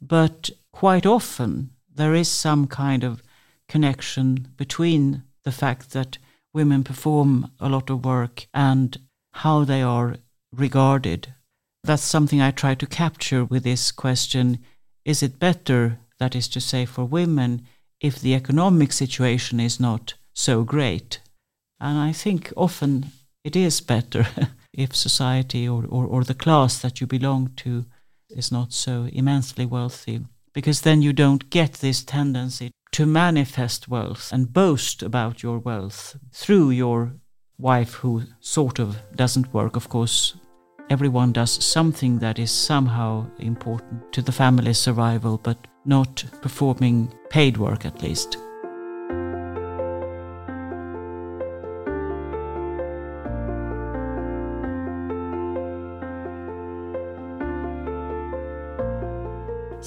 but 0.00 0.50
quite 0.72 1.06
often 1.06 1.70
there 1.94 2.14
is 2.14 2.28
some 2.28 2.66
kind 2.66 3.04
of 3.04 3.22
connection 3.68 4.48
between 4.56 5.22
the 5.44 5.52
fact 5.52 5.92
that 5.92 6.18
women 6.52 6.84
perform 6.84 7.50
a 7.60 7.68
lot 7.68 7.90
of 7.90 8.04
work 8.04 8.46
and 8.52 8.98
how 9.32 9.64
they 9.64 9.82
are 9.82 10.16
regarded. 10.52 11.34
That's 11.84 12.02
something 12.02 12.40
I 12.40 12.50
try 12.50 12.74
to 12.74 12.86
capture 12.86 13.44
with 13.44 13.64
this 13.64 13.92
question 13.92 14.58
is 15.04 15.22
it 15.22 15.38
better, 15.38 16.00
that 16.18 16.36
is 16.36 16.48
to 16.48 16.60
say, 16.60 16.84
for 16.84 17.04
women 17.04 17.66
if 18.00 18.20
the 18.20 18.34
economic 18.34 18.92
situation 18.92 19.58
is 19.58 19.80
not 19.80 20.14
so 20.34 20.64
great? 20.64 21.20
And 21.80 21.96
I 21.98 22.12
think 22.12 22.52
often 22.56 23.12
it 23.42 23.56
is 23.56 23.80
better 23.80 24.26
if 24.72 24.94
society 24.94 25.66
or, 25.68 25.84
or, 25.88 26.04
or 26.06 26.24
the 26.24 26.34
class 26.34 26.78
that 26.80 27.00
you 27.00 27.06
belong 27.06 27.52
to 27.56 27.86
is 28.28 28.52
not 28.52 28.72
so 28.72 29.08
immensely 29.12 29.64
wealthy, 29.64 30.20
because 30.52 30.82
then 30.82 31.00
you 31.00 31.12
don't 31.12 31.48
get 31.50 31.74
this 31.74 32.04
tendency 32.04 32.70
to 32.92 33.06
manifest 33.06 33.88
wealth 33.88 34.32
and 34.32 34.52
boast 34.52 35.02
about 35.02 35.42
your 35.42 35.58
wealth 35.58 36.16
through 36.32 36.70
your 36.70 37.14
wife 37.58 37.94
who 37.94 38.22
sort 38.40 38.78
of 38.78 38.96
doesn't 39.14 39.52
work. 39.52 39.76
Of 39.76 39.88
course, 39.88 40.36
everyone 40.90 41.32
does 41.32 41.64
something 41.64 42.18
that 42.20 42.38
is 42.38 42.50
somehow 42.50 43.26
important 43.38 44.12
to 44.12 44.22
the 44.22 44.32
family's 44.32 44.78
survival, 44.78 45.38
but 45.38 45.66
not 45.84 46.24
performing 46.42 47.12
paid 47.30 47.56
work 47.56 47.84
at 47.84 48.02
least. 48.02 48.36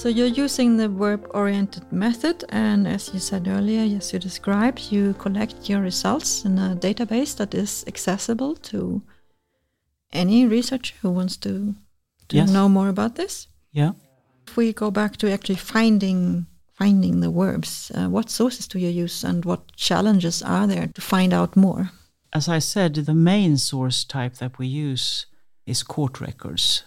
So 0.01 0.09
you're 0.09 0.25
using 0.25 0.77
the 0.77 0.89
verb-oriented 0.89 1.91
method, 1.91 2.43
and 2.49 2.87
as 2.87 3.13
you 3.13 3.19
said 3.19 3.47
earlier, 3.47 3.81
as 3.81 4.11
you 4.11 4.17
described, 4.17 4.91
you 4.91 5.13
collect 5.13 5.69
your 5.69 5.79
results 5.81 6.43
in 6.43 6.57
a 6.57 6.75
database 6.75 7.37
that 7.37 7.53
is 7.53 7.83
accessible 7.85 8.55
to 8.71 9.03
any 10.11 10.47
researcher 10.47 10.95
who 11.03 11.11
wants 11.11 11.37
to, 11.37 11.75
to 12.29 12.35
Yes. 12.35 12.49
know 12.49 12.67
more 12.67 12.89
about 12.89 13.13
this. 13.13 13.47
Yeah. 13.71 13.91
If 14.47 14.57
we 14.57 14.73
go 14.73 14.89
back 14.89 15.17
to 15.17 15.31
actually 15.31 15.59
finding 15.59 16.47
finding 16.73 17.19
the 17.19 17.29
verbs, 17.29 17.91
uh, 17.93 18.09
what 18.09 18.31
sources 18.31 18.67
do 18.67 18.79
you 18.79 19.03
use, 19.03 19.23
and 19.23 19.45
what 19.45 19.71
challenges 19.75 20.41
are 20.41 20.65
there 20.65 20.87
to 20.95 21.01
find 21.01 21.31
out 21.31 21.55
more? 21.55 21.91
As 22.33 22.47
I 22.49 22.57
said, 22.59 22.95
the 22.95 23.13
main 23.13 23.57
source 23.57 24.03
type 24.03 24.37
that 24.37 24.57
we 24.57 24.65
use 24.65 25.27
is 25.67 25.83
court 25.83 26.19
records. 26.19 26.85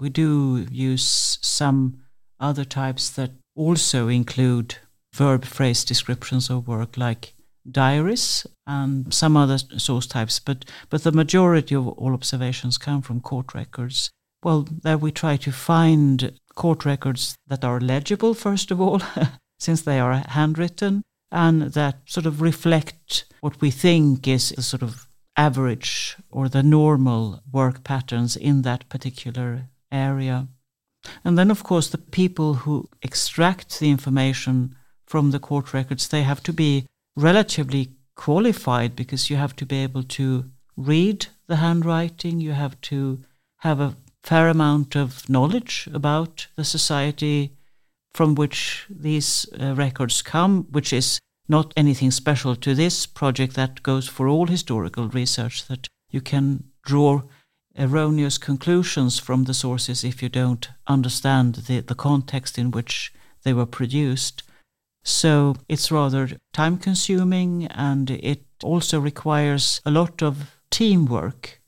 We 0.00 0.10
do 0.10 0.66
use 0.72 1.38
some 1.40 2.02
other 2.40 2.64
types 2.64 3.10
that 3.10 3.32
also 3.54 4.08
include 4.08 4.76
verb 5.14 5.44
phrase 5.44 5.84
descriptions 5.84 6.50
of 6.50 6.68
work, 6.68 6.96
like 6.96 7.34
diaries 7.70 8.46
and 8.66 9.12
some 9.12 9.36
other 9.36 9.58
source 9.58 10.06
types, 10.06 10.38
but, 10.38 10.64
but 10.90 11.02
the 11.02 11.12
majority 11.12 11.74
of 11.74 11.88
all 11.88 12.12
observations 12.12 12.78
come 12.78 13.02
from 13.02 13.20
court 13.20 13.54
records. 13.54 14.10
Well, 14.42 14.68
there 14.82 14.98
we 14.98 15.10
try 15.10 15.36
to 15.38 15.52
find 15.52 16.38
court 16.54 16.84
records 16.84 17.36
that 17.46 17.64
are 17.64 17.80
legible, 17.80 18.34
first 18.34 18.70
of 18.70 18.80
all, 18.80 19.00
since 19.58 19.82
they 19.82 19.98
are 19.98 20.22
handwritten, 20.28 21.02
and 21.32 21.62
that 21.62 22.00
sort 22.06 22.26
of 22.26 22.40
reflect 22.40 23.24
what 23.40 23.60
we 23.60 23.70
think 23.70 24.28
is 24.28 24.50
the 24.50 24.62
sort 24.62 24.82
of 24.82 25.08
average 25.36 26.16
or 26.30 26.48
the 26.48 26.62
normal 26.62 27.42
work 27.52 27.84
patterns 27.84 28.36
in 28.36 28.62
that 28.62 28.88
particular 28.88 29.68
area. 29.92 30.48
And 31.24 31.38
then, 31.38 31.50
of 31.50 31.62
course, 31.62 31.88
the 31.88 31.98
people 31.98 32.54
who 32.54 32.88
extract 33.02 33.78
the 33.78 33.90
information 33.90 34.74
from 35.06 35.30
the 35.30 35.38
court 35.38 35.72
records, 35.72 36.08
they 36.08 36.22
have 36.22 36.42
to 36.44 36.52
be 36.52 36.86
relatively 37.16 37.90
qualified 38.16 38.96
because 38.96 39.30
you 39.30 39.36
have 39.36 39.54
to 39.56 39.66
be 39.66 39.76
able 39.76 40.02
to 40.02 40.50
read 40.76 41.26
the 41.46 41.56
handwriting, 41.56 42.40
you 42.40 42.52
have 42.52 42.80
to 42.82 43.20
have 43.58 43.80
a 43.80 43.96
fair 44.22 44.48
amount 44.48 44.96
of 44.96 45.28
knowledge 45.28 45.88
about 45.92 46.48
the 46.56 46.64
society 46.64 47.52
from 48.12 48.34
which 48.34 48.86
these 48.90 49.46
uh, 49.60 49.74
records 49.74 50.22
come, 50.22 50.66
which 50.70 50.92
is 50.92 51.20
not 51.48 51.72
anything 51.76 52.10
special 52.10 52.56
to 52.56 52.74
this 52.74 53.06
project 53.06 53.54
that 53.54 53.82
goes 53.82 54.08
for 54.08 54.26
all 54.26 54.46
historical 54.46 55.08
research, 55.08 55.68
that 55.68 55.86
you 56.10 56.20
can 56.20 56.64
draw 56.84 57.22
erroneous 57.78 58.38
conclusions 58.38 59.18
from 59.18 59.44
the 59.44 59.54
sources 59.54 60.04
if 60.04 60.22
you 60.22 60.28
don't 60.28 60.68
understand 60.86 61.54
the, 61.66 61.80
the 61.80 61.94
context 61.94 62.58
in 62.58 62.70
which 62.70 63.12
they 63.42 63.52
were 63.52 63.66
produced. 63.66 64.42
So 65.04 65.56
it's 65.68 65.92
rather 65.92 66.30
time 66.52 66.78
consuming 66.78 67.66
and 67.66 68.10
it 68.10 68.42
also 68.62 68.98
requires 68.98 69.80
a 69.84 69.90
lot 69.90 70.22
of 70.22 70.56
teamwork 70.70 71.60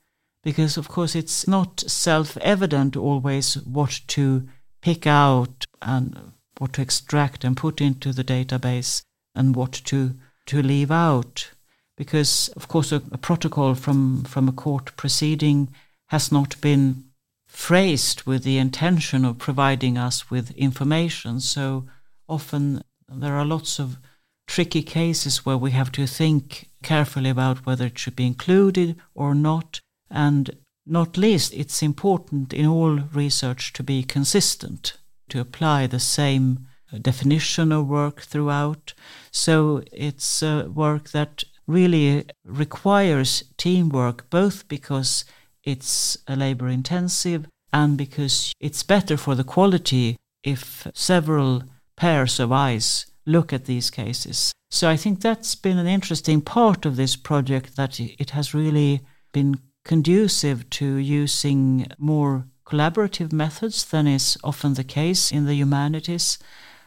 because, 0.42 0.76
of 0.76 0.88
course, 0.88 1.14
it's 1.14 1.46
not 1.46 1.80
self 1.80 2.36
evident 2.38 2.96
always 2.96 3.54
what 3.58 4.00
to 4.08 4.48
pick 4.80 5.06
out 5.06 5.66
and 5.82 6.32
what 6.58 6.72
to 6.74 6.82
extract 6.82 7.44
and 7.44 7.56
put 7.56 7.80
into 7.80 8.12
the 8.12 8.24
database 8.24 9.02
and 9.34 9.54
what 9.54 9.72
to, 9.72 10.14
to 10.46 10.62
leave 10.62 10.90
out. 10.90 11.50
Because, 11.96 12.48
of 12.56 12.68
course, 12.68 12.92
a, 12.92 13.02
a 13.12 13.18
protocol 13.18 13.74
from, 13.74 14.24
from 14.24 14.48
a 14.48 14.52
court 14.52 14.96
proceeding 14.96 15.68
has 16.08 16.30
not 16.30 16.60
been 16.60 17.04
phrased 17.46 18.22
with 18.24 18.42
the 18.44 18.58
intention 18.58 19.24
of 19.24 19.38
providing 19.38 19.96
us 19.96 20.30
with 20.30 20.50
information. 20.52 21.40
So 21.40 21.86
often 22.28 22.82
there 23.08 23.34
are 23.34 23.44
lots 23.44 23.78
of 23.78 23.98
tricky 24.46 24.82
cases 24.82 25.44
where 25.44 25.56
we 25.56 25.70
have 25.72 25.92
to 25.92 26.06
think 26.06 26.68
carefully 26.82 27.30
about 27.30 27.66
whether 27.66 27.86
it 27.86 27.98
should 27.98 28.16
be 28.16 28.26
included 28.26 28.96
or 29.14 29.34
not. 29.34 29.80
And 30.10 30.50
not 30.86 31.18
least, 31.18 31.52
it's 31.52 31.82
important 31.82 32.54
in 32.54 32.66
all 32.66 33.00
research 33.12 33.72
to 33.74 33.82
be 33.82 34.02
consistent, 34.02 34.96
to 35.28 35.40
apply 35.40 35.86
the 35.86 36.00
same 36.00 36.66
definition 37.02 37.72
of 37.72 37.86
work 37.86 38.22
throughout. 38.22 38.94
So 39.30 39.82
it's 39.92 40.40
work 40.42 41.10
that 41.10 41.44
really 41.66 42.24
requires 42.46 43.44
teamwork, 43.58 44.30
both 44.30 44.66
because 44.68 45.26
it's 45.68 46.16
a 46.26 46.34
labor 46.34 46.66
intensive 46.68 47.46
and 47.74 47.98
because 47.98 48.54
it's 48.58 48.82
better 48.82 49.18
for 49.18 49.34
the 49.34 49.44
quality 49.44 50.16
if 50.42 50.86
several 50.94 51.62
pairs 51.94 52.40
of 52.40 52.50
eyes 52.50 53.04
look 53.26 53.52
at 53.52 53.66
these 53.66 53.90
cases. 53.90 54.50
So 54.70 54.88
I 54.88 54.96
think 54.96 55.20
that's 55.20 55.54
been 55.54 55.76
an 55.76 55.86
interesting 55.86 56.40
part 56.40 56.86
of 56.86 56.96
this 56.96 57.16
project 57.16 57.76
that 57.76 58.00
it 58.00 58.30
has 58.30 58.54
really 58.54 59.02
been 59.32 59.60
conducive 59.84 60.68
to 60.70 60.96
using 60.96 61.86
more 61.98 62.46
collaborative 62.64 63.30
methods 63.32 63.84
than 63.84 64.06
is 64.06 64.38
often 64.42 64.74
the 64.74 64.84
case 64.84 65.30
in 65.30 65.44
the 65.44 65.54
humanities 65.54 66.38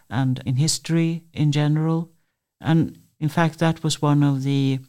and 0.10 0.42
in 0.46 0.56
history 0.56 1.24
in 1.34 1.52
general. 1.52 2.10
And 2.60 2.98
in 3.20 3.30
fact, 3.30 3.60
that 3.60 3.84
was 3.84 4.02
one 4.02 4.24
of 4.24 4.42
the 4.42 4.80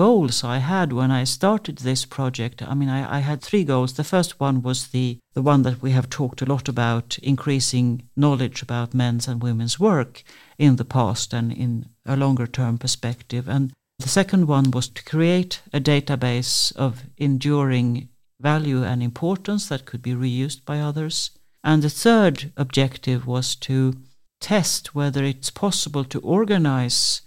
goals 0.00 0.42
I 0.42 0.60
had 0.60 0.94
when 0.94 1.10
I 1.10 1.24
started 1.24 1.76
this 1.76 2.06
project. 2.06 2.62
I 2.62 2.72
mean, 2.72 2.88
I, 2.88 3.18
I, 3.18 3.18
had 3.18 3.42
three 3.42 3.64
goals. 3.64 3.92
The 3.92 4.12
first 4.14 4.40
one 4.40 4.62
was 4.62 4.88
the, 4.88 5.18
the 5.34 5.42
one 5.42 5.62
that 5.64 5.82
we 5.82 5.90
have 5.90 6.08
talked 6.08 6.40
a 6.40 6.46
lot 6.46 6.70
about 6.70 7.18
increasing 7.22 8.08
knowledge 8.16 8.62
about 8.62 8.94
men's 8.94 9.28
and 9.28 9.42
women's 9.42 9.78
work 9.78 10.22
in 10.56 10.76
the 10.76 10.86
past 10.86 11.34
and 11.34 11.52
in 11.52 11.90
a 12.06 12.16
longer 12.16 12.46
term 12.46 12.78
perspective. 12.78 13.46
And 13.46 13.74
the 13.98 14.08
second 14.08 14.46
one 14.46 14.70
was 14.70 14.88
to 14.88 15.04
create 15.04 15.60
a 15.70 15.80
database 15.80 16.74
of 16.76 17.02
enduring 17.18 18.08
value 18.40 18.82
and 18.82 19.02
importance 19.02 19.68
that 19.68 19.84
could 19.84 20.00
be 20.00 20.14
reused 20.14 20.64
by 20.64 20.80
others. 20.80 21.30
And 21.62 21.82
the 21.82 21.90
third 21.90 22.52
objective 22.56 23.26
was 23.26 23.54
to 23.68 23.98
test 24.40 24.94
whether 24.94 25.22
it's 25.24 25.50
possible 25.50 26.04
to 26.04 26.20
organize 26.20 27.20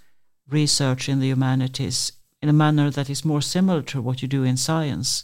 research 0.50 1.08
in 1.08 1.20
the 1.20 1.28
humanities 1.28 2.14
in 2.44 2.50
a 2.50 2.54
manner 2.54 2.90
that 2.90 3.10
is 3.10 3.24
more 3.24 3.42
similar 3.42 3.82
to 3.82 4.02
what 4.02 4.22
you 4.22 4.28
do 4.28 4.44
in 4.44 4.58
science, 4.58 5.24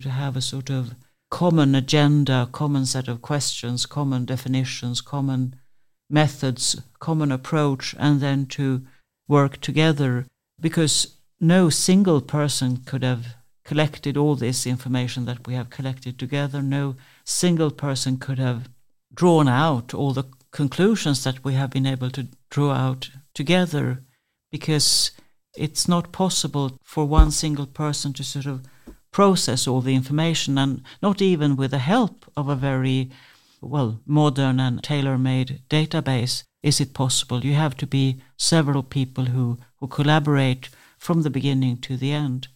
to 0.00 0.08
have 0.08 0.36
a 0.36 0.40
sort 0.40 0.70
of 0.70 0.94
common 1.28 1.74
agenda, 1.74 2.48
common 2.52 2.86
set 2.86 3.08
of 3.08 3.20
questions, 3.20 3.86
common 3.86 4.24
definitions, 4.24 5.00
common 5.00 5.56
methods, 6.08 6.80
common 7.00 7.32
approach, 7.32 7.92
and 7.98 8.20
then 8.20 8.46
to 8.46 8.86
work 9.26 9.60
together 9.60 10.24
because 10.60 11.16
no 11.40 11.70
single 11.70 12.20
person 12.20 12.76
could 12.86 13.02
have 13.02 13.34
collected 13.64 14.16
all 14.16 14.36
this 14.36 14.64
information 14.64 15.24
that 15.24 15.48
we 15.48 15.54
have 15.54 15.70
collected 15.70 16.20
together. 16.20 16.62
No 16.62 16.94
single 17.24 17.72
person 17.72 18.16
could 18.16 18.38
have 18.38 18.68
drawn 19.12 19.48
out 19.48 19.92
all 19.92 20.12
the 20.12 20.28
conclusions 20.52 21.24
that 21.24 21.42
we 21.42 21.54
have 21.54 21.70
been 21.70 21.86
able 21.86 22.10
to 22.10 22.28
draw 22.48 22.70
out 22.74 23.10
together 23.34 24.04
because 24.52 25.10
it's 25.60 25.86
not 25.86 26.10
possible 26.10 26.78
for 26.82 27.04
one 27.04 27.30
single 27.30 27.66
person 27.66 28.12
to 28.14 28.24
sort 28.24 28.46
of 28.46 28.64
process 29.12 29.68
all 29.68 29.82
the 29.82 29.94
information 29.94 30.56
and 30.56 30.82
not 31.02 31.20
even 31.20 31.54
with 31.54 31.72
the 31.72 31.78
help 31.78 32.24
of 32.36 32.48
a 32.48 32.56
very 32.56 33.10
well 33.60 34.00
modern 34.06 34.58
and 34.58 34.82
tailor-made 34.82 35.60
database 35.68 36.44
is 36.62 36.80
it 36.80 36.94
possible. 36.94 37.44
You 37.44 37.54
have 37.54 37.76
to 37.76 37.86
be 37.86 38.22
several 38.36 38.82
people 38.82 39.26
who 39.26 39.58
who 39.76 39.86
collaborate 39.88 40.68
from 40.98 41.22
the 41.22 41.30
beginning 41.30 41.78
to 41.78 41.96
the 41.96 42.12
end. 42.12 42.48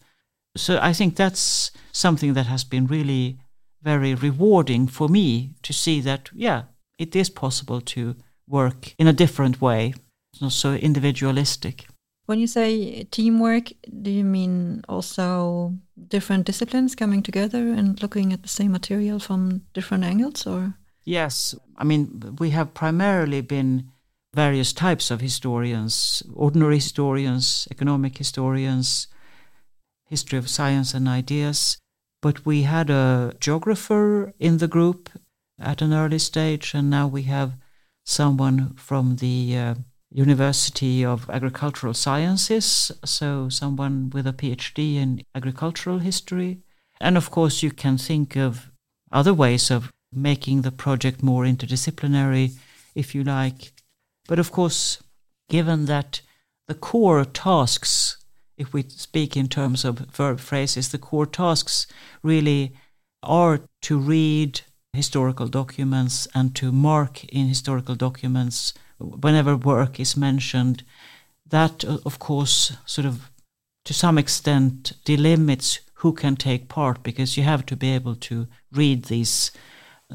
So 0.57 0.79
i 0.81 0.93
think 0.93 1.15
that's 1.15 1.71
something 1.91 2.33
that 2.33 2.47
has 2.47 2.63
been 2.63 2.87
really 2.87 3.37
very 3.81 4.15
rewarding 4.15 4.87
for 4.87 5.09
me 5.09 5.51
to 5.61 5.73
see 5.73 6.01
that 6.01 6.29
yeah 6.33 6.61
it 6.97 7.15
is 7.15 7.29
possible 7.29 7.81
to 7.81 8.15
work 8.47 8.93
in 8.97 9.07
a 9.07 9.19
different 9.23 9.61
way. 9.61 9.93
It's 10.31 10.41
not 10.41 10.53
so 10.53 10.73
individualistic 10.73 11.87
when 12.25 12.39
you 12.39 12.47
say 12.47 13.03
teamwork, 13.05 13.71
do 14.01 14.11
you 14.11 14.23
mean 14.23 14.83
also 14.89 15.73
different 16.07 16.45
disciplines 16.45 16.95
coming 16.95 17.21
together 17.21 17.69
and 17.69 18.01
looking 18.01 18.33
at 18.33 18.41
the 18.41 18.49
same 18.49 18.71
material 18.71 19.19
from 19.19 19.61
different 19.73 20.03
angles 20.03 20.47
or? 20.47 20.75
Yes, 21.03 21.55
I 21.77 21.83
mean 21.83 22.35
we 22.39 22.49
have 22.51 22.73
primarily 22.73 23.41
been 23.41 23.91
various 24.33 24.73
types 24.73 25.11
of 25.11 25.21
historians, 25.21 26.23
ordinary 26.33 26.75
historians, 26.75 27.67
economic 27.71 28.17
historians, 28.17 29.07
history 30.05 30.37
of 30.37 30.49
science 30.49 30.93
and 30.93 31.07
ideas, 31.07 31.77
but 32.21 32.45
we 32.45 32.63
had 32.63 32.89
a 32.89 33.33
geographer 33.39 34.33
in 34.39 34.57
the 34.57 34.67
group 34.67 35.09
at 35.59 35.81
an 35.81 35.93
early 35.93 36.19
stage 36.19 36.73
and 36.73 36.89
now 36.89 37.07
we 37.07 37.23
have 37.23 37.55
someone 38.03 38.73
from 38.75 39.17
the 39.17 39.57
uh, 39.57 39.75
University 40.15 41.03
of 41.03 41.29
Agricultural 41.29 41.93
Sciences, 41.93 42.89
so 43.03 43.49
someone 43.49 44.09
with 44.11 44.25
a 44.25 44.31
PhD 44.31 44.95
in 44.95 45.21
agricultural 45.35 45.99
history. 45.99 46.61
And 47.01 47.17
of 47.17 47.29
course, 47.29 47.61
you 47.61 47.69
can 47.69 47.97
think 47.97 48.37
of 48.37 48.71
other 49.11 49.33
ways 49.33 49.69
of 49.69 49.91
making 50.13 50.61
the 50.61 50.71
project 50.71 51.21
more 51.21 51.43
interdisciplinary, 51.43 52.53
if 52.95 53.13
you 53.13 53.25
like. 53.25 53.73
But 54.25 54.39
of 54.39 54.53
course, 54.53 55.03
given 55.49 55.85
that 55.87 56.21
the 56.69 56.75
core 56.75 57.25
tasks, 57.25 58.15
if 58.57 58.71
we 58.71 58.83
speak 58.83 59.35
in 59.35 59.49
terms 59.49 59.83
of 59.83 59.97
verb 59.97 60.39
phrases, 60.39 60.89
the 60.89 60.97
core 60.97 61.25
tasks 61.25 61.87
really 62.23 62.73
are 63.21 63.59
to 63.81 63.99
read 63.99 64.61
historical 64.93 65.49
documents 65.49 66.25
and 66.33 66.55
to 66.55 66.71
mark 66.71 67.25
in 67.25 67.47
historical 67.47 67.95
documents 67.95 68.73
whenever 68.99 69.55
work 69.55 69.99
is 69.99 70.17
mentioned, 70.17 70.83
that 71.47 71.85
uh, 71.85 71.97
of 72.05 72.19
course 72.19 72.73
sort 72.85 73.05
of 73.05 73.29
to 73.83 73.93
some 73.93 74.17
extent 74.17 74.93
delimits 75.05 75.79
who 75.95 76.11
can 76.13 76.35
take 76.35 76.67
part 76.67 77.03
because 77.03 77.37
you 77.37 77.43
have 77.43 77.65
to 77.65 77.75
be 77.75 77.91
able 77.91 78.15
to 78.15 78.47
read 78.71 79.05
these 79.05 79.51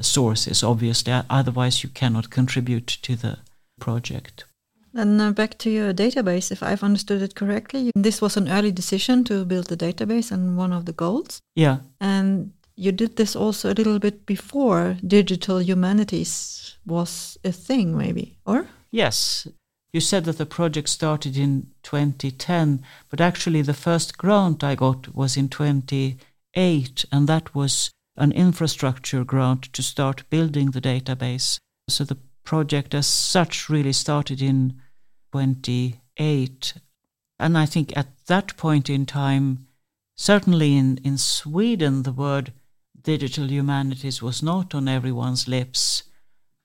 sources 0.01 0.63
obviously. 0.63 1.13
Otherwise 1.31 1.83
you 1.83 1.89
cannot 1.91 2.31
contribute 2.31 2.87
to 2.87 3.17
the 3.17 3.39
project. 3.81 4.45
Then 4.93 5.21
uh, 5.21 5.31
back 5.31 5.57
to 5.59 5.71
your 5.71 5.95
database. 5.95 6.51
If 6.51 6.63
i've 6.63 6.83
understood 6.83 7.23
it 7.23 7.35
correctly 7.35 7.91
this 7.95 8.21
was 8.21 8.37
an 8.37 8.49
early 8.49 8.73
decision 8.73 9.25
to 9.25 9.45
build 9.45 9.67
the 9.67 9.77
database 9.77 10.33
and 10.33 10.57
one 10.57 10.73
of 10.73 10.85
the 10.85 10.93
goals. 10.93 11.41
Yeah. 11.55 11.79
And 12.01 12.53
you 12.81 12.93
did 12.93 13.17
this 13.17 13.37
also 13.37 13.71
a 13.71 13.77
little 13.77 13.99
bit 13.99 14.25
before 14.25 14.97
digital 15.07 15.61
humanities 15.61 16.79
was 16.87 17.37
a 17.45 17.53
thing, 17.53 17.95
maybe, 17.95 18.39
or? 18.47 18.69
Yes. 18.91 19.47
You 19.93 20.01
said 20.01 20.25
that 20.25 20.39
the 20.39 20.47
project 20.47 20.89
started 20.89 21.37
in 21.37 21.67
2010, 21.83 22.83
but 23.11 23.21
actually 23.21 23.61
the 23.61 23.75
first 23.75 24.17
grant 24.17 24.65
I 24.65 24.77
got 24.77 25.15
was 25.15 25.37
in 25.37 25.51
2008, 25.51 27.05
and 27.13 27.29
that 27.29 27.55
was 27.55 27.91
an 28.17 28.33
infrastructure 28.33 29.25
grant 29.25 29.65
to 29.75 29.83
start 29.83 30.31
building 30.31 30.71
the 30.71 30.81
database. 30.81 31.59
So 31.87 32.05
the 32.05 32.19
project 32.45 32.95
as 32.95 33.07
such 33.07 33.69
really 33.69 33.93
started 33.93 34.41
in 34.41 34.81
28. 35.33 36.75
And 37.39 37.59
I 37.59 37.67
think 37.67 37.95
at 37.95 38.09
that 38.29 38.57
point 38.57 38.89
in 38.89 39.05
time, 39.05 39.67
certainly 40.17 40.79
in, 40.79 40.97
in 41.05 41.19
Sweden, 41.19 42.05
the 42.05 42.13
word 42.13 42.55
digital 43.03 43.51
humanities 43.51 44.23
was 44.23 44.43
not 44.43 44.75
on 44.75 44.89
everyone's 44.89 45.49
lips, 45.49 46.05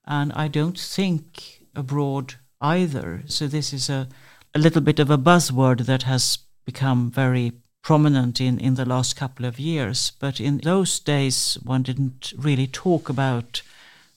and 0.06 0.32
I 0.34 0.48
don't 0.48 0.78
think 0.78 1.62
abroad 1.74 2.34
either. 2.60 3.22
So 3.26 3.46
this 3.46 3.72
is 3.72 3.88
a, 3.90 4.08
a 4.54 4.58
little 4.58 4.80
bit 4.80 4.98
of 4.98 5.10
a 5.10 5.18
buzzword 5.18 5.86
that 5.86 6.04
has 6.04 6.38
become 6.64 7.10
very 7.10 7.52
prominent 7.82 8.40
in, 8.40 8.58
in 8.58 8.74
the 8.74 8.84
last 8.84 9.14
couple 9.14 9.46
of 9.46 9.60
years. 9.60 10.12
But 10.18 10.40
in 10.40 10.58
those 10.58 10.98
days, 10.98 11.56
one 11.62 11.82
didn't 11.82 12.32
really 12.36 12.66
talk 12.66 13.08
about, 13.08 13.62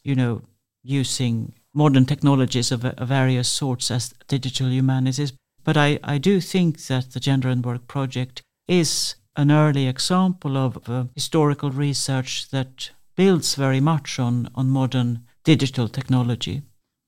you 0.03 0.15
know, 0.15 0.41
using 0.83 1.53
modern 1.73 2.05
technologies 2.05 2.71
of, 2.71 2.83
of 2.83 3.07
various 3.07 3.47
sorts 3.47 3.91
as 3.91 4.13
digital 4.27 4.69
humanities. 4.69 5.33
But 5.63 5.77
I, 5.77 5.99
I 6.03 6.17
do 6.17 6.41
think 6.41 6.87
that 6.87 7.11
the 7.11 7.19
Gender 7.19 7.49
and 7.49 7.63
Work 7.63 7.87
project 7.87 8.41
is 8.67 9.15
an 9.35 9.51
early 9.51 9.87
example 9.87 10.57
of 10.57 10.89
uh, 10.89 11.05
historical 11.15 11.71
research 11.71 12.49
that 12.49 12.91
builds 13.15 13.55
very 13.55 13.79
much 13.79 14.19
on, 14.19 14.49
on 14.55 14.69
modern 14.69 15.25
digital 15.43 15.87
technology. 15.87 16.61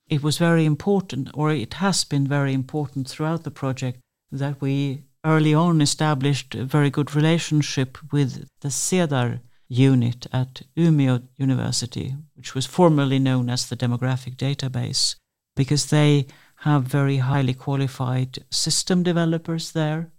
It 0.08 0.22
was 0.22 0.38
very 0.38 0.66
important, 0.66 1.30
or 1.34 1.52
it 1.52 1.76
has 1.76 2.04
been 2.04 2.28
very 2.28 2.54
important 2.54 3.08
throughout 3.08 3.44
the 3.44 3.52
project, 3.52 4.00
that 4.32 4.62
we 4.62 5.04
early 5.24 5.54
on 5.54 5.82
established 5.82 6.56
a 6.56 6.66
very 6.66 6.90
good 6.90 7.16
relationship 7.16 7.98
with 8.12 8.48
the 8.62 8.70
CEDAR 8.70 9.40
unit 9.70 10.28
at 10.34 10.64
Umeå 10.76 11.24
University, 11.38 12.16
which 12.36 12.54
was 12.54 12.66
formerly 12.66 13.20
known 13.20 13.50
as 13.50 13.70
the 13.70 13.78
Demographic 13.78 14.36
Database, 14.36 15.16
because 15.56 15.90
they 15.90 16.28
have 16.58 16.84
very 16.84 17.18
highly 17.18 17.54
qualified 17.54 18.40
system 18.50 19.04
developers 19.04 19.72
there 19.72 20.12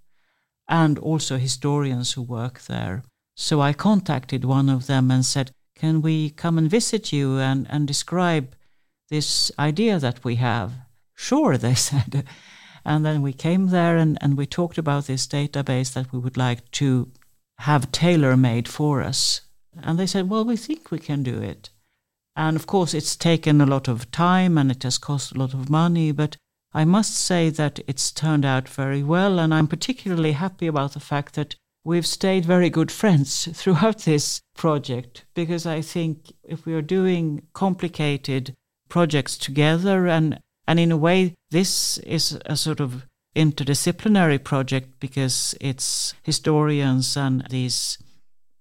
and 0.72 0.98
also 1.00 1.36
historians 1.36 2.14
who 2.14 2.22
work 2.22 2.62
there. 2.62 3.04
So 3.36 3.60
I 3.60 3.74
contacted 3.74 4.42
one 4.46 4.70
of 4.70 4.86
them 4.86 5.10
and 5.10 5.24
said, 5.24 5.50
Can 5.76 6.00
we 6.00 6.30
come 6.30 6.56
and 6.56 6.70
visit 6.70 7.12
you 7.12 7.38
and, 7.38 7.66
and 7.68 7.86
describe 7.86 8.56
this 9.10 9.52
idea 9.58 9.98
that 9.98 10.24
we 10.24 10.36
have? 10.36 10.72
Sure, 11.14 11.58
they 11.58 11.74
said. 11.74 12.24
And 12.86 13.04
then 13.04 13.20
we 13.20 13.34
came 13.34 13.68
there 13.68 13.98
and, 13.98 14.16
and 14.22 14.36
we 14.36 14.46
talked 14.46 14.78
about 14.78 15.06
this 15.06 15.26
database 15.26 15.92
that 15.92 16.10
we 16.10 16.18
would 16.18 16.38
like 16.38 16.68
to 16.72 17.12
have 17.58 17.92
tailor 17.92 18.34
made 18.34 18.66
for 18.66 19.02
us. 19.02 19.42
And 19.82 19.98
they 19.98 20.06
said, 20.06 20.30
Well, 20.30 20.46
we 20.46 20.56
think 20.56 20.90
we 20.90 20.98
can 20.98 21.22
do 21.22 21.38
it. 21.42 21.68
And 22.34 22.56
of 22.56 22.66
course, 22.66 22.94
it's 22.94 23.14
taken 23.14 23.60
a 23.60 23.66
lot 23.66 23.88
of 23.88 24.10
time 24.10 24.56
and 24.56 24.70
it 24.70 24.84
has 24.84 24.96
cost 24.96 25.32
a 25.32 25.38
lot 25.38 25.52
of 25.52 25.68
money, 25.68 26.12
but 26.12 26.38
I 26.74 26.84
must 26.84 27.14
say 27.14 27.50
that 27.50 27.80
it's 27.86 28.10
turned 28.10 28.44
out 28.44 28.68
very 28.68 29.02
well, 29.02 29.38
and 29.38 29.52
I'm 29.52 29.68
particularly 29.68 30.32
happy 30.32 30.66
about 30.66 30.92
the 30.92 31.00
fact 31.00 31.34
that 31.34 31.54
we've 31.84 32.06
stayed 32.06 32.44
very 32.44 32.70
good 32.70 32.90
friends 32.90 33.48
throughout 33.52 33.98
this 33.98 34.40
project 34.56 35.24
because 35.34 35.66
I 35.66 35.80
think 35.80 36.32
if 36.44 36.64
we 36.64 36.74
are 36.74 36.82
doing 36.82 37.42
complicated 37.52 38.54
projects 38.88 39.36
together 39.36 40.06
and 40.06 40.38
and 40.68 40.78
in 40.78 40.92
a 40.92 40.96
way 40.96 41.34
this 41.50 41.98
is 41.98 42.38
a 42.46 42.56
sort 42.56 42.78
of 42.78 43.06
interdisciplinary 43.34 44.42
project 44.42 45.00
because 45.00 45.54
it's 45.60 46.14
historians 46.22 47.16
and 47.16 47.44
these 47.48 47.98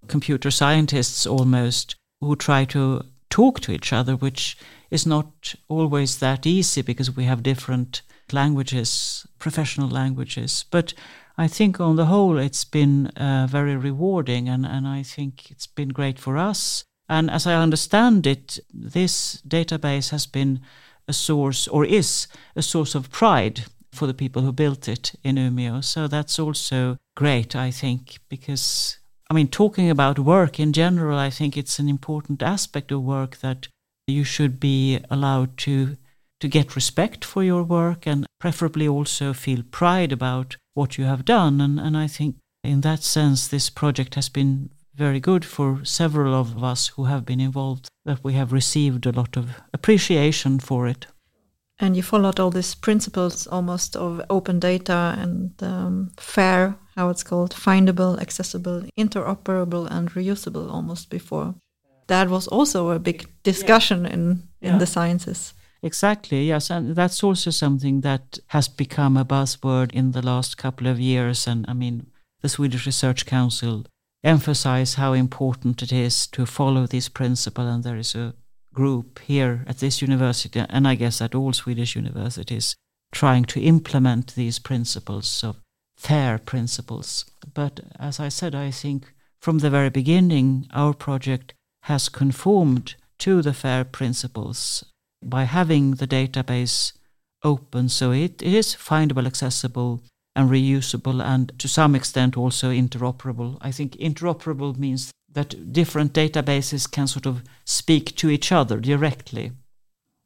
computer 0.08 0.50
scientists 0.50 1.26
almost 1.26 1.94
who 2.20 2.34
try 2.34 2.64
to 2.64 3.02
talk 3.28 3.60
to 3.60 3.72
each 3.72 3.92
other 3.92 4.16
which 4.16 4.56
is 4.92 5.06
not 5.06 5.54
always 5.68 6.18
that 6.18 6.46
easy 6.46 6.82
because 6.82 7.16
we 7.16 7.24
have 7.24 7.42
different 7.42 8.02
languages, 8.30 9.26
professional 9.38 9.88
languages. 9.88 10.66
But 10.70 10.92
I 11.38 11.48
think 11.48 11.80
on 11.80 11.96
the 11.96 12.04
whole, 12.04 12.36
it's 12.38 12.64
been 12.64 13.06
uh, 13.06 13.46
very 13.50 13.74
rewarding, 13.74 14.50
and, 14.50 14.66
and 14.66 14.86
I 14.86 15.02
think 15.02 15.50
it's 15.50 15.66
been 15.66 15.88
great 15.88 16.18
for 16.18 16.36
us. 16.36 16.84
And 17.08 17.30
as 17.30 17.46
I 17.46 17.54
understand 17.54 18.26
it, 18.26 18.58
this 18.72 19.42
database 19.48 20.10
has 20.10 20.26
been 20.26 20.60
a 21.08 21.12
source 21.14 21.66
or 21.66 21.86
is 21.86 22.28
a 22.54 22.62
source 22.62 22.94
of 22.94 23.10
pride 23.10 23.64
for 23.92 24.06
the 24.06 24.14
people 24.14 24.42
who 24.42 24.52
built 24.52 24.88
it 24.88 25.12
in 25.24 25.36
Umeå. 25.36 25.82
So 25.82 26.06
that's 26.06 26.38
also 26.38 26.98
great, 27.16 27.56
I 27.56 27.70
think, 27.70 28.18
because 28.28 28.98
I 29.30 29.34
mean, 29.34 29.48
talking 29.48 29.88
about 29.88 30.18
work 30.18 30.60
in 30.60 30.74
general, 30.74 31.18
I 31.18 31.30
think 31.30 31.56
it's 31.56 31.78
an 31.78 31.88
important 31.88 32.42
aspect 32.42 32.92
of 32.92 33.02
work 33.02 33.38
that 33.38 33.68
you 34.06 34.24
should 34.24 34.58
be 34.58 35.00
allowed 35.10 35.56
to 35.58 35.96
to 36.40 36.48
get 36.48 36.74
respect 36.74 37.24
for 37.24 37.44
your 37.44 37.62
work 37.62 38.04
and 38.04 38.26
preferably 38.40 38.88
also 38.88 39.32
feel 39.32 39.62
pride 39.70 40.10
about 40.10 40.56
what 40.74 40.98
you 40.98 41.04
have 41.04 41.24
done. 41.24 41.60
And, 41.60 41.78
and 41.78 41.96
I 41.96 42.08
think 42.08 42.34
in 42.64 42.80
that 42.80 43.04
sense, 43.04 43.46
this 43.46 43.70
project 43.70 44.16
has 44.16 44.28
been 44.28 44.70
very 44.92 45.20
good 45.20 45.44
for 45.44 45.84
several 45.84 46.34
of 46.34 46.62
us 46.62 46.88
who 46.88 47.04
have 47.04 47.24
been 47.24 47.40
involved, 47.40 47.88
that 48.04 48.24
we 48.24 48.32
have 48.32 48.52
received 48.52 49.06
a 49.06 49.12
lot 49.12 49.36
of 49.36 49.50
appreciation 49.72 50.58
for 50.58 50.88
it. 50.88 51.06
And 51.78 51.96
you 51.96 52.02
followed 52.02 52.40
all 52.40 52.50
these 52.50 52.74
principles 52.74 53.46
almost 53.46 53.96
of 53.96 54.20
open 54.28 54.58
data 54.60 55.16
and 55.18 55.50
um, 55.62 56.10
fair, 56.16 56.76
how 56.96 57.08
it's 57.08 57.22
called, 57.22 57.54
findable, 57.54 58.20
accessible, 58.20 58.84
interoperable, 58.98 59.88
and 59.90 60.10
reusable 60.10 60.70
almost 60.70 61.08
before. 61.08 61.54
That 62.06 62.28
was 62.28 62.48
also 62.48 62.90
a 62.90 62.98
big 62.98 63.28
discussion 63.42 64.06
in, 64.06 64.48
in 64.60 64.72
yeah. 64.72 64.78
the 64.78 64.86
sciences. 64.86 65.54
Exactly, 65.82 66.44
yes. 66.44 66.70
And 66.70 66.94
that's 66.94 67.24
also 67.24 67.50
something 67.50 68.02
that 68.02 68.38
has 68.48 68.68
become 68.68 69.16
a 69.16 69.24
buzzword 69.24 69.92
in 69.92 70.12
the 70.12 70.22
last 70.22 70.56
couple 70.56 70.86
of 70.86 71.00
years. 71.00 71.46
And 71.46 71.64
I 71.68 71.72
mean, 71.72 72.06
the 72.40 72.48
Swedish 72.48 72.86
Research 72.86 73.26
Council 73.26 73.84
emphasize 74.22 74.94
how 74.94 75.12
important 75.12 75.82
it 75.82 75.92
is 75.92 76.26
to 76.28 76.46
follow 76.46 76.86
this 76.86 77.08
principle. 77.08 77.66
And 77.66 77.82
there 77.82 77.96
is 77.96 78.14
a 78.14 78.34
group 78.72 79.18
here 79.20 79.64
at 79.66 79.78
this 79.78 80.00
university, 80.00 80.64
and 80.68 80.86
I 80.86 80.94
guess 80.94 81.20
at 81.20 81.34
all 81.34 81.52
Swedish 81.52 81.96
universities, 81.96 82.76
trying 83.12 83.44
to 83.44 83.60
implement 83.60 84.34
these 84.34 84.58
principles 84.58 85.44
of 85.44 85.56
fair 85.96 86.38
principles. 86.38 87.24
But 87.54 87.80
as 87.98 88.18
I 88.18 88.28
said, 88.28 88.54
I 88.54 88.70
think 88.70 89.12
from 89.40 89.58
the 89.58 89.70
very 89.70 89.90
beginning, 89.90 90.68
our 90.72 90.94
project 90.94 91.54
has 91.82 92.08
conformed 92.08 92.94
to 93.18 93.42
the 93.42 93.52
FAIR 93.52 93.84
principles 93.84 94.84
by 95.22 95.44
having 95.44 95.92
the 95.92 96.06
database 96.06 96.92
open 97.44 97.88
so 97.88 98.12
it, 98.12 98.42
it 98.42 98.52
is 98.54 98.74
findable, 98.74 99.26
accessible, 99.26 100.02
and 100.34 100.48
reusable, 100.48 101.22
and 101.22 101.52
to 101.58 101.68
some 101.68 101.94
extent 101.94 102.36
also 102.36 102.70
interoperable. 102.70 103.58
I 103.60 103.70
think 103.70 103.96
interoperable 103.96 104.78
means 104.78 105.10
that 105.30 105.72
different 105.72 106.12
databases 106.12 106.90
can 106.90 107.06
sort 107.06 107.26
of 107.26 107.42
speak 107.64 108.16
to 108.16 108.30
each 108.30 108.52
other 108.52 108.80
directly. 108.80 109.52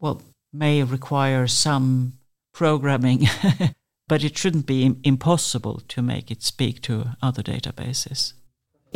Well, 0.01 0.23
may 0.53 0.83
require 0.83 1.47
some 1.47 2.15
programming, 2.53 3.27
but 4.09 4.25
it 4.25 4.39
shouldn't 4.39 4.67
be 4.67 4.97
impossible 5.05 5.83
to 5.89 6.03
make 6.03 6.31
it 6.31 6.43
speak 6.43 6.83
to 6.83 7.17
other 7.21 7.43
databases. 7.43 8.33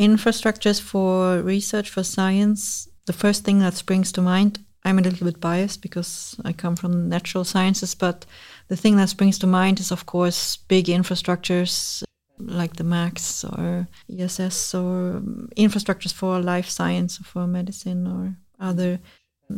Infrastructures 0.01 0.81
for 0.81 1.43
research 1.43 1.91
for 1.91 2.03
science, 2.03 2.89
the 3.05 3.13
first 3.13 3.45
thing 3.45 3.59
that 3.59 3.75
springs 3.75 4.11
to 4.13 4.23
mind 4.23 4.61
I'm 4.85 4.99
a 4.99 5.03
little 5.03 5.27
bit 5.27 5.41
biased 5.41 5.83
because 5.83 6.37
I 6.45 6.53
come 6.53 6.75
from 6.75 7.09
natural 7.09 7.45
sciences, 7.45 7.95
but 7.95 8.25
the 8.69 8.77
thing 8.77 8.97
that 8.97 9.11
springs 9.11 9.39
to 9.41 9.47
mind 9.47 9.79
is, 9.79 9.93
of 9.93 10.07
course, 10.07 10.57
big 10.57 10.87
infrastructures 10.87 12.03
like 12.39 12.77
the 12.77 12.85
MAX 12.85 13.45
or 13.45 13.87
ESS 14.11 14.75
or 14.75 15.21
infrastructures 15.57 16.15
for 16.15 16.41
life 16.41 16.71
science 16.71 17.21
or 17.21 17.25
for 17.25 17.47
medicine 17.47 18.07
or 18.07 18.37
other. 18.59 18.99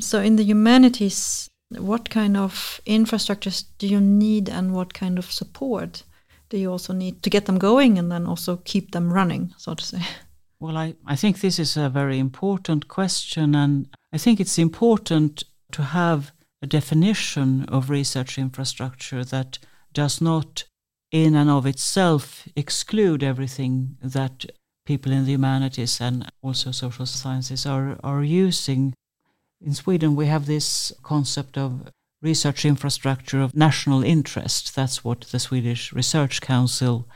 So, 0.00 0.20
in 0.20 0.34
the 0.36 0.44
humanities, 0.44 1.48
what 1.70 2.10
kind 2.10 2.36
of 2.36 2.80
infrastructures 2.84 3.64
do 3.78 3.86
you 3.86 4.00
need 4.00 4.48
and 4.48 4.74
what 4.74 4.92
kind 4.92 5.18
of 5.18 5.30
support 5.30 6.02
do 6.48 6.58
you 6.58 6.72
also 6.72 6.92
need 6.92 7.22
to 7.22 7.30
get 7.30 7.46
them 7.46 7.58
going 7.58 7.96
and 7.96 8.10
then 8.10 8.26
also 8.26 8.56
keep 8.64 8.90
them 8.90 9.12
running, 9.12 9.54
so 9.56 9.74
to 9.74 9.84
say? 9.84 10.02
Well, 10.62 10.78
I, 10.78 10.94
I 11.04 11.16
think 11.16 11.40
this 11.40 11.58
is 11.58 11.76
a 11.76 11.88
very 11.88 12.20
important 12.20 12.86
question, 12.86 13.56
and 13.56 13.88
I 14.12 14.16
think 14.16 14.38
it's 14.38 14.58
important 14.58 15.42
to 15.72 15.82
have 15.82 16.30
a 16.62 16.68
definition 16.68 17.64
of 17.64 17.90
research 17.90 18.38
infrastructure 18.38 19.24
that 19.24 19.58
does 19.92 20.20
not, 20.20 20.62
in 21.10 21.34
and 21.34 21.50
of 21.50 21.66
itself, 21.66 22.46
exclude 22.54 23.24
everything 23.24 23.96
that 24.04 24.46
people 24.86 25.10
in 25.10 25.24
the 25.24 25.32
humanities 25.32 26.00
and 26.00 26.30
also 26.42 26.70
social 26.70 27.06
sciences 27.06 27.66
are, 27.66 27.98
are 28.04 28.22
using. 28.22 28.94
In 29.60 29.74
Sweden, 29.74 30.14
we 30.14 30.26
have 30.26 30.46
this 30.46 30.92
concept 31.02 31.58
of 31.58 31.90
research 32.22 32.64
infrastructure 32.64 33.42
of 33.42 33.56
national 33.56 34.04
interest. 34.04 34.76
That's 34.76 35.02
what 35.02 35.22
the 35.22 35.40
Swedish 35.40 35.92
Research 35.92 36.40
Council 36.40 37.08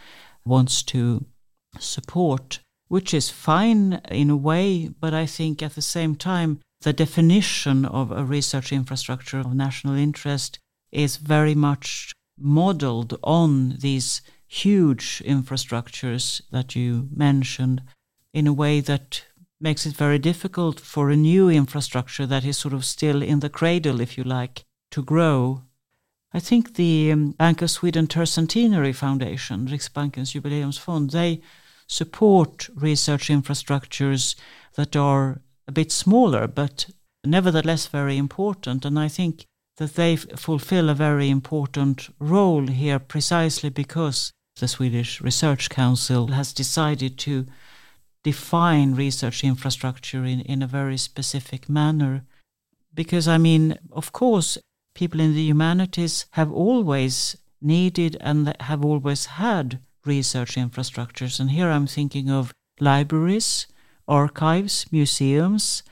wants 0.45 0.83
to 0.83 1.27
support 1.79 2.59
which 2.89 3.13
is 3.13 3.31
fine 3.31 4.01
in 4.11 4.31
a 4.31 4.37
way, 4.37 4.89
but 5.01 5.13
I 5.13 5.27
think 5.27 5.63
at 5.63 5.75
the 5.75 5.83
same 5.83 6.15
time, 6.15 6.61
the 6.83 6.93
definition 6.93 7.85
of 7.85 8.13
a 8.13 8.25
research 8.25 8.73
infrastructure 8.73 9.41
of 9.41 9.55
national 9.55 9.95
interest 9.95 10.59
is 10.93 11.17
very 11.17 11.55
much 11.55 12.13
modeled 12.39 13.19
on 13.23 13.77
these 13.81 14.23
huge 14.47 15.23
infrastructures 15.27 16.43
that 16.51 16.77
you 16.77 17.09
mentioned 17.15 17.83
in 18.33 18.47
a 18.47 18.53
way 18.53 18.81
that 18.81 19.25
makes 19.61 19.87
it 19.87 19.97
very 19.97 20.19
difficult 20.19 20.79
for 20.79 21.11
a 21.11 21.17
new 21.17 21.49
infrastructure 21.49 22.27
that 22.27 22.45
is 22.45 22.59
sort 22.59 22.75
of 22.75 22.85
still 22.85 23.23
in 23.23 23.41
the 23.41 23.49
cradle, 23.49 24.01
if 24.01 24.19
you 24.19 24.25
like, 24.25 24.65
to 24.91 25.03
grow. 25.03 25.63
I 26.33 26.41
think 26.41 26.75
the 26.75 27.13
um, 27.13 27.31
Bank 27.33 27.63
of 27.63 27.71
Sweden 27.71 28.07
Tercentenary 28.07 28.95
Foundation, 28.95 29.67
Riksbankens 29.67 30.35
Jubileumsfond, 30.35 31.11
they 31.11 31.41
support 31.87 32.69
research 32.75 33.29
infrastructures 33.29 34.35
that 34.75 34.97
are 34.97 35.41
a 35.69 35.73
bit 35.73 35.93
smaller, 35.93 36.47
but 36.47 36.87
nevertheless 37.25 37.87
very 37.87 38.17
important. 38.17 38.85
And 38.85 38.99
I 38.99 39.09
think 39.09 39.45
that 39.77 39.95
they 39.95 40.17
fulfill 40.17 40.89
a 40.89 40.95
very 40.95 41.29
important 41.29 42.09
role 42.19 42.67
here 42.67 42.99
precisely 42.99 43.71
because 43.71 44.33
the 44.59 44.69
Swedish 44.69 45.21
Research 45.21 45.69
Council 45.69 46.29
has 46.29 46.53
decided 46.53 47.19
to 47.19 47.47
define 48.25 48.95
research 48.95 49.45
infrastructure 49.45 50.25
in, 50.25 50.41
in 50.41 50.63
a 50.63 50.67
very 50.67 50.97
specific 50.97 51.69
manner. 51.69 52.25
Because, 52.95 53.29
I 53.29 53.39
mean, 53.39 53.79
of 53.93 54.13
course, 54.13 54.57
people 54.95 55.21
in 55.21 55.35
the 55.35 55.43
humanities 55.43 56.27
have 56.33 56.51
always 56.51 57.37
needed 57.61 58.17
and 58.21 58.57
have 58.61 58.85
always 58.85 59.27
had 59.27 59.79
research 60.07 60.55
infrastructures. 60.55 61.41
And 61.41 61.51
here 61.51 61.71
I'm 61.71 61.87
thinking 61.87 62.31
of 62.31 62.53
libraries, 62.81 63.67
archives, 64.07 64.87
museums. 64.91 65.83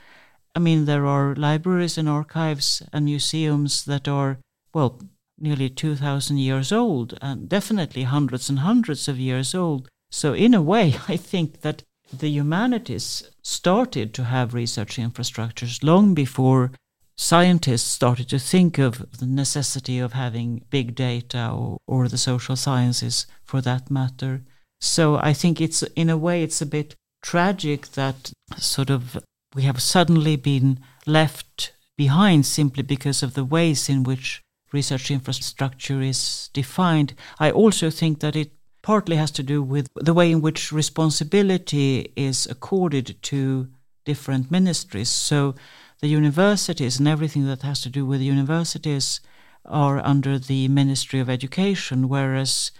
I 0.55 0.59
mean, 0.59 0.85
there 0.85 1.05
are 1.05 1.35
libraries 1.35 1.97
and 1.97 2.07
archives 2.07 2.81
and 2.93 3.05
museums 3.05 3.85
that 3.85 4.07
are, 4.07 4.39
well, 4.73 4.99
nearly 5.37 5.69
2,000 5.69 6.37
years 6.37 6.71
old 6.71 7.17
and 7.21 7.49
definitely 7.49 8.03
hundreds 8.03 8.49
and 8.49 8.59
hundreds 8.59 9.07
of 9.07 9.19
years 9.19 9.53
old. 9.53 9.89
So, 10.11 10.33
in 10.33 10.53
a 10.53 10.61
way, 10.61 10.95
I 11.07 11.17
think 11.17 11.61
that 11.61 11.83
the 12.13 12.29
humanities 12.29 13.29
started 13.41 14.13
to 14.13 14.23
have 14.25 14.53
research 14.53 14.97
infrastructures 14.97 15.83
long 15.83 16.13
before 16.13 16.71
scientists 17.17 17.89
started 17.89 18.29
to 18.29 18.39
think 18.39 18.77
of 18.77 19.19
the 19.19 19.25
necessity 19.25 19.99
of 19.99 20.13
having 20.13 20.65
big 20.69 20.95
data 20.95 21.49
or, 21.53 21.77
or 21.87 22.07
the 22.07 22.17
social 22.17 22.55
sciences 22.55 23.25
for 23.43 23.61
that 23.61 23.89
matter. 23.89 24.43
So 24.81 25.15
I 25.15 25.33
think 25.33 25.61
it's 25.61 25.81
in 25.95 26.09
a 26.09 26.17
way 26.17 26.43
it's 26.43 26.61
a 26.61 26.65
bit 26.65 26.95
tragic 27.23 27.87
that 27.93 28.31
sort 28.57 28.89
of 28.89 29.17
we 29.55 29.63
have 29.63 29.81
suddenly 29.81 30.35
been 30.35 30.79
left 31.05 31.73
behind 31.97 32.45
simply 32.45 32.83
because 32.83 33.23
of 33.23 33.33
the 33.33 33.45
ways 33.45 33.89
in 33.89 34.03
which 34.03 34.41
research 34.73 35.09
infrastructure 35.09 36.01
is 36.01 36.49
defined. 36.53 37.13
I 37.39 37.51
also 37.51 37.89
think 37.89 38.19
that 38.19 38.35
it 38.35 38.51
partly 38.81 39.15
has 39.15 39.31
to 39.31 39.43
do 39.43 39.63
with 39.63 39.87
the 39.95 40.13
way 40.13 40.31
in 40.31 40.41
which 40.41 40.71
responsibility 40.71 42.13
is 42.15 42.45
accorded 42.45 43.15
to 43.23 43.69
different 44.05 44.51
ministries. 44.51 45.09
So 45.09 45.55
the 46.01 46.07
universities 46.07 46.99
and 46.99 47.07
everything 47.07 47.45
that 47.47 47.61
has 47.61 47.81
to 47.81 47.89
do 47.89 48.05
with 48.05 48.21
universities 48.21 49.19
are 49.65 49.99
under 49.99 50.37
the 50.37 50.67
Ministry 50.67 51.19
of 51.19 51.29
Education, 51.29 52.07
whereas 52.09 52.71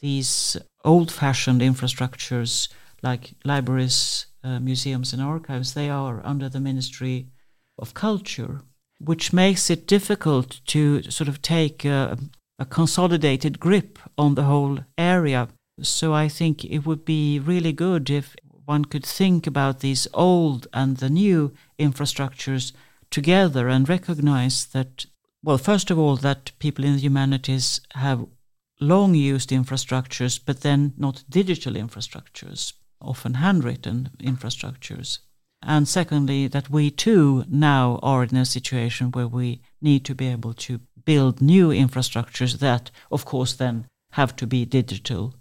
these 0.00 0.56
old 0.84 1.10
fashioned 1.12 1.60
infrastructures 1.60 2.68
like 3.02 3.34
libraries, 3.44 4.26
uh, 4.44 4.60
museums, 4.60 5.12
and 5.12 5.22
archives, 5.22 5.74
they 5.74 5.90
are 5.90 6.20
under 6.24 6.48
the 6.48 6.60
Ministry 6.60 7.28
of 7.78 7.94
Culture, 7.94 8.62
which 9.00 9.32
makes 9.32 9.70
it 9.70 9.86
difficult 9.86 10.60
to 10.66 11.02
sort 11.02 11.28
of 11.28 11.42
take 11.42 11.84
a, 11.84 12.18
a 12.58 12.64
consolidated 12.64 13.58
grip 13.58 13.98
on 14.16 14.34
the 14.34 14.44
whole 14.44 14.78
area. 14.96 15.48
So 15.80 16.14
I 16.14 16.28
think 16.28 16.64
it 16.64 16.86
would 16.86 17.04
be 17.04 17.38
really 17.38 17.72
good 17.72 18.08
if 18.10 18.36
one 18.64 18.84
could 18.84 19.04
think 19.04 19.46
about 19.46 19.80
these 19.80 20.08
old 20.14 20.66
and 20.72 20.98
the 20.98 21.10
new 21.10 21.52
infrastructures 21.78 22.72
together 23.10 23.68
and 23.68 23.88
recognize 23.88 24.64
that 24.66 25.06
Well, 25.44 25.58
first 25.58 25.90
of 25.90 25.98
all, 25.98 26.16
that 26.16 26.52
people 26.60 26.84
in 26.84 26.94
the 26.94 27.00
humanities 27.00 27.80
have 27.94 28.26
long 28.80 29.14
used 29.16 29.50
infrastructures, 29.50 30.38
but 30.44 30.60
then 30.60 30.92
not 30.96 31.24
digital 31.28 31.74
infrastructures, 31.74 32.74
often 33.00 33.34
handwritten 33.34 34.10
infrastructures. 34.20 35.18
And 35.60 35.88
secondly, 35.88 36.48
that 36.48 36.70
we 36.70 36.90
too 36.90 37.44
now 37.48 37.98
are 38.02 38.22
in 38.24 38.36
a 38.36 38.44
situation 38.44 39.10
where 39.10 39.28
we 39.28 39.62
need 39.80 40.04
to 40.04 40.14
be 40.14 40.28
able 40.28 40.54
to 40.54 40.80
build 41.04 41.40
new 41.40 41.68
infrastructures 41.70 42.58
that, 42.58 42.90
of 43.10 43.24
course, 43.24 43.54
then 43.54 43.86
have 44.12 44.36
to 44.36 44.46
be 44.46 44.64
digital. 44.64 45.34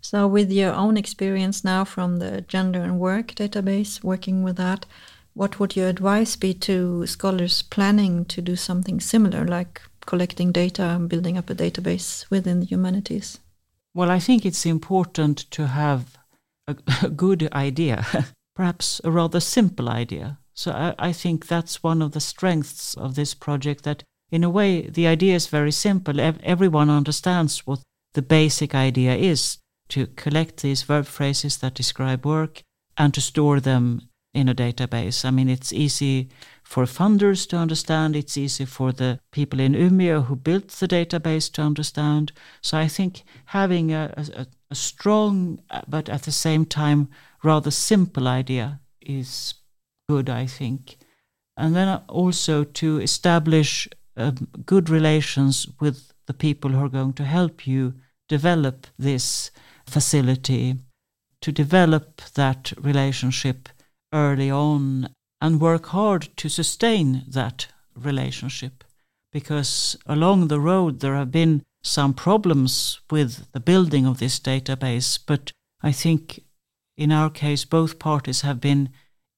So, 0.00 0.26
with 0.28 0.52
your 0.52 0.72
own 0.72 0.96
experience 0.96 1.64
now 1.64 1.84
from 1.84 2.18
the 2.18 2.42
Gender 2.42 2.80
and 2.80 2.98
Work 2.98 3.34
database, 3.34 4.02
working 4.04 4.42
with 4.42 4.56
that, 4.56 4.86
what 5.34 5.58
would 5.58 5.76
your 5.76 5.88
advice 5.88 6.36
be 6.36 6.54
to 6.54 7.06
scholars 7.06 7.62
planning 7.62 8.24
to 8.26 8.40
do 8.40 8.56
something 8.56 9.00
similar, 9.00 9.44
like 9.44 9.82
collecting 10.06 10.52
data 10.52 10.82
and 10.82 11.08
building 11.08 11.36
up 11.36 11.50
a 11.50 11.54
database 11.54 12.24
within 12.30 12.60
the 12.60 12.66
humanities? 12.66 13.38
Well, 13.94 14.10
I 14.10 14.18
think 14.18 14.46
it's 14.46 14.64
important 14.64 15.50
to 15.50 15.66
have 15.66 16.16
a, 16.66 16.76
a 17.02 17.10
good 17.10 17.52
idea, 17.52 18.06
perhaps 18.54 19.00
a 19.04 19.10
rather 19.10 19.40
simple 19.40 19.88
idea. 19.88 20.38
So 20.54 20.70
I, 20.72 20.94
I 20.98 21.12
think 21.12 21.46
that's 21.46 21.82
one 21.82 22.00
of 22.00 22.12
the 22.12 22.20
strengths 22.20 22.94
of 22.94 23.14
this 23.14 23.34
project 23.34 23.84
that 23.84 24.02
in 24.30 24.42
a 24.42 24.50
way 24.50 24.88
the 24.88 25.06
idea 25.06 25.34
is 25.34 25.48
very 25.48 25.72
simple. 25.72 26.20
Everyone 26.20 26.90
understands 26.90 27.66
what 27.66 27.80
the 28.14 28.22
basic 28.22 28.74
idea 28.74 29.14
is 29.14 29.58
to 29.88 30.06
collect 30.08 30.62
these 30.62 30.82
verb 30.82 31.06
phrases 31.06 31.58
that 31.58 31.74
describe 31.74 32.26
work 32.26 32.62
and 32.96 33.12
to 33.14 33.20
store 33.20 33.60
them 33.60 34.08
in 34.34 34.48
a 34.48 34.54
database. 34.54 35.24
I 35.24 35.30
mean, 35.30 35.48
it's 35.48 35.72
easy 35.72 36.28
for 36.62 36.84
funders 36.84 37.48
to 37.48 37.56
understand, 37.56 38.14
it's 38.14 38.36
easy 38.36 38.66
for 38.66 38.92
the 38.92 39.18
people 39.30 39.60
in 39.60 39.72
Umeå 39.72 40.26
who 40.26 40.36
built 40.36 40.68
the 40.68 40.88
database 40.88 41.50
to 41.52 41.62
understand. 41.62 42.32
So 42.60 42.76
I 42.76 42.88
think 42.88 43.22
having 43.46 43.92
a, 43.92 44.12
a, 44.16 44.46
a 44.70 44.74
strong 44.74 45.60
but 45.88 46.08
at 46.08 46.24
the 46.24 46.32
same 46.32 46.66
time 46.66 47.08
rather 47.42 47.70
simple 47.70 48.28
idea 48.28 48.80
is 49.00 49.54
good, 50.08 50.28
I 50.28 50.46
think. 50.46 50.98
And 51.56 51.74
then 51.74 52.00
also 52.08 52.64
to 52.64 52.98
establish 53.00 53.88
um, 54.16 54.48
good 54.66 54.90
relations 54.90 55.66
with 55.80 56.12
the 56.26 56.34
people 56.34 56.70
who 56.72 56.84
are 56.84 56.90
going 56.90 57.14
to 57.14 57.24
help 57.24 57.66
you 57.66 57.94
develop 58.28 58.86
this 58.98 59.50
facility, 59.86 60.76
to 61.40 61.52
develop 61.52 62.22
that 62.34 62.72
relationship 62.76 63.68
early 64.12 64.50
on 64.50 65.08
and 65.40 65.60
work 65.60 65.86
hard 65.86 66.28
to 66.36 66.48
sustain 66.48 67.24
that 67.28 67.68
relationship. 67.94 68.84
Because 69.32 69.96
along 70.06 70.48
the 70.48 70.60
road 70.60 71.00
there 71.00 71.14
have 71.14 71.30
been 71.30 71.62
some 71.82 72.14
problems 72.14 73.00
with 73.10 73.50
the 73.52 73.60
building 73.60 74.06
of 74.06 74.18
this 74.18 74.40
database, 74.40 75.18
but 75.24 75.52
I 75.82 75.92
think 75.92 76.42
in 76.96 77.12
our 77.12 77.30
case 77.30 77.64
both 77.64 77.98
parties 77.98 78.40
have 78.40 78.60
been 78.60 78.88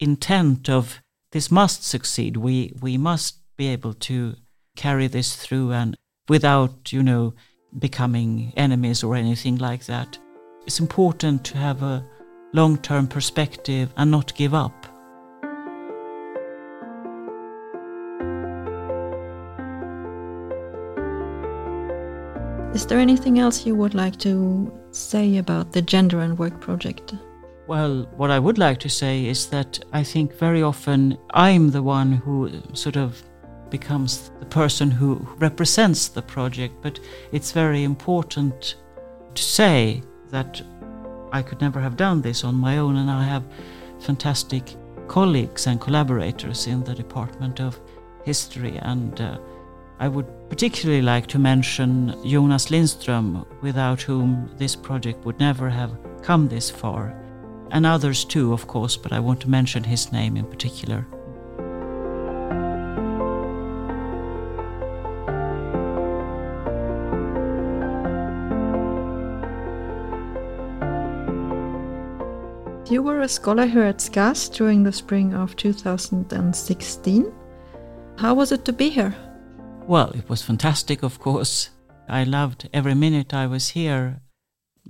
intent 0.00 0.70
of 0.70 1.00
this 1.32 1.50
must 1.50 1.84
succeed. 1.84 2.36
We 2.36 2.72
we 2.80 2.96
must 2.96 3.38
be 3.56 3.66
able 3.68 3.92
to 3.94 4.36
carry 4.76 5.08
this 5.08 5.36
through 5.36 5.72
and 5.72 5.96
without, 6.28 6.92
you 6.92 7.02
know, 7.02 7.34
becoming 7.76 8.52
enemies 8.56 9.02
or 9.02 9.16
anything 9.16 9.56
like 9.56 9.84
that. 9.86 10.18
It's 10.68 10.80
important 10.80 11.44
to 11.44 11.56
have 11.56 11.82
a 11.82 12.04
long 12.52 12.76
term 12.76 13.06
perspective 13.06 13.90
and 13.96 14.10
not 14.10 14.34
give 14.34 14.52
up. 14.52 14.74
Is 22.74 22.84
there 22.84 22.98
anything 22.98 23.38
else 23.38 23.64
you 23.64 23.74
would 23.76 23.94
like 23.94 24.18
to 24.18 24.70
say 24.90 25.38
about 25.38 25.72
the 25.72 25.80
Gender 25.80 26.20
and 26.20 26.38
Work 26.38 26.60
project? 26.60 27.14
Well, 27.66 28.06
what 28.18 28.30
I 28.30 28.38
would 28.38 28.58
like 28.58 28.78
to 28.80 28.90
say 28.90 29.24
is 29.24 29.46
that 29.46 29.82
I 29.94 30.04
think 30.04 30.34
very 30.34 30.62
often 30.62 31.16
I'm 31.30 31.70
the 31.70 31.82
one 31.82 32.12
who 32.12 32.50
sort 32.74 32.96
of 32.96 33.22
becomes 33.70 34.30
the 34.38 34.44
person 34.44 34.90
who 34.90 35.26
represents 35.38 36.08
the 36.08 36.20
project, 36.20 36.74
but 36.82 37.00
it's 37.32 37.52
very 37.52 37.84
important 37.84 38.74
to 39.34 39.42
say 39.42 40.02
that 40.30 40.62
I 41.32 41.42
could 41.42 41.60
never 41.60 41.80
have 41.80 41.96
done 41.96 42.22
this 42.22 42.44
on 42.44 42.54
my 42.54 42.78
own, 42.78 42.96
and 42.96 43.10
I 43.10 43.24
have 43.24 43.44
fantastic 44.00 44.76
colleagues 45.08 45.66
and 45.66 45.80
collaborators 45.80 46.66
in 46.66 46.84
the 46.84 46.94
Department 46.94 47.60
of 47.60 47.80
History. 48.24 48.76
And 48.78 49.20
uh, 49.20 49.38
I 49.98 50.08
would 50.08 50.26
particularly 50.48 51.02
like 51.02 51.26
to 51.28 51.38
mention 51.38 52.14
Jonas 52.24 52.66
Lindström, 52.66 53.46
without 53.62 54.02
whom 54.02 54.50
this 54.56 54.76
project 54.76 55.24
would 55.24 55.38
never 55.40 55.68
have 55.68 55.98
come 56.22 56.48
this 56.48 56.70
far. 56.70 57.14
And 57.70 57.84
others 57.84 58.24
too, 58.24 58.52
of 58.52 58.66
course, 58.66 58.96
but 58.96 59.12
I 59.12 59.20
want 59.20 59.40
to 59.40 59.50
mention 59.50 59.84
his 59.84 60.12
name 60.12 60.36
in 60.36 60.46
particular. 60.46 61.06
You 72.90 73.02
were 73.02 73.20
a 73.20 73.28
scholar 73.28 73.66
here 73.66 73.82
at 73.82 74.00
SCAS 74.00 74.48
during 74.48 74.82
the 74.82 74.92
spring 74.92 75.34
of 75.34 75.54
2016. 75.56 77.32
How 78.16 78.32
was 78.32 78.50
it 78.50 78.64
to 78.64 78.72
be 78.72 78.88
here? 78.88 79.14
Well, 79.86 80.10
it 80.12 80.26
was 80.30 80.40
fantastic, 80.42 81.02
of 81.02 81.18
course. 81.18 81.68
I 82.08 82.24
loved 82.24 82.66
every 82.72 82.94
minute 82.94 83.34
I 83.34 83.46
was 83.46 83.68
here. 83.70 84.22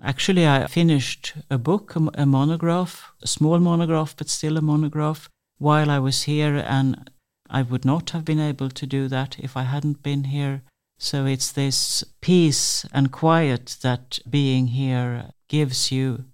Actually, 0.01 0.47
I 0.47 0.69
finished 0.69 1.35
a 1.51 1.59
book, 1.59 1.97
a 1.97 2.25
monograph, 2.25 3.11
a 3.21 3.27
small 3.27 3.59
monograph, 3.59 4.15
but 4.17 4.29
still 4.29 4.57
a 4.57 4.63
monograph, 4.63 5.29
while 5.59 5.91
I 5.91 5.99
was 5.99 6.23
here, 6.23 6.55
and 6.55 7.11
I 7.51 7.63
would 7.63 7.85
not 7.85 8.11
have 8.11 8.25
been 8.25 8.39
able 8.39 8.71
to 8.71 8.87
do 8.87 9.09
that 9.09 9.41
if 9.41 9.57
I 9.57 9.65
hadn't 9.65 10.05
been 10.05 10.25
here. 10.25 10.63
So 11.01 11.27
it's 11.27 11.51
this 11.51 12.05
peace 12.21 12.87
and 12.93 13.11
quiet 13.11 13.79
that 13.83 14.21
being 14.31 14.69
here 14.69 15.33
gives 15.49 15.91
you 15.91 16.27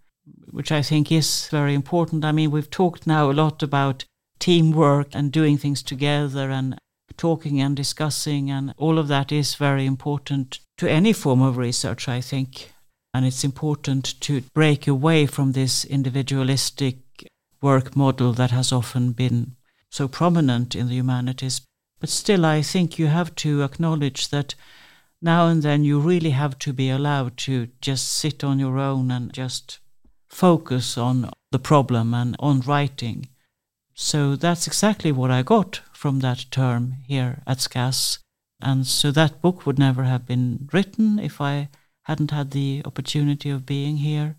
which 0.55 0.71
I 0.71 0.83
think 0.83 1.11
is 1.11 1.49
very 1.49 1.75
important. 1.75 2.25
I 2.25 2.31
mean, 2.31 2.53
we've 2.53 2.71
talked 2.71 3.09
now 3.09 3.29
a 3.29 3.33
lot 3.33 3.61
about 3.61 4.05
teamwork 4.39 5.09
and 5.13 5.33
doing 5.33 5.59
things 5.59 5.83
together 5.83 6.49
and 6.49 6.79
talking 7.17 7.61
and 7.61 7.77
discussing, 7.77 8.53
and 8.53 8.73
all 8.77 8.99
of 8.99 9.09
that 9.09 9.33
is 9.33 9.57
very 9.57 9.85
important 9.85 10.61
to 10.79 10.89
any 10.89 11.13
form 11.13 11.43
of 11.43 11.57
research, 11.57 12.09
I 12.09 12.21
think. 12.21 12.73
And 13.13 13.27
it's 13.27 13.43
important 13.43 14.21
to 14.21 14.43
break 14.55 14.87
away 14.87 15.27
from 15.27 15.53
this 15.53 15.85
individualistic 15.85 16.99
work 17.61 17.97
model 17.97 18.33
that 18.35 18.53
has 18.53 18.71
often 18.71 19.11
been 19.11 19.57
so 19.91 20.07
prominent 20.07 20.77
in 20.77 20.89
the 20.89 20.95
humanities. 20.95 21.63
But 21.99 22.11
still, 22.11 22.45
I 22.45 22.63
think 22.63 22.97
you 22.97 23.09
have 23.09 23.35
to 23.37 23.63
acknowledge 23.63 24.29
that 24.29 24.55
now 25.21 25.49
and 25.49 25.65
then 25.65 25.83
you 25.83 25.99
really 25.99 26.31
have 26.31 26.59
to 26.61 26.73
be 26.73 26.91
allowed 26.91 27.37
to 27.39 27.69
just 27.81 28.13
sit 28.13 28.45
on 28.45 28.61
your 28.61 28.79
own 28.79 29.11
and 29.11 29.33
just 29.33 29.81
focus 30.35 30.99
on 30.99 31.31
the 31.53 31.59
problem 31.61 32.13
and 32.13 32.35
on 32.41 32.61
writing. 32.61 33.29
So 33.95 34.35
that's 34.35 34.67
exactly 34.67 35.13
what 35.13 35.31
I 35.31 35.43
got 35.43 35.81
from 35.93 36.19
that 36.21 36.47
term 36.51 36.97
here 37.07 37.43
at 37.47 37.61
SCAS. 37.61 38.19
And 38.61 38.85
so 38.87 39.13
that 39.13 39.41
book 39.41 39.65
would 39.65 39.79
never 39.79 40.03
have 40.03 40.27
been 40.27 40.69
written 40.73 41.21
if 41.21 41.41
I 41.41 41.69
hadn't 42.03 42.33
had 42.33 42.51
the 42.51 42.83
opportunity 42.85 43.49
of 43.49 43.65
being 43.65 43.99
here. 43.99 44.37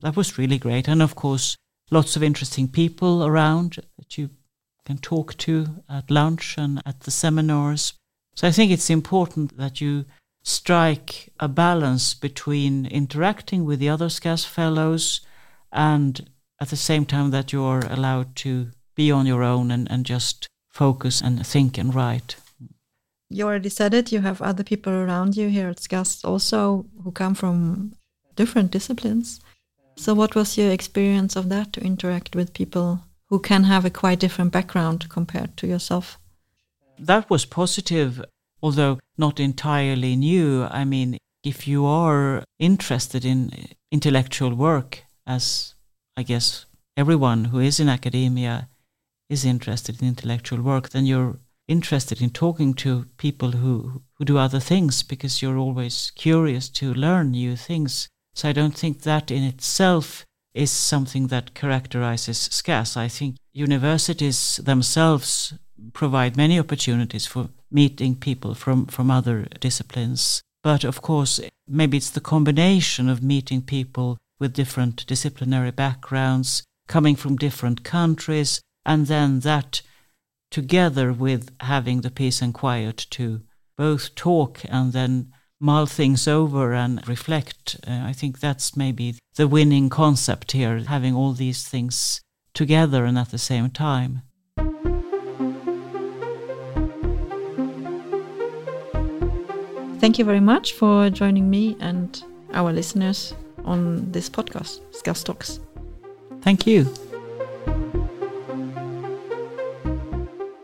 That 0.00 0.16
was 0.16 0.38
really 0.38 0.58
great. 0.58 0.88
And 0.88 1.00
of 1.00 1.14
course, 1.14 1.56
lots 1.90 2.16
of 2.16 2.22
interesting 2.24 2.66
people 2.66 3.24
around 3.24 3.78
that 3.98 4.18
you 4.18 4.30
can 4.84 4.98
talk 4.98 5.36
to 5.36 5.84
at 5.88 6.10
lunch 6.10 6.56
and 6.58 6.82
at 6.84 7.00
the 7.00 7.12
seminars. 7.12 7.94
So 8.34 8.48
I 8.48 8.50
think 8.50 8.72
it's 8.72 8.90
important 8.90 9.56
that 9.56 9.80
you 9.80 10.04
strike 10.42 11.32
a 11.38 11.48
balance 11.48 12.14
between 12.14 12.86
interacting 12.86 13.64
with 13.64 13.78
the 13.78 13.88
other 13.88 14.08
SCAS 14.08 14.44
fellows 14.44 15.20
and 15.72 16.28
at 16.60 16.68
the 16.70 16.76
same 16.76 17.04
time 17.04 17.30
that 17.30 17.52
you're 17.52 17.82
allowed 17.88 18.34
to 18.36 18.68
be 18.94 19.10
on 19.10 19.26
your 19.26 19.42
own 19.42 19.70
and, 19.70 19.90
and 19.90 20.04
just 20.04 20.46
focus 20.68 21.20
and 21.20 21.46
think 21.46 21.78
and 21.78 21.94
write. 21.94 22.36
You 23.28 23.46
already 23.46 23.70
said 23.70 23.94
it, 23.94 24.12
you 24.12 24.20
have 24.20 24.42
other 24.42 24.62
people 24.62 24.92
around 24.92 25.36
you 25.36 25.48
here 25.48 25.68
at 25.68 25.80
SCAS 25.80 26.24
also 26.24 26.86
who 27.02 27.10
come 27.12 27.34
from 27.34 27.94
different 28.36 28.70
disciplines. 28.70 29.40
So, 29.96 30.14
what 30.14 30.34
was 30.34 30.58
your 30.58 30.70
experience 30.70 31.36
of 31.36 31.48
that 31.48 31.72
to 31.74 31.80
interact 31.80 32.34
with 32.34 32.54
people 32.54 33.04
who 33.28 33.38
can 33.38 33.64
have 33.64 33.84
a 33.84 33.90
quite 33.90 34.20
different 34.20 34.52
background 34.52 35.08
compared 35.08 35.56
to 35.58 35.66
yourself? 35.66 36.18
That 36.98 37.28
was 37.30 37.44
positive 37.44 38.22
although 38.62 38.98
not 39.18 39.40
entirely 39.40 40.16
new. 40.16 40.64
I 40.64 40.84
mean, 40.84 41.18
if 41.42 41.66
you 41.66 41.84
are 41.84 42.44
interested 42.58 43.24
in 43.24 43.50
intellectual 43.90 44.54
work, 44.54 45.04
as 45.26 45.74
I 46.16 46.22
guess 46.22 46.66
everyone 46.96 47.46
who 47.46 47.58
is 47.58 47.80
in 47.80 47.88
academia 47.88 48.68
is 49.28 49.44
interested 49.44 50.00
in 50.00 50.08
intellectual 50.08 50.62
work, 50.62 50.90
then 50.90 51.06
you're 51.06 51.38
interested 51.68 52.20
in 52.20 52.30
talking 52.30 52.74
to 52.74 53.06
people 53.16 53.52
who, 53.52 54.02
who 54.14 54.24
do 54.24 54.38
other 54.38 54.60
things 54.60 55.02
because 55.02 55.40
you're 55.40 55.58
always 55.58 56.12
curious 56.14 56.68
to 56.68 56.94
learn 56.94 57.30
new 57.30 57.56
things. 57.56 58.08
So 58.34 58.48
I 58.48 58.52
don't 58.52 58.76
think 58.76 59.02
that 59.02 59.30
in 59.30 59.42
itself 59.42 60.24
is 60.54 60.70
something 60.70 61.28
that 61.28 61.54
characterizes 61.54 62.38
SCAS. 62.50 62.96
I 62.96 63.08
think 63.08 63.36
universities 63.52 64.60
themselves 64.62 65.54
provide 65.92 66.36
many 66.36 66.58
opportunities 66.58 67.26
for 67.26 67.48
meeting 67.72 68.16
people 68.16 68.54
from, 68.54 68.86
from 68.86 69.10
other 69.10 69.46
disciplines. 69.60 70.42
But 70.62 70.84
of 70.84 71.02
course, 71.02 71.40
maybe 71.66 71.96
it's 71.96 72.10
the 72.10 72.20
combination 72.20 73.08
of 73.08 73.22
meeting 73.22 73.62
people 73.62 74.18
with 74.38 74.54
different 74.54 75.06
disciplinary 75.06 75.70
backgrounds, 75.70 76.62
coming 76.88 77.16
from 77.16 77.36
different 77.36 77.84
countries, 77.84 78.60
and 78.84 79.06
then 79.06 79.40
that 79.40 79.82
together 80.50 81.12
with 81.12 81.50
having 81.60 82.02
the 82.02 82.10
peace 82.10 82.42
and 82.42 82.52
quiet 82.52 83.06
to 83.10 83.40
both 83.76 84.14
talk 84.14 84.60
and 84.68 84.92
then 84.92 85.32
mull 85.58 85.86
things 85.86 86.28
over 86.28 86.74
and 86.74 87.06
reflect. 87.08 87.76
Uh, 87.86 88.02
I 88.04 88.12
think 88.12 88.40
that's 88.40 88.76
maybe 88.76 89.14
the 89.36 89.48
winning 89.48 89.88
concept 89.88 90.52
here, 90.52 90.78
having 90.80 91.14
all 91.14 91.32
these 91.32 91.66
things 91.66 92.20
together 92.52 93.04
and 93.04 93.16
at 93.16 93.30
the 93.30 93.38
same 93.38 93.70
time. 93.70 94.22
Thank 100.02 100.18
you 100.18 100.24
very 100.24 100.40
much 100.40 100.72
for 100.72 101.08
joining 101.10 101.48
me 101.48 101.76
and 101.78 102.24
our 102.54 102.72
listeners 102.72 103.34
on 103.64 104.10
this 104.10 104.28
podcast, 104.28 104.80
SCAS 104.90 105.22
Talks. 105.22 105.60
Thank 106.40 106.66
you. 106.66 106.92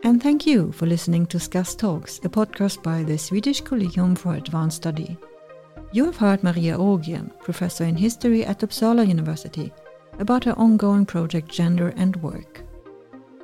And 0.03 0.21
thank 0.21 0.45
you 0.45 0.73
for 0.73 0.87
listening 0.87 1.25
to 1.27 1.39
SCAS 1.39 1.73
Talks, 1.73 2.19
a 2.25 2.27
podcast 2.27 2.83
by 2.83 3.03
the 3.03 3.17
Swedish 3.17 3.61
Collegium 3.61 4.13
for 4.13 4.35
Advanced 4.35 4.75
Study. 4.75 5.17
You 5.93 6.03
have 6.03 6.17
heard 6.17 6.43
Maria 6.43 6.77
Ågren, 6.77 7.31
professor 7.39 7.85
in 7.85 7.95
history 7.95 8.43
at 8.43 8.59
Uppsala 8.59 9.07
University, 9.07 9.71
about 10.19 10.43
her 10.43 10.59
ongoing 10.59 11.05
project 11.05 11.47
Gender 11.47 11.93
and 11.95 12.17
Work. 12.17 12.65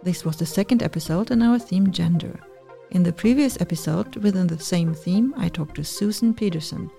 This 0.04 0.26
was 0.26 0.36
the 0.36 0.46
second 0.46 0.84
episode 0.84 1.32
in 1.32 1.42
our 1.42 1.58
theme 1.58 1.90
Gender. 1.90 2.38
In 2.96 3.04
the 3.04 3.12
previous 3.12 3.60
episode, 3.60 4.16
within 4.16 4.48
the 4.48 4.58
same 4.58 4.94
theme, 4.94 5.34
I 5.36 5.50
talked 5.50 5.76
to 5.76 5.84
Susan 5.84 6.34
Pedersen, 6.34 6.90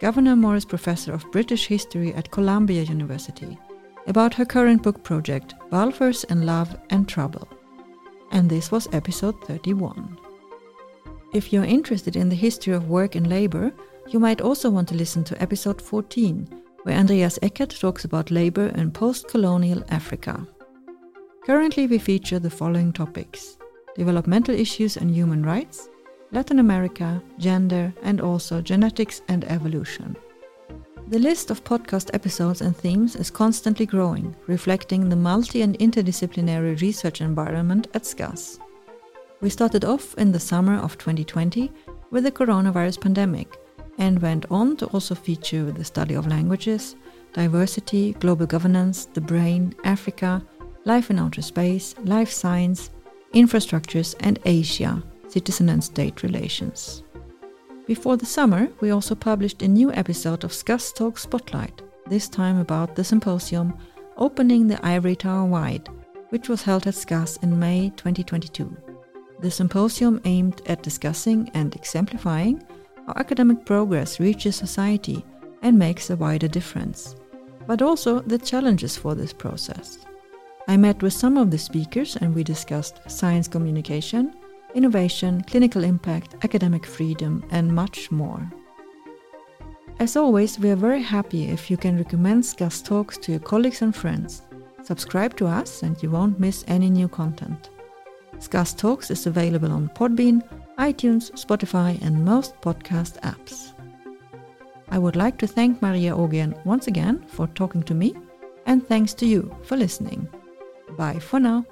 Gouverneur 0.00 0.36
Morris 0.36 0.64
Professor 0.64 1.12
of 1.12 1.28
British 1.32 1.66
History 1.66 2.14
at 2.14 2.30
Columbia 2.30 2.84
University, 2.84 3.58
about 4.06 4.32
her 4.34 4.44
current 4.44 4.80
book 4.80 5.02
project, 5.02 5.54
Balfours 5.68 6.24
and 6.30 6.46
Love 6.46 6.78
and 6.90 7.08
Trouble. 7.08 7.48
And 8.30 8.48
this 8.48 8.70
was 8.70 8.86
episode 8.92 9.42
31. 9.44 10.16
If 11.34 11.52
you're 11.52 11.64
interested 11.64 12.14
in 12.14 12.28
the 12.28 12.36
history 12.36 12.72
of 12.72 12.88
work 12.88 13.16
and 13.16 13.28
labor, 13.28 13.72
you 14.06 14.20
might 14.20 14.42
also 14.42 14.70
want 14.70 14.88
to 14.90 14.94
listen 14.94 15.24
to 15.24 15.42
episode 15.42 15.82
14, 15.82 16.46
where 16.84 16.96
Andreas 16.96 17.40
Eckert 17.42 17.70
talks 17.70 18.04
about 18.04 18.30
labor 18.30 18.66
in 18.76 18.92
post 18.92 19.26
colonial 19.26 19.82
Africa. 19.88 20.46
Currently, 21.44 21.88
we 21.88 21.98
feature 21.98 22.38
the 22.38 22.50
following 22.50 22.92
topics 22.92 23.58
developmental 23.96 24.54
issues 24.54 24.96
and 24.96 25.10
human 25.10 25.44
rights, 25.44 25.88
Latin 26.32 26.58
America, 26.58 27.22
gender, 27.38 27.92
and 28.02 28.20
also 28.20 28.60
genetics 28.60 29.22
and 29.28 29.44
evolution. 29.44 30.16
The 31.08 31.18
list 31.18 31.50
of 31.50 31.64
podcast 31.64 32.10
episodes 32.14 32.60
and 32.60 32.76
themes 32.76 33.16
is 33.16 33.30
constantly 33.30 33.84
growing, 33.84 34.36
reflecting 34.46 35.08
the 35.08 35.16
multi 35.16 35.62
and 35.62 35.76
interdisciplinary 35.80 36.80
research 36.80 37.20
environment 37.20 37.88
at 37.94 38.06
SCAS. 38.06 38.60
We 39.40 39.50
started 39.50 39.84
off 39.84 40.14
in 40.18 40.30
the 40.30 40.38
summer 40.38 40.76
of 40.78 40.98
2020 40.98 41.72
with 42.10 42.24
the 42.24 42.30
coronavirus 42.30 43.00
pandemic 43.00 43.56
and 43.98 44.22
went 44.22 44.46
on 44.50 44.76
to 44.76 44.86
also 44.86 45.14
feature 45.16 45.72
the 45.72 45.84
study 45.84 46.14
of 46.14 46.28
languages, 46.28 46.94
diversity, 47.32 48.12
global 48.14 48.46
governance, 48.46 49.06
the 49.06 49.20
brain, 49.20 49.74
Africa, 49.82 50.40
life 50.84 51.10
in 51.10 51.18
outer 51.18 51.42
space, 51.42 51.94
life 52.04 52.30
science, 52.30 52.90
infrastructures, 53.34 54.14
and 54.20 54.38
Asia, 54.44 55.02
citizen 55.28 55.68
and 55.68 55.82
state 55.82 56.22
relations. 56.22 57.02
Before 57.86 58.16
the 58.16 58.26
summer, 58.26 58.68
we 58.80 58.90
also 58.90 59.14
published 59.14 59.62
a 59.62 59.68
new 59.68 59.92
episode 59.92 60.44
of 60.44 60.52
SCAS 60.52 60.92
Talk 60.92 61.18
Spotlight, 61.18 61.82
this 62.06 62.28
time 62.28 62.58
about 62.58 62.94
the 62.94 63.04
symposium 63.04 63.76
Opening 64.16 64.66
the 64.66 64.84
Ivory 64.84 65.16
Tower 65.16 65.46
Wide, 65.46 65.88
which 66.30 66.48
was 66.48 66.62
held 66.62 66.86
at 66.86 66.94
SCAS 66.94 67.38
in 67.42 67.58
May 67.58 67.90
2022. 67.96 68.76
The 69.40 69.50
symposium 69.50 70.20
aimed 70.24 70.62
at 70.66 70.82
discussing 70.82 71.50
and 71.54 71.74
exemplifying 71.74 72.62
how 73.06 73.14
academic 73.16 73.64
progress 73.64 74.20
reaches 74.20 74.56
society 74.56 75.24
and 75.62 75.78
makes 75.78 76.10
a 76.10 76.16
wider 76.16 76.48
difference, 76.48 77.16
but 77.66 77.82
also 77.82 78.20
the 78.20 78.38
challenges 78.38 78.96
for 78.96 79.14
this 79.14 79.32
process. 79.32 79.98
I 80.68 80.76
met 80.76 81.02
with 81.02 81.12
some 81.12 81.36
of 81.36 81.50
the 81.50 81.58
speakers 81.58 82.16
and 82.16 82.34
we 82.34 82.44
discussed 82.44 83.00
science 83.08 83.48
communication, 83.48 84.34
innovation, 84.74 85.42
clinical 85.42 85.84
impact, 85.84 86.36
academic 86.44 86.86
freedom, 86.86 87.44
and 87.50 87.74
much 87.74 88.10
more. 88.10 88.50
As 89.98 90.16
always, 90.16 90.58
we 90.58 90.70
are 90.70 90.76
very 90.76 91.02
happy 91.02 91.48
if 91.48 91.70
you 91.70 91.76
can 91.76 91.98
recommend 91.98 92.44
SCAS 92.44 92.82
Talks 92.82 93.18
to 93.18 93.32
your 93.32 93.40
colleagues 93.40 93.82
and 93.82 93.94
friends. 93.94 94.42
Subscribe 94.82 95.36
to 95.36 95.46
us 95.46 95.82
and 95.82 96.02
you 96.02 96.10
won't 96.10 96.40
miss 96.40 96.64
any 96.68 96.88
new 96.88 97.08
content. 97.08 97.70
SCAS 98.38 98.74
Talks 98.74 99.10
is 99.10 99.26
available 99.26 99.70
on 99.70 99.90
Podbean, 99.90 100.42
iTunes, 100.78 101.30
Spotify, 101.32 102.00
and 102.00 102.24
most 102.24 102.58
podcast 102.62 103.20
apps. 103.20 103.72
I 104.88 104.98
would 104.98 105.16
like 105.16 105.36
to 105.38 105.46
thank 105.46 105.82
Maria 105.82 106.14
Ågren 106.14 106.54
once 106.64 106.86
again 106.86 107.22
for 107.28 107.46
talking 107.48 107.82
to 107.82 107.94
me, 107.94 108.14
and 108.66 108.86
thanks 108.86 109.12
to 109.14 109.26
you 109.26 109.54
for 109.62 109.76
listening. 109.76 110.26
Bye 110.96 111.18
for 111.18 111.40
now. 111.40 111.64